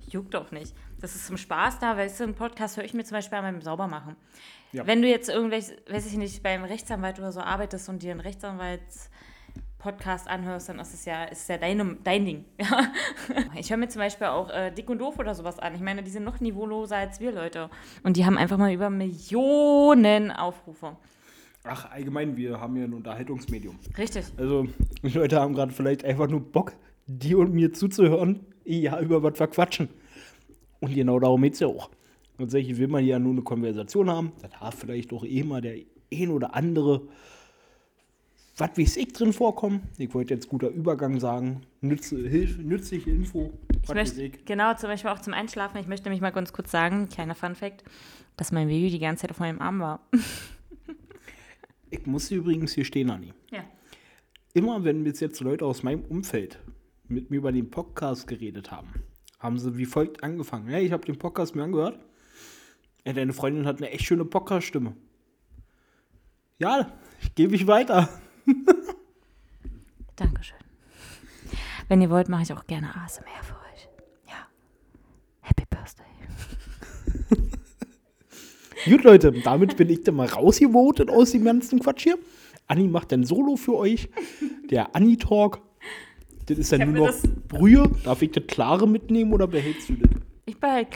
juckt 0.08 0.34
doch 0.34 0.52
nicht. 0.52 0.74
Das 1.00 1.16
ist 1.16 1.26
zum 1.26 1.36
Spaß 1.36 1.80
da, 1.80 1.96
weißt 1.96 2.20
du, 2.20 2.24
einen 2.24 2.34
Podcast 2.34 2.76
höre 2.76 2.84
ich 2.84 2.94
mir 2.94 3.04
zum 3.04 3.16
Beispiel 3.16 3.40
beim 3.40 3.60
Saubermachen. 3.60 4.14
Ja. 4.70 4.86
Wenn 4.86 5.02
du 5.02 5.08
jetzt 5.08 5.28
irgendwelche, 5.28 5.76
weiß 5.90 6.06
ich 6.06 6.16
nicht, 6.16 6.42
beim 6.42 6.62
Rechtsanwalt 6.62 7.18
oder 7.18 7.32
so 7.32 7.40
arbeitest 7.40 7.88
und 7.88 8.02
dir 8.02 8.12
einen 8.12 8.20
Rechtsanwalts-Podcast 9.82 10.28
anhörst, 10.28 10.68
dann 10.68 10.78
ist 10.78 10.94
es 10.94 11.04
ja, 11.04 11.24
ist 11.24 11.48
ja 11.48 11.58
deine, 11.58 11.96
dein 12.02 12.24
Ding. 12.24 12.44
Ja. 12.60 12.92
Ich 13.58 13.70
höre 13.70 13.76
mir 13.76 13.88
zum 13.88 14.00
Beispiel 14.00 14.28
auch 14.28 14.50
äh, 14.50 14.70
Dick 14.70 14.88
und 14.90 14.98
Doof 14.98 15.18
oder 15.18 15.34
sowas 15.34 15.58
an. 15.58 15.74
Ich 15.74 15.80
meine, 15.80 16.02
die 16.02 16.10
sind 16.10 16.24
noch 16.24 16.40
niveauloser 16.40 16.96
als 16.96 17.20
wir, 17.20 17.32
Leute. 17.32 17.70
Und 18.02 18.16
die 18.16 18.24
haben 18.24 18.38
einfach 18.38 18.58
mal 18.58 18.72
über 18.72 18.90
Millionen 18.90 20.30
Aufrufe. 20.30 20.96
Ach, 21.64 21.90
allgemein, 21.90 22.36
wir 22.36 22.60
haben 22.60 22.76
ja 22.76 22.84
ein 22.84 22.94
Unterhaltungsmedium. 22.94 23.78
Richtig. 23.96 24.24
Also, 24.36 24.66
die 25.02 25.08
Leute 25.10 25.40
haben 25.40 25.54
gerade 25.54 25.72
vielleicht 25.72 26.04
einfach 26.04 26.28
nur 26.28 26.40
Bock, 26.40 26.72
dir 27.06 27.38
und 27.38 27.52
mir 27.52 27.72
zuzuhören, 27.72 28.40
ja, 28.64 28.98
über 29.00 29.22
was 29.22 29.38
wir 29.38 29.46
quatschen. 29.46 29.88
Und 30.80 30.94
genau 30.94 31.20
darum 31.20 31.42
geht 31.42 31.54
es 31.54 31.60
ja 31.60 31.68
auch. 31.68 31.90
Tatsächlich 32.38 32.78
will 32.78 32.88
man 32.88 33.04
ja 33.04 33.18
nur 33.18 33.32
eine 33.32 33.42
Konversation 33.42 34.10
haben. 34.10 34.32
Da 34.40 34.48
darf 34.48 34.74
vielleicht 34.74 35.12
auch 35.12 35.24
eh 35.24 35.44
mal 35.44 35.60
der 35.60 35.76
ein 36.12 36.30
oder 36.30 36.54
andere, 36.54 37.02
was 38.56 38.76
weiß 38.76 38.96
ich 38.96 39.12
drin 39.12 39.32
vorkommen. 39.32 39.88
Ich 39.98 40.12
wollte 40.14 40.34
jetzt 40.34 40.48
guter 40.48 40.68
Übergang 40.68 41.20
sagen. 41.20 41.62
Nütze, 41.80 42.16
Hilfe, 42.28 42.62
nützliche 42.62 43.10
Info. 43.10 43.52
Ich 43.82 43.88
möchte, 43.88 44.22
ich. 44.22 44.44
genau, 44.44 44.74
zum 44.74 44.90
Beispiel 44.90 45.10
auch 45.10 45.20
zum 45.20 45.32
Einschlafen. 45.32 45.78
Ich 45.78 45.86
möchte 45.86 46.04
nämlich 46.04 46.20
mal 46.20 46.30
ganz 46.30 46.52
kurz 46.52 46.70
sagen, 46.70 47.08
kleiner 47.08 47.34
Funfact, 47.34 47.82
dass 48.36 48.52
mein 48.52 48.68
Baby 48.68 48.90
die 48.90 48.98
ganze 48.98 49.22
Zeit 49.22 49.30
auf 49.30 49.40
meinem 49.40 49.60
Arm 49.60 49.80
war. 49.80 50.00
Ich 51.94 52.06
muss 52.06 52.30
übrigens 52.30 52.72
hier 52.72 52.86
stehen, 52.86 53.10
Anni. 53.10 53.34
Ja. 53.50 53.64
Immer 54.54 54.82
wenn 54.82 55.04
bis 55.04 55.20
jetzt 55.20 55.40
Leute 55.40 55.66
aus 55.66 55.82
meinem 55.82 56.02
Umfeld 56.06 56.58
mit 57.06 57.30
mir 57.30 57.36
über 57.36 57.52
den 57.52 57.68
Podcast 57.70 58.26
geredet 58.26 58.70
haben, 58.70 58.88
haben 59.38 59.58
sie 59.58 59.76
wie 59.76 59.84
folgt 59.84 60.24
angefangen. 60.24 60.70
Ja, 60.70 60.78
ich 60.78 60.90
habe 60.90 61.04
den 61.04 61.18
Podcast 61.18 61.54
mir 61.54 61.64
angehört. 61.64 62.00
Ja, 63.04 63.12
deine 63.12 63.34
Freundin 63.34 63.66
hat 63.66 63.76
eine 63.76 63.90
echt 63.90 64.06
schöne 64.06 64.24
Podcast-Stimme. 64.24 64.96
Ja, 66.58 66.90
ich 67.20 67.34
gebe 67.34 67.54
ich 67.54 67.66
weiter. 67.66 68.08
Dankeschön. 70.16 70.58
Wenn 71.88 72.00
ihr 72.00 72.10
wollt, 72.10 72.28
mache 72.28 72.42
ich 72.42 72.52
auch 72.52 72.66
gerne 72.66 72.94
ASMR 72.96 73.24
für 73.42 73.54
euch. 73.54 73.88
Ja. 74.28 74.46
Happy 75.40 75.64
Birthday. 75.68 76.06
Gut, 78.90 79.04
Leute, 79.04 79.32
damit 79.32 79.76
bin 79.76 79.90
ich 79.90 80.02
dann 80.02 80.16
mal 80.16 80.26
rausgevotet 80.28 81.08
aus 81.10 81.32
dem 81.32 81.44
ganzen 81.44 81.78
Quatsch 81.80 82.02
hier. 82.04 82.18
Anni 82.66 82.88
macht 82.88 83.12
dann 83.12 83.24
Solo 83.24 83.56
für 83.56 83.74
euch. 83.76 84.08
Der 84.70 84.94
Anni-Talk. 84.96 85.60
Das 86.46 86.58
ist 86.58 86.72
dann 86.72 86.92
nur 86.92 87.06
noch 87.06 87.12
das- 87.12 87.22
Brühe. 87.48 87.88
Darf 88.04 88.22
ich 88.22 88.30
das 88.32 88.46
Klare 88.46 88.88
mitnehmen 88.88 89.32
oder 89.32 89.46
behältst 89.46 89.88
du 89.90 89.94
das? 89.94 90.10
Ich 90.46 90.58
bin 90.58 90.70
halt 90.70 90.90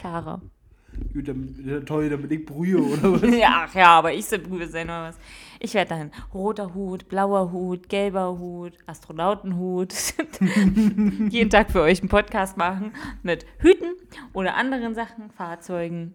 Ja, 1.14 1.80
toll, 1.80 2.11
damit 2.11 2.30
ich 2.32 2.44
Brühe 2.44 2.78
oder 2.78 3.14
was? 3.14 3.22
ja, 3.38 3.66
ach 3.66 3.74
ja, 3.74 3.87
aber 3.88 4.12
ich 4.12 4.26
soll 4.26 4.40
Brühe 4.40 4.66
sein 4.66 4.87
oder 4.87 5.09
was. 5.09 5.18
Ich 5.59 5.74
werde 5.74 5.90
dann 5.90 6.11
roter 6.35 6.74
Hut, 6.74 7.09
blauer 7.09 7.50
Hut, 7.52 7.88
gelber 7.88 8.38
Hut, 8.38 8.72
Astronautenhut. 8.87 9.94
Jeden 11.30 11.50
Tag 11.50 11.70
für 11.72 11.80
euch 11.80 12.00
einen 12.00 12.09
Podcast 12.09 12.56
machen 12.56 12.92
mit 13.22 13.46
Hüten 13.59 13.94
oder 14.32 14.54
anderen 14.56 14.94
Sachen, 14.94 15.30
Fahrzeugen, 15.30 16.14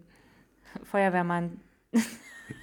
Feuerwehrmann. 0.84 1.60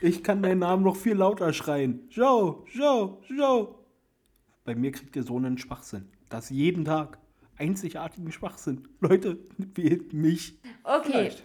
Ich 0.00 0.22
kann 0.22 0.42
deinen 0.42 0.60
Namen 0.60 0.84
noch 0.84 0.96
viel 0.96 1.14
lauter 1.14 1.52
schreien. 1.52 2.08
Joe, 2.10 2.62
Joe, 2.72 3.18
Joe. 3.28 3.74
Bei 4.64 4.74
mir 4.74 4.92
kriegt 4.92 5.16
ihr 5.16 5.22
so 5.22 5.36
einen 5.36 5.58
Schwachsinn. 5.58 6.08
Das 6.28 6.50
jeden 6.50 6.84
Tag. 6.84 7.18
Einzigartigen 7.56 8.30
Schwachsinn. 8.30 8.86
Leute, 9.00 9.38
wählt 9.56 10.12
mich. 10.12 10.58
Okay. 10.84 11.10
Vielleicht. 11.10 11.44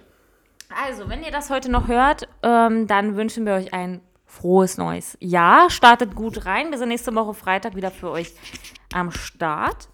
Also, 0.81 1.09
wenn 1.09 1.23
ihr 1.23 1.31
das 1.31 1.49
heute 1.49 1.69
noch 1.71 1.87
hört, 1.87 2.27
ähm, 2.41 2.87
dann 2.87 3.15
wünschen 3.15 3.45
wir 3.45 3.53
euch 3.53 3.73
ein 3.73 4.01
frohes 4.25 4.77
neues 4.77 5.17
Jahr. 5.19 5.69
Startet 5.69 6.15
gut 6.15 6.45
rein. 6.45 6.71
Wir 6.71 6.77
sind 6.77 6.89
nächste 6.89 7.13
Woche 7.13 7.33
Freitag 7.33 7.75
wieder 7.75 7.91
für 7.91 8.09
euch 8.09 8.33
am 8.93 9.11
Start 9.11 9.89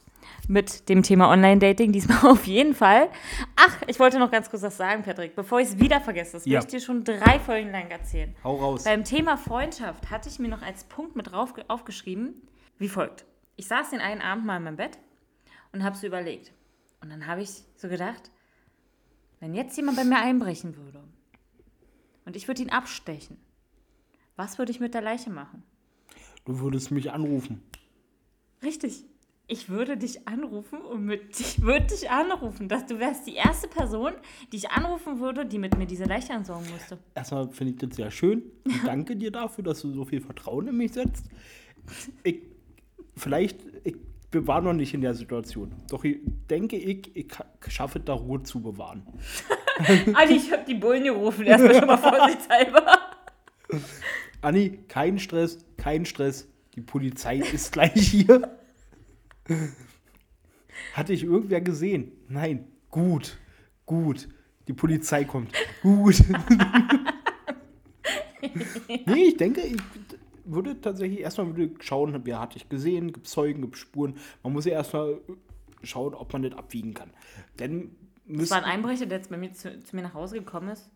mit 0.47 0.87
dem 0.89 1.03
Thema 1.03 1.29
Online-Dating. 1.29 1.91
Diesmal 1.91 2.25
auf 2.31 2.47
jeden 2.47 2.73
Fall. 2.73 3.09
Ach, 3.55 3.77
ich 3.87 3.99
wollte 3.99 4.17
noch 4.19 4.31
ganz 4.31 4.49
kurz 4.49 4.63
was 4.63 4.77
sagen, 4.77 5.03
Patrick, 5.03 5.35
bevor 5.35 5.59
ich 5.59 5.69
es 5.69 5.79
wieder 5.79 5.99
vergesse. 5.99 6.33
Das 6.33 6.45
Ja. 6.45 6.59
möchte 6.59 6.77
ich 6.77 6.81
dir 6.83 6.85
schon 6.85 7.03
drei 7.03 7.39
Folgen 7.39 7.71
lang 7.71 7.89
erzählen. 7.89 8.35
Hau 8.43 8.55
raus. 8.55 8.83
Beim 8.85 9.03
Thema 9.03 9.37
Freundschaft 9.37 10.09
hatte 10.09 10.29
ich 10.29 10.39
mir 10.39 10.47
noch 10.47 10.61
als 10.61 10.85
Punkt 10.85 11.15
mit 11.15 11.31
drauf 11.31 11.53
aufgeschrieben, 11.67 12.41
wie 12.77 12.89
folgt. 12.89 13.25
Ich 13.57 13.67
saß 13.67 13.89
den 13.89 13.99
einen 13.99 14.21
Abend 14.21 14.45
mal 14.45 14.57
in 14.57 14.63
meinem 14.63 14.77
Bett 14.77 14.97
und 15.73 15.83
habe 15.83 15.97
so 15.97 16.07
überlegt. 16.07 16.53
Und 17.01 17.09
dann 17.11 17.27
habe 17.27 17.41
ich 17.41 17.49
so 17.75 17.89
gedacht, 17.89 18.31
wenn 19.39 19.53
jetzt 19.53 19.75
jemand 19.77 19.97
bei 19.97 20.03
mir 20.03 20.17
einbrechen 20.17 20.75
würde 20.75 21.03
und 22.25 22.35
ich 22.35 22.47
würde 22.47 22.61
ihn 22.61 22.69
abstechen, 22.69 23.37
was 24.35 24.57
würde 24.57 24.71
ich 24.71 24.79
mit 24.79 24.93
der 24.93 25.01
Leiche 25.01 25.29
machen? 25.29 25.63
Du 26.45 26.59
würdest 26.59 26.91
mich 26.91 27.11
anrufen. 27.11 27.61
Richtig. 28.63 29.05
Ich 29.47 29.67
würde 29.67 29.97
dich 29.97 30.27
anrufen 30.27 30.79
und 30.79 31.05
mit 31.05 31.27
ich 31.39 31.61
würde 31.61 31.87
dich 31.87 32.09
anrufen. 32.09 32.69
Dass 32.69 32.85
du 32.85 32.99
wärst 32.99 33.27
die 33.27 33.33
erste 33.35 33.67
Person, 33.67 34.13
die 34.51 34.57
ich 34.57 34.69
anrufen 34.69 35.19
würde, 35.19 35.45
die 35.45 35.57
mit 35.57 35.77
mir 35.77 35.87
diese 35.87 36.05
Leiche 36.05 36.33
entsorgen 36.33 36.69
musste. 36.71 36.99
Erstmal 37.15 37.49
finde 37.49 37.73
ich 37.73 37.79
das 37.79 37.95
sehr 37.95 38.11
schön. 38.11 38.43
Ich 38.65 38.81
danke 38.83 39.15
dir 39.15 39.31
dafür, 39.31 39.63
dass 39.63 39.81
du 39.81 39.91
so 39.91 40.05
viel 40.05 40.21
Vertrauen 40.21 40.67
in 40.67 40.77
mich 40.77 40.93
setzt. 40.93 41.25
Ich, 42.23 42.41
vielleicht, 43.15 43.59
ich 43.83 43.95
war 44.31 44.61
noch 44.61 44.73
nicht 44.73 44.93
in 44.93 45.01
der 45.01 45.13
Situation. 45.13 45.73
Doch 45.89 46.03
ich 46.03 46.19
denke 46.49 46.77
ich, 46.77 47.15
ich 47.15 47.27
schaffe 47.67 47.99
da 47.99 48.13
Ruhe 48.13 48.43
zu 48.43 48.61
bewahren. 48.61 49.03
Adi, 50.13 50.35
ich 50.35 50.51
habe 50.51 50.63
die 50.67 50.75
Bullen 50.75 51.03
gerufen, 51.03 51.45
erstmal 51.45 51.75
schon 51.75 51.87
mal 51.87 51.97
vorsichtshalber. 51.97 52.85
Anni, 54.41 54.79
kein 54.87 55.19
Stress, 55.19 55.65
kein 55.77 56.05
Stress. 56.05 56.47
Die 56.75 56.81
Polizei 56.81 57.37
ist 57.37 57.71
gleich 57.71 57.93
hier. 57.93 58.57
Hatte 60.93 61.13
ich 61.13 61.23
irgendwer 61.23 61.61
gesehen? 61.61 62.11
Nein. 62.27 62.65
Gut, 62.89 63.37
gut. 63.85 64.27
Die 64.67 64.73
Polizei 64.73 65.23
kommt. 65.23 65.51
Gut. 65.81 66.23
nee, 69.05 69.23
ich 69.23 69.37
denke, 69.37 69.61
ich 69.61 69.77
würde 70.51 70.79
tatsächlich 70.81 71.19
erstmal 71.19 71.55
würde 71.55 71.73
schauen, 71.79 72.19
wer 72.23 72.39
hatte 72.39 72.57
ich 72.57 72.69
gesehen, 72.69 73.13
gibt 73.13 73.27
Zeugen, 73.27 73.61
gibt 73.61 73.77
Spuren. 73.77 74.15
Man 74.43 74.53
muss 74.53 74.65
ja 74.65 74.73
erstmal 74.73 75.19
schauen, 75.83 76.13
ob 76.13 76.33
man 76.33 76.43
das 76.43 76.53
abwiegen 76.53 76.93
kann. 76.93 77.11
Denn 77.59 77.95
Das 78.27 78.51
war 78.51 78.57
ein 78.57 78.63
Einbrecher, 78.63 79.05
der 79.05 79.19
jetzt 79.19 79.29
bei 79.29 79.37
mir 79.37 79.51
zu, 79.53 79.79
zu 79.79 79.95
mir 79.95 80.01
nach 80.01 80.13
Hause 80.13 80.39
gekommen 80.39 80.69
ist. 80.69 80.89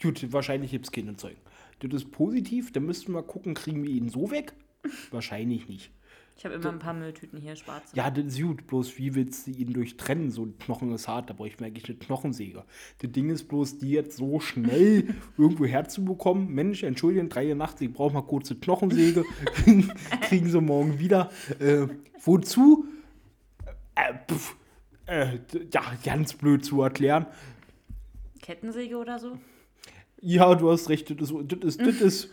Gut, 0.00 0.32
wahrscheinlich 0.32 0.70
gibt 0.70 0.86
es 0.86 0.92
keine 0.92 1.16
Zeugen. 1.16 1.40
Das 1.80 1.92
ist 1.92 2.12
positiv, 2.12 2.72
dann 2.72 2.84
müssten 2.84 3.12
wir 3.12 3.22
gucken, 3.22 3.54
kriegen 3.54 3.82
wir 3.82 3.90
ihn 3.90 4.08
so 4.08 4.30
weg? 4.30 4.54
Wahrscheinlich 5.10 5.68
nicht. 5.68 5.90
Ich 6.38 6.44
habe 6.44 6.54
immer 6.54 6.68
ein 6.68 6.78
paar 6.78 6.92
Mülltüten 6.92 7.40
hier, 7.40 7.56
schwarze. 7.56 7.96
Ja, 7.96 8.10
das 8.10 8.26
ist 8.26 8.42
gut, 8.42 8.66
bloß 8.66 8.98
wie 8.98 9.14
willst 9.14 9.46
du 9.46 9.52
ihn 9.52 9.72
durchtrennen? 9.72 10.30
So 10.30 10.44
ein 10.44 10.58
Knochen 10.58 10.92
ist 10.92 11.08
hart, 11.08 11.30
da 11.30 11.34
brauche 11.34 11.48
ich 11.48 11.58
mir 11.58 11.66
eigentlich 11.66 11.88
eine 11.88 11.96
Knochensäge. 11.96 12.64
Das 12.98 13.10
Ding 13.10 13.30
ist 13.30 13.44
bloß, 13.44 13.78
die 13.78 13.90
jetzt 13.90 14.18
so 14.18 14.38
schnell 14.38 15.14
irgendwo 15.38 15.64
herzubekommen. 15.64 16.48
Mensch, 16.52 16.82
entschuldigen, 16.82 17.30
drei 17.30 17.48
Uhr 17.48 17.54
nachts, 17.54 17.80
ich 17.80 17.90
brauche 17.90 18.12
mal 18.12 18.22
kurze 18.22 18.54
Knochensäge. 18.54 19.24
Kriegen 20.20 20.50
sie 20.50 20.60
morgen 20.60 20.98
wieder. 20.98 21.30
Äh, 21.58 21.86
wozu? 22.22 22.84
Äh, 23.94 24.12
pf, 24.30 24.56
äh, 25.06 25.38
ja, 25.72 25.82
ganz 26.04 26.34
blöd 26.34 26.66
zu 26.66 26.82
erklären. 26.82 27.24
Kettensäge 28.42 28.98
oder 28.98 29.18
so? 29.18 29.38
Ja, 30.20 30.54
du 30.54 30.70
hast 30.70 30.90
recht, 30.90 31.18
das 31.18 31.30
ist, 31.30 31.34
das 31.48 31.76
ist, 31.76 31.80
das 31.80 32.00
ist 32.02 32.30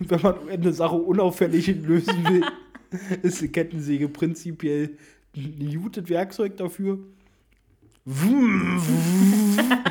wenn 0.00 0.20
man 0.20 0.48
eine 0.48 0.72
Sache 0.72 0.96
unauffällig 0.96 1.66
lösen 1.66 2.28
will, 2.28 2.44
ist 3.22 3.40
eine 3.40 3.50
Kettensäge 3.50 4.08
prinzipiell 4.08 4.96
ein 5.36 5.80
gutes 5.80 6.08
Werkzeug 6.08 6.56
dafür. 6.56 6.98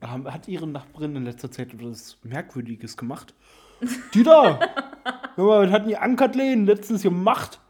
Hat 0.00 0.48
ihre 0.48 0.66
Nachbarin 0.66 1.16
in 1.16 1.24
letzter 1.24 1.50
Zeit 1.50 1.72
etwas 1.72 2.18
Merkwürdiges 2.22 2.96
gemacht? 2.96 3.34
Die 4.14 4.22
da! 4.22 4.60
Was 5.36 5.70
hat 5.70 5.88
die 5.88 5.96
Ankathleen 5.96 6.64
letztens 6.64 7.02
gemacht? 7.02 7.60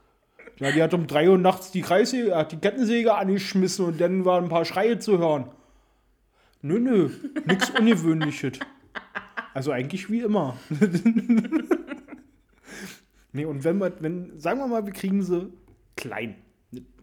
Ja, 0.58 0.70
die 0.70 0.82
hat 0.82 0.92
um 0.92 1.06
3 1.06 1.30
Uhr 1.30 1.38
nachts 1.38 1.70
die 1.70 1.80
Kreissäge, 1.80 2.36
hat 2.36 2.52
die 2.52 2.58
Kettensäge 2.58 3.14
angeschmissen 3.14 3.86
und 3.86 4.00
dann 4.00 4.24
waren 4.24 4.44
ein 4.44 4.50
paar 4.50 4.66
Schreie 4.66 4.98
zu 4.98 5.18
hören. 5.18 5.48
Nö, 6.60 6.78
nö, 6.78 7.10
nichts 7.46 7.70
Ungewöhnliches. 7.70 8.58
Also 9.54 9.72
eigentlich 9.72 10.10
wie 10.10 10.20
immer. 10.20 10.56
Nee, 13.34 13.44
und 13.44 13.64
wenn 13.64 13.78
wir, 13.78 13.92
wenn, 14.00 14.38
sagen 14.40 14.60
wir 14.60 14.66
mal, 14.66 14.86
wir 14.86 14.92
kriegen 14.92 15.22
sie 15.22 15.52
klein. 15.96 16.36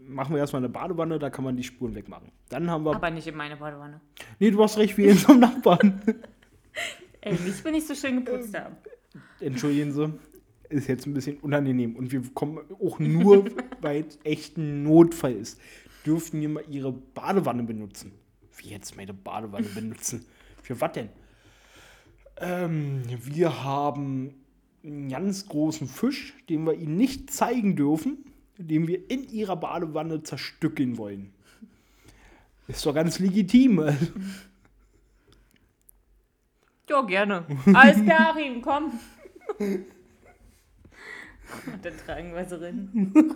Machen 0.00 0.34
wir 0.34 0.40
erstmal 0.40 0.60
eine 0.60 0.68
Badewanne, 0.68 1.18
da 1.20 1.30
kann 1.30 1.44
man 1.44 1.56
die 1.56 1.62
Spuren 1.62 1.94
wegmachen. 1.94 2.32
Dann 2.48 2.68
haben 2.68 2.84
wir. 2.84 2.96
Aber 2.96 3.10
nicht 3.10 3.26
in 3.28 3.36
meine 3.36 3.56
Badewanne. 3.56 4.00
Nee, 4.40 4.50
du 4.50 4.60
hast 4.62 4.76
recht, 4.76 4.98
wie 4.98 5.04
in 5.04 5.16
so 5.16 5.30
einem 5.30 5.40
Nachbarn. 5.40 6.02
Ey, 7.20 7.34
nicht, 7.34 7.64
wenn 7.64 7.74
ich 7.74 7.86
so 7.86 7.94
schön 7.94 8.24
geputzt 8.24 8.58
habe. 8.58 8.76
Entschuldigen 9.38 9.92
Sie, 9.92 10.12
ist 10.68 10.88
jetzt 10.88 11.06
ein 11.06 11.14
bisschen 11.14 11.38
unangenehm. 11.38 11.94
Und 11.94 12.10
wir 12.10 12.22
kommen 12.34 12.58
auch 12.82 12.98
nur, 12.98 13.44
weil 13.80 14.04
es 14.06 14.18
echt 14.24 14.56
ein 14.56 14.82
Notfall 14.82 15.34
ist. 15.34 15.60
Dürfen 16.04 16.40
wir 16.40 16.48
mal 16.48 16.64
Ihre 16.68 16.92
Badewanne 16.92 17.62
benutzen? 17.62 18.12
Wie 18.56 18.70
jetzt 18.70 18.96
meine 18.96 19.14
Badewanne 19.14 19.68
benutzen? 19.68 20.24
Für 20.62 20.80
was 20.80 20.92
denn? 20.92 21.10
Ähm, 22.38 23.02
wir 23.24 23.62
haben 23.62 24.34
einen 24.84 25.08
ganz 25.08 25.46
großen 25.48 25.86
Fisch, 25.88 26.34
den 26.48 26.64
wir 26.66 26.74
Ihnen 26.74 26.96
nicht 26.96 27.30
zeigen 27.30 27.76
dürfen, 27.76 28.24
den 28.58 28.86
wir 28.86 29.10
in 29.10 29.28
Ihrer 29.28 29.56
Badewanne 29.56 30.22
zerstückeln 30.22 30.98
wollen. 30.98 31.32
Ist 32.68 32.86
doch 32.86 32.94
ganz 32.94 33.18
legitim. 33.18 33.96
Ja, 36.88 37.02
gerne. 37.02 37.46
Alles 37.72 38.02
klar, 38.02 38.34
Achim, 38.34 38.62
komm. 38.62 38.92
Und 41.66 41.84
dann 41.84 41.96
tragen 42.06 42.34
wir 42.34 42.44
sie 42.44 42.60
rein. 42.60 43.12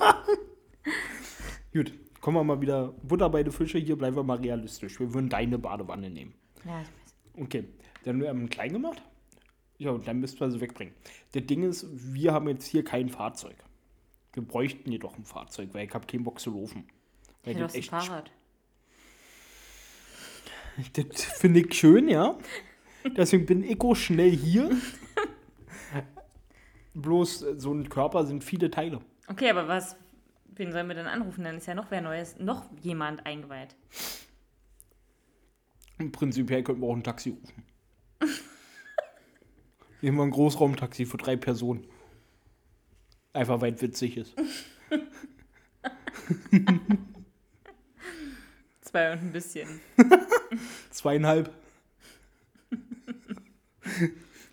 Gut, 1.72 1.92
kommen 2.20 2.36
wir 2.38 2.44
mal 2.44 2.60
wieder. 2.60 2.94
Butter 3.02 3.28
bei 3.28 3.42
den 3.42 3.52
Fische, 3.52 3.78
hier 3.78 3.96
bleiben 3.96 4.16
wir 4.16 4.22
mal 4.22 4.38
realistisch. 4.38 4.98
Wir 5.00 5.12
würden 5.12 5.28
deine 5.28 5.58
Badewanne 5.58 6.10
nehmen. 6.10 6.34
Ja, 6.64 6.80
ich 6.80 6.88
weiß. 6.88 7.44
Okay, 7.44 7.64
dann 8.04 8.16
haben 8.16 8.22
wir 8.22 8.30
einen 8.30 8.48
klein 8.48 8.72
gemacht. 8.72 9.02
Ja, 9.78 9.90
und 9.90 10.06
dann 10.06 10.20
müssten 10.20 10.40
wir 10.40 10.50
sie 10.50 10.60
wegbringen. 10.60 10.94
Das 11.32 11.44
Ding 11.46 11.62
ist, 11.62 11.86
wir 11.90 12.32
haben 12.32 12.48
jetzt 12.48 12.66
hier 12.66 12.82
kein 12.84 13.08
Fahrzeug. 13.08 13.56
Wir 14.32 14.42
bräuchten 14.42 14.90
jedoch 14.90 15.16
ein 15.16 15.24
Fahrzeug, 15.24 15.70
weil 15.72 15.86
ich 15.86 15.94
habe 15.94 16.06
keinen 16.06 16.24
Bock 16.24 16.40
zu 16.40 16.50
laufen. 16.50 16.86
Weil 17.44 17.54
Ich 17.54 17.58
das 17.58 17.74
hätte 17.74 17.88
auch 17.88 18.00
ein 18.00 18.06
Fahrrad. 18.06 18.30
Das 20.92 21.22
finde 21.22 21.60
ich 21.60 21.74
schön, 21.74 22.08
ja. 22.08 22.38
Deswegen 23.16 23.46
bin 23.46 23.64
ich 23.64 23.80
auch 23.80 23.94
schnell 23.94 24.30
hier. 24.30 24.70
Bloß 26.94 27.42
äh, 27.42 27.58
so 27.58 27.72
ein 27.72 27.88
Körper 27.88 28.26
sind 28.26 28.44
viele 28.44 28.70
Teile. 28.70 29.00
Okay, 29.28 29.50
aber 29.50 29.68
was, 29.68 29.96
wen 30.54 30.72
sollen 30.72 30.88
wir 30.88 30.94
denn 30.94 31.06
anrufen? 31.06 31.44
Dann 31.44 31.56
ist 31.56 31.66
ja 31.66 31.74
noch 31.74 31.90
wer 31.90 32.00
Neues, 32.00 32.38
noch 32.38 32.64
jemand 32.82 33.24
eingeweiht. 33.24 33.74
Im 35.98 36.12
Prinzip 36.12 36.48
könnten 36.48 36.80
wir 36.80 36.88
auch 36.88 36.96
ein 36.96 37.04
Taxi 37.04 37.30
rufen. 37.30 37.64
Nehmen 40.02 40.18
wir 40.18 40.24
ein 40.24 40.30
Großraumtaxi 40.30 41.06
für 41.06 41.16
drei 41.16 41.36
Personen. 41.36 41.86
Einfach 43.32 43.60
weil 43.60 43.74
es 43.74 43.82
witzig 43.82 44.16
ist. 44.16 44.34
Zwei 48.80 49.12
und 49.12 49.18
ein 49.20 49.32
bisschen. 49.32 49.80
Zweieinhalb. 50.90 51.52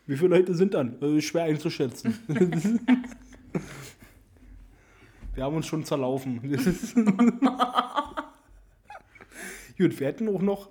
Wie 0.05 0.17
viele 0.17 0.29
Leute 0.29 0.53
sind 0.53 0.73
dann? 0.73 1.01
Äh, 1.01 1.21
schwer 1.21 1.43
einzuschätzen. 1.43 2.19
Wir 5.33 5.43
haben 5.43 5.55
uns 5.55 5.65
schon 5.65 5.85
zerlaufen. 5.85 6.41
Gut, 9.77 9.99
wir 9.99 10.07
hätten 10.07 10.27
auch 10.27 10.41
noch 10.41 10.69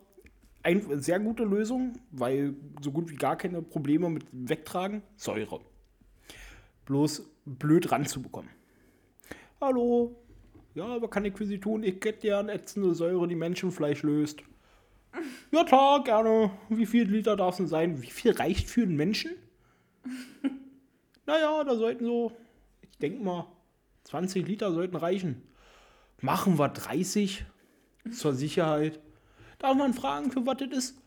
eine 0.62 1.02
sehr 1.02 1.18
gute 1.20 1.44
Lösung, 1.44 1.94
weil 2.10 2.54
so 2.80 2.92
gut 2.92 3.10
wie 3.10 3.16
gar 3.16 3.36
keine 3.36 3.62
Probleme 3.62 4.08
mit 4.08 4.24
Wegtragen. 4.32 5.02
Säure. 5.16 5.60
Bloß 6.84 7.24
blöd 7.44 7.90
ranzubekommen. 7.90 8.50
Hallo. 9.60 10.16
Ja, 10.74 11.00
was 11.02 11.10
kann 11.10 11.24
ich 11.24 11.36
für 11.36 11.46
Sie 11.46 11.58
tun? 11.58 11.82
Ich 11.82 11.96
hätte 11.96 12.20
gern 12.20 12.48
ätzende 12.48 12.94
Säure, 12.94 13.28
die 13.28 13.34
Menschenfleisch 13.34 14.02
löst. 14.02 14.42
Ja, 15.50 15.64
klar, 15.64 16.02
gerne. 16.02 16.50
Wie 16.70 16.86
viel 16.86 17.04
Liter 17.04 17.36
darf 17.36 17.50
es 17.50 17.56
denn 17.58 17.66
sein? 17.66 18.02
Wie 18.02 18.10
viel 18.10 18.32
reicht 18.32 18.70
für 18.70 18.82
einen 18.82 18.96
Menschen? 18.96 19.32
naja, 21.26 21.62
da 21.64 21.76
sollten 21.76 22.06
so, 22.06 22.32
ich 22.80 22.98
denke 22.98 23.22
mal, 23.22 23.46
20 24.04 24.46
Liter 24.46 24.72
sollten 24.72 24.96
reichen. 24.96 25.42
Machen 26.20 26.58
wir 26.58 26.68
30 26.68 27.44
zur 28.10 28.32
Sicherheit. 28.32 29.00
Darf 29.62 29.76
man 29.76 29.94
fragen, 29.94 30.30
für 30.32 30.44
was 30.44 30.56
das 30.58 30.70
ist? 30.70 30.98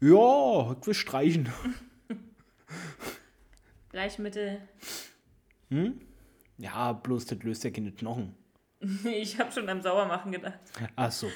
Ja, 0.00 0.72
ich 0.72 0.86
will 0.86 0.94
streichen. 0.94 1.48
Bleichmittel. 3.92 4.60
Ja, 6.58 6.92
bloß 6.92 7.26
das 7.26 7.42
löst 7.42 7.62
ja 7.64 7.70
keine 7.70 7.92
Knochen. 7.92 8.34
Ich 9.04 9.38
habe 9.38 9.52
schon 9.52 9.68
am 9.68 9.80
Sauermachen 9.80 10.32
gedacht. 10.32 10.58
Ach 10.96 11.12
so. 11.12 11.28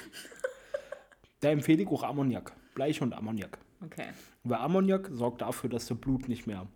Da 1.39 1.49
empfehle 1.49 1.83
ich 1.83 1.87
auch 1.87 2.03
Ammoniak. 2.03 2.51
Bleich 2.73 3.01
und 3.01 3.13
Ammoniak. 3.13 3.57
Okay. 3.81 4.07
Weil 4.43 4.57
Ammoniak 4.57 5.09
sorgt 5.11 5.41
dafür, 5.41 5.69
dass 5.69 5.85
das 5.85 5.97
Blut 5.97 6.27
nicht 6.27 6.47
mehr 6.47 6.67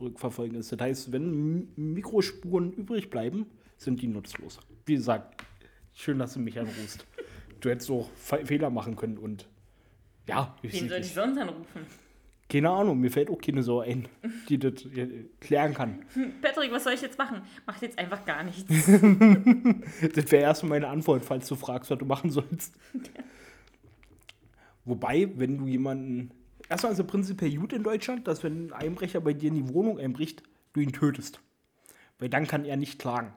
rückverfolgen 0.00 0.58
ist. 0.58 0.72
Das 0.72 0.80
heißt, 0.80 1.12
wenn 1.12 1.74
Mikrospuren 1.76 2.72
übrig 2.72 3.10
bleiben, 3.10 3.46
sind 3.76 4.00
die 4.00 4.06
nutzlos. 4.06 4.60
Wie 4.86 4.94
gesagt, 4.94 5.44
schön, 5.92 6.18
dass 6.18 6.34
du 6.34 6.40
mich 6.40 6.58
anrufst. 6.58 7.04
Du 7.62 7.70
hättest 7.70 7.90
auch 7.90 8.10
Fe 8.16 8.44
Fehler 8.44 8.68
machen 8.68 8.96
können 8.96 9.16
und 9.16 9.48
ja, 10.26 10.54
ich, 10.62 10.74
Wen 10.74 10.88
soll 10.88 10.98
ich 10.98 11.14
sonst 11.14 11.38
anrufen? 11.38 11.86
keine 12.52 12.68
Ahnung, 12.68 13.00
mir 13.00 13.10
fällt 13.10 13.30
auch 13.30 13.40
keine 13.40 13.62
so 13.62 13.80
ein, 13.80 14.08
die 14.50 14.58
das 14.58 14.74
klären 15.40 15.72
kann. 15.72 16.04
Patrick, 16.42 16.70
was 16.70 16.84
soll 16.84 16.92
ich 16.92 17.00
jetzt 17.00 17.16
machen? 17.16 17.40
Mach 17.64 17.80
jetzt 17.80 17.98
einfach 17.98 18.24
gar 18.26 18.42
nichts. 18.42 18.64
Das 20.14 20.30
wäre 20.30 20.42
erstmal 20.42 20.80
meine 20.80 20.88
Antwort, 20.88 21.24
falls 21.24 21.48
du 21.48 21.54
fragst, 21.54 21.90
was 21.90 21.98
du 21.98 22.04
machen 22.04 22.30
sollst. 22.30 22.74
Wobei, 24.84 25.30
wenn 25.36 25.58
du 25.58 25.66
jemanden. 25.66 26.32
Erstmal 26.68 26.92
ist 26.92 26.98
es 26.98 27.06
prinzipiell 27.06 27.54
gut 27.54 27.72
in 27.72 27.82
Deutschland, 27.82 28.28
dass 28.28 28.42
wenn 28.42 28.66
ein 28.66 28.72
Einbrecher 28.72 29.20
bei 29.20 29.32
dir 29.32 29.48
in 29.48 29.54
die 29.54 29.68
Wohnung 29.72 29.98
einbricht, 29.98 30.42
du 30.74 30.80
ihn 30.80 30.92
tötest. 30.92 31.40
Weil 32.18 32.28
dann 32.28 32.46
kann 32.46 32.64
er 32.64 32.76
nicht 32.76 32.98
klagen. 32.98 33.32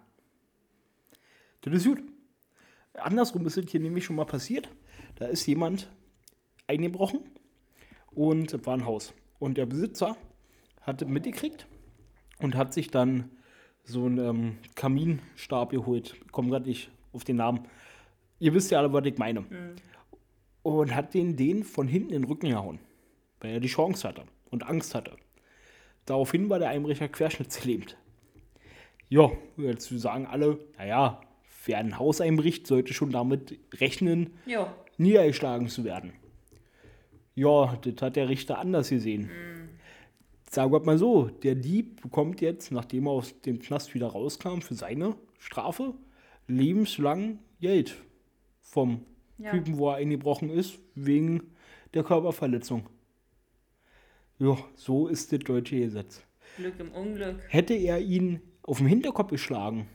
Das 1.61 1.73
ist 1.73 1.85
gut. 1.85 2.03
Andersrum 2.97 3.45
ist 3.45 3.57
es 3.57 3.69
hier 3.69 3.79
nämlich 3.79 4.05
schon 4.05 4.15
mal 4.15 4.25
passiert. 4.25 4.69
Da 5.15 5.25
ist 5.25 5.45
jemand 5.45 5.89
eingebrochen 6.67 7.21
und 8.11 8.53
es 8.53 8.65
war 8.65 8.75
ein 8.75 8.85
Haus. 8.85 9.13
Und 9.39 9.57
der 9.57 9.65
Besitzer 9.65 10.17
hatte 10.81 11.05
mitgekriegt 11.05 11.67
und 12.39 12.55
hat 12.55 12.73
sich 12.73 12.89
dann 12.89 13.29
so 13.83 14.05
einen 14.05 14.17
ähm, 14.17 14.57
Kaminstab 14.75 15.71
geholt. 15.71 16.15
Ich 16.25 16.31
komme 16.31 16.49
gerade 16.49 16.67
nicht 16.67 16.91
auf 17.13 17.23
den 17.23 17.37
Namen. 17.37 17.67
Ihr 18.39 18.53
wisst 18.53 18.71
ja 18.71 18.79
alle, 18.79 18.91
was 18.91 19.05
ich 19.05 19.17
meine. 19.17 19.45
Und 20.63 20.95
hat 20.95 21.13
den, 21.13 21.35
den 21.35 21.63
von 21.63 21.87
hinten 21.87 22.13
in 22.13 22.23
den 22.23 22.27
Rücken 22.29 22.49
gehauen, 22.49 22.79
weil 23.39 23.51
er 23.51 23.59
die 23.59 23.67
Chance 23.67 24.07
hatte 24.07 24.23
und 24.49 24.63
Angst 24.63 24.95
hatte. 24.95 25.15
Daraufhin 26.05 26.49
war 26.49 26.59
der 26.59 26.69
Einbrecher 26.69 27.07
querschnittsgelähmt. 27.07 27.97
Ja, 29.09 29.31
jetzt 29.57 29.87
sagen 29.89 30.25
alle, 30.25 30.59
naja, 30.77 31.21
wer 31.65 31.77
ein 31.79 31.99
Haus 31.99 32.21
einbricht, 32.21 32.67
sollte 32.67 32.93
schon 32.93 33.11
damit 33.11 33.57
rechnen, 33.79 34.31
Jo. 34.45 34.67
niedergeschlagen 34.97 35.67
zu 35.67 35.83
werden. 35.83 36.13
Ja, 37.35 37.77
das 37.81 38.01
hat 38.01 38.15
der 38.15 38.29
Richter 38.29 38.57
anders 38.59 38.89
gesehen. 38.89 39.29
Sagen 40.49 40.71
wir 40.71 40.79
mal 40.79 40.97
so, 40.97 41.25
der 41.27 41.55
Dieb 41.55 42.01
bekommt 42.01 42.39
jetzt, 42.39 42.71
nachdem 42.71 43.07
er 43.07 43.11
aus 43.11 43.39
dem 43.41 43.59
Knast 43.59 43.93
wieder 43.93 44.07
rauskam, 44.07 44.61
für 44.61 44.75
seine 44.75 45.15
Strafe 45.37 45.93
lebenslang 46.47 47.39
Geld 47.59 47.95
vom 48.61 49.01
Ja. 49.37 49.51
Typen, 49.51 49.77
wo 49.77 49.89
er 49.89 49.95
eingebrochen 49.97 50.49
ist, 50.49 50.79
wegen 50.93 51.41
der 51.93 52.03
Körperverletzung. 52.03 52.87
Ja, 54.39 54.57
so 54.75 55.07
ist 55.07 55.31
das 55.33 55.39
deutsche 55.39 55.79
Gesetz. 55.79 56.23
Glück 56.57 56.79
im 56.79 56.91
Unglück. 56.91 57.37
Hätte 57.49 57.73
er 57.73 57.99
ihn 57.99 58.41
auf 58.63 58.77
den 58.77 58.87
Hinterkopf 58.87 59.31
geschlagen 59.31 59.87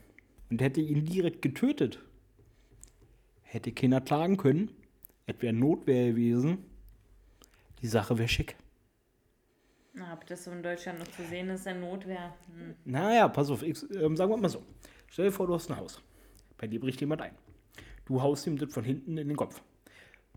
und 0.51 0.61
hätte 0.61 0.81
ihn 0.81 1.05
direkt 1.05 1.41
getötet, 1.41 1.99
hätte 3.41 3.71
keiner 3.71 4.01
klagen 4.01 4.37
können. 4.37 4.69
Es 5.25 5.41
wäre 5.41 5.53
Notwehr 5.53 6.09
gewesen. 6.09 6.65
Die 7.81 7.87
Sache 7.87 8.17
wäre 8.17 8.27
schick. 8.27 8.57
Na, 9.93 10.13
ob 10.13 10.25
das 10.27 10.43
so 10.43 10.51
in 10.51 10.61
Deutschland 10.61 10.99
noch 10.99 11.07
zu 11.07 11.23
sehen 11.23 11.49
ist, 11.49 11.65
in 11.67 11.79
Notwehr. 11.79 12.35
Hm. 12.47 12.75
Naja, 12.85 13.27
pass 13.29 13.49
auf, 13.49 13.63
ich, 13.63 13.81
ähm, 13.95 14.15
sagen 14.15 14.31
wir 14.31 14.37
mal 14.37 14.49
so. 14.49 14.63
Stell 15.07 15.25
dir 15.25 15.31
vor, 15.31 15.47
du 15.47 15.53
hast 15.53 15.69
ein 15.69 15.77
Haus. 15.77 16.01
Bei 16.57 16.67
dir 16.67 16.79
bricht 16.79 16.99
jemand 17.01 17.21
ein. 17.21 17.35
Du 18.05 18.21
haust 18.21 18.45
ihm 18.45 18.57
das 18.57 18.73
von 18.73 18.83
hinten 18.83 19.17
in 19.17 19.29
den 19.29 19.37
Kopf. 19.37 19.61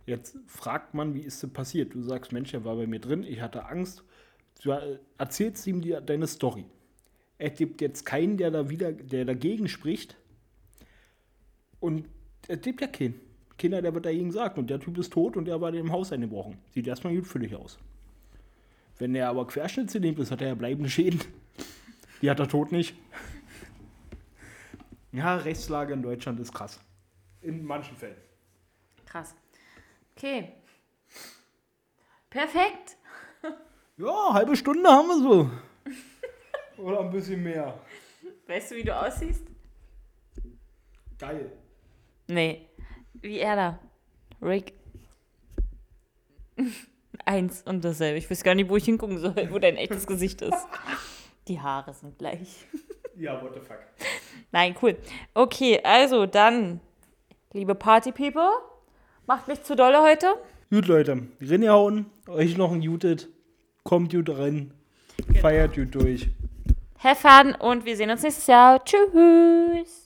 Jetzt 0.07 0.39
fragt 0.47 0.95
man, 0.95 1.15
wie 1.15 1.23
ist 1.23 1.43
das 1.43 1.51
passiert? 1.51 1.95
Du 1.95 2.03
sagst, 2.03 2.33
Mensch, 2.33 2.53
er 2.55 2.65
war 2.65 2.77
bei 2.77 2.87
mir 2.87 3.01
drin, 3.01 3.25
ich 3.25 3.41
hatte 3.41 3.67
Angst. 3.67 4.05
Du 4.63 4.71
äh, 4.71 4.99
erzählst 5.19 5.67
ihm 5.67 5.81
die, 5.81 5.97
deine 6.05 6.27
Story. 6.27 6.67
Es 7.39 7.55
gibt 7.57 7.81
jetzt 7.81 8.05
keinen, 8.07 8.37
der 8.37 8.51
da 8.51 8.71
wieder, 8.71 8.93
der 8.93 9.25
dagegen 9.25 9.69
spricht. 9.69 10.17
Und 11.81 12.09
es 12.49 12.61
gibt 12.61 12.81
ja 12.81 12.87
keinen. 12.87 13.21
Keiner, 13.59 13.83
der 13.83 13.95
wird 13.95 14.07
dagegen 14.07 14.33
sagt. 14.33 14.59
Und 14.59 14.71
der 14.71 14.81
Typ 14.81 14.99
ist 14.99 15.13
tot 15.13 15.37
und 15.37 15.45
der 15.47 15.61
war 15.61 15.73
im 15.75 15.93
Haus 15.93 16.13
eingebrochen. 16.13 16.59
Sieht 16.73 16.87
erstmal 16.87 17.15
gut 17.15 17.27
für 17.27 17.39
dich 17.39 17.55
aus. 17.55 17.79
Wenn 18.99 19.15
er 19.15 19.29
aber 19.29 19.47
querschnittsgelähmt 19.47 20.19
ist, 20.19 20.31
hat 20.31 20.41
er 20.41 20.49
ja 20.49 20.55
bleibende 20.55 20.89
Schäden. 20.89 21.21
Die 22.23 22.31
hat 22.31 22.39
er 22.39 22.49
tot 22.49 22.73
nicht. 22.73 22.95
Ja, 25.13 25.37
Rechtslage 25.37 25.93
in 25.93 26.03
Deutschland 26.03 26.41
ist 26.41 26.53
krass. 26.53 26.81
In 27.41 27.65
manchen 27.65 27.97
Fällen. 27.97 28.17
Krass. 29.07 29.35
Okay. 30.17 30.53
Perfekt. 32.31 32.97
Ja, 33.97 34.33
halbe 34.33 34.57
Stunde 34.57 34.89
haben 34.89 35.07
wir 35.07 35.23
so. 35.23 35.51
Oder 36.79 37.01
ein 37.01 37.11
bisschen 37.11 37.43
mehr. 37.43 37.79
Weißt 38.47 38.71
du, 38.71 38.77
wie 38.77 38.85
du 38.85 38.97
aussiehst? 38.97 39.47
Geil. 41.19 41.53
Nee. 42.27 42.69
Wie 43.15 43.39
er 43.39 43.57
da. 43.57 43.79
Rick. 44.43 44.75
Eins 47.25 47.63
und 47.63 47.85
dasselbe. 47.85 48.19
Ich 48.19 48.31
weiß 48.31 48.43
gar 48.43 48.55
nicht, 48.55 48.69
wo 48.69 48.77
ich 48.77 48.85
hingucken 48.85 49.19
soll, 49.19 49.49
wo 49.51 49.59
dein 49.59 49.77
echtes 49.77 50.07
Gesicht 50.07 50.43
ist. 50.43 50.67
Die 51.49 51.61
Haare 51.61 51.93
sind 51.95 52.19
gleich. 52.19 52.67
Ja, 53.17 53.41
what 53.43 53.55
the 53.55 53.61
fuck. 53.61 53.79
Nein, 54.51 54.75
cool. 54.83 54.97
Okay, 55.35 55.81
also 55.83 56.27
dann, 56.27 56.81
liebe 57.53 57.75
Party 57.75 58.13
People, 58.13 58.51
macht 59.27 59.49
nicht 59.49 59.65
zu 59.65 59.77
dolle 59.77 60.03
heute. 60.03 60.35
Gut, 60.71 60.87
Leute. 60.87 61.29
Rinnehauen. 61.41 62.07
Euch 62.27 62.57
noch 62.57 62.73
ein 62.73 62.83
Jutet. 62.83 63.29
Kommt 63.85 64.13
gut 64.13 64.31
rein. 64.31 64.73
Feiert 65.41 65.75
gut 65.75 65.95
durch. 65.95 66.31
Have 67.05 67.21
fun 67.21 67.55
und 67.55 67.85
wir 67.85 67.99
sehen 67.99 68.11
uns 68.11 68.23
nächstes 68.23 68.47
Jahr. 68.47 68.83
Tschüss. 68.83 70.03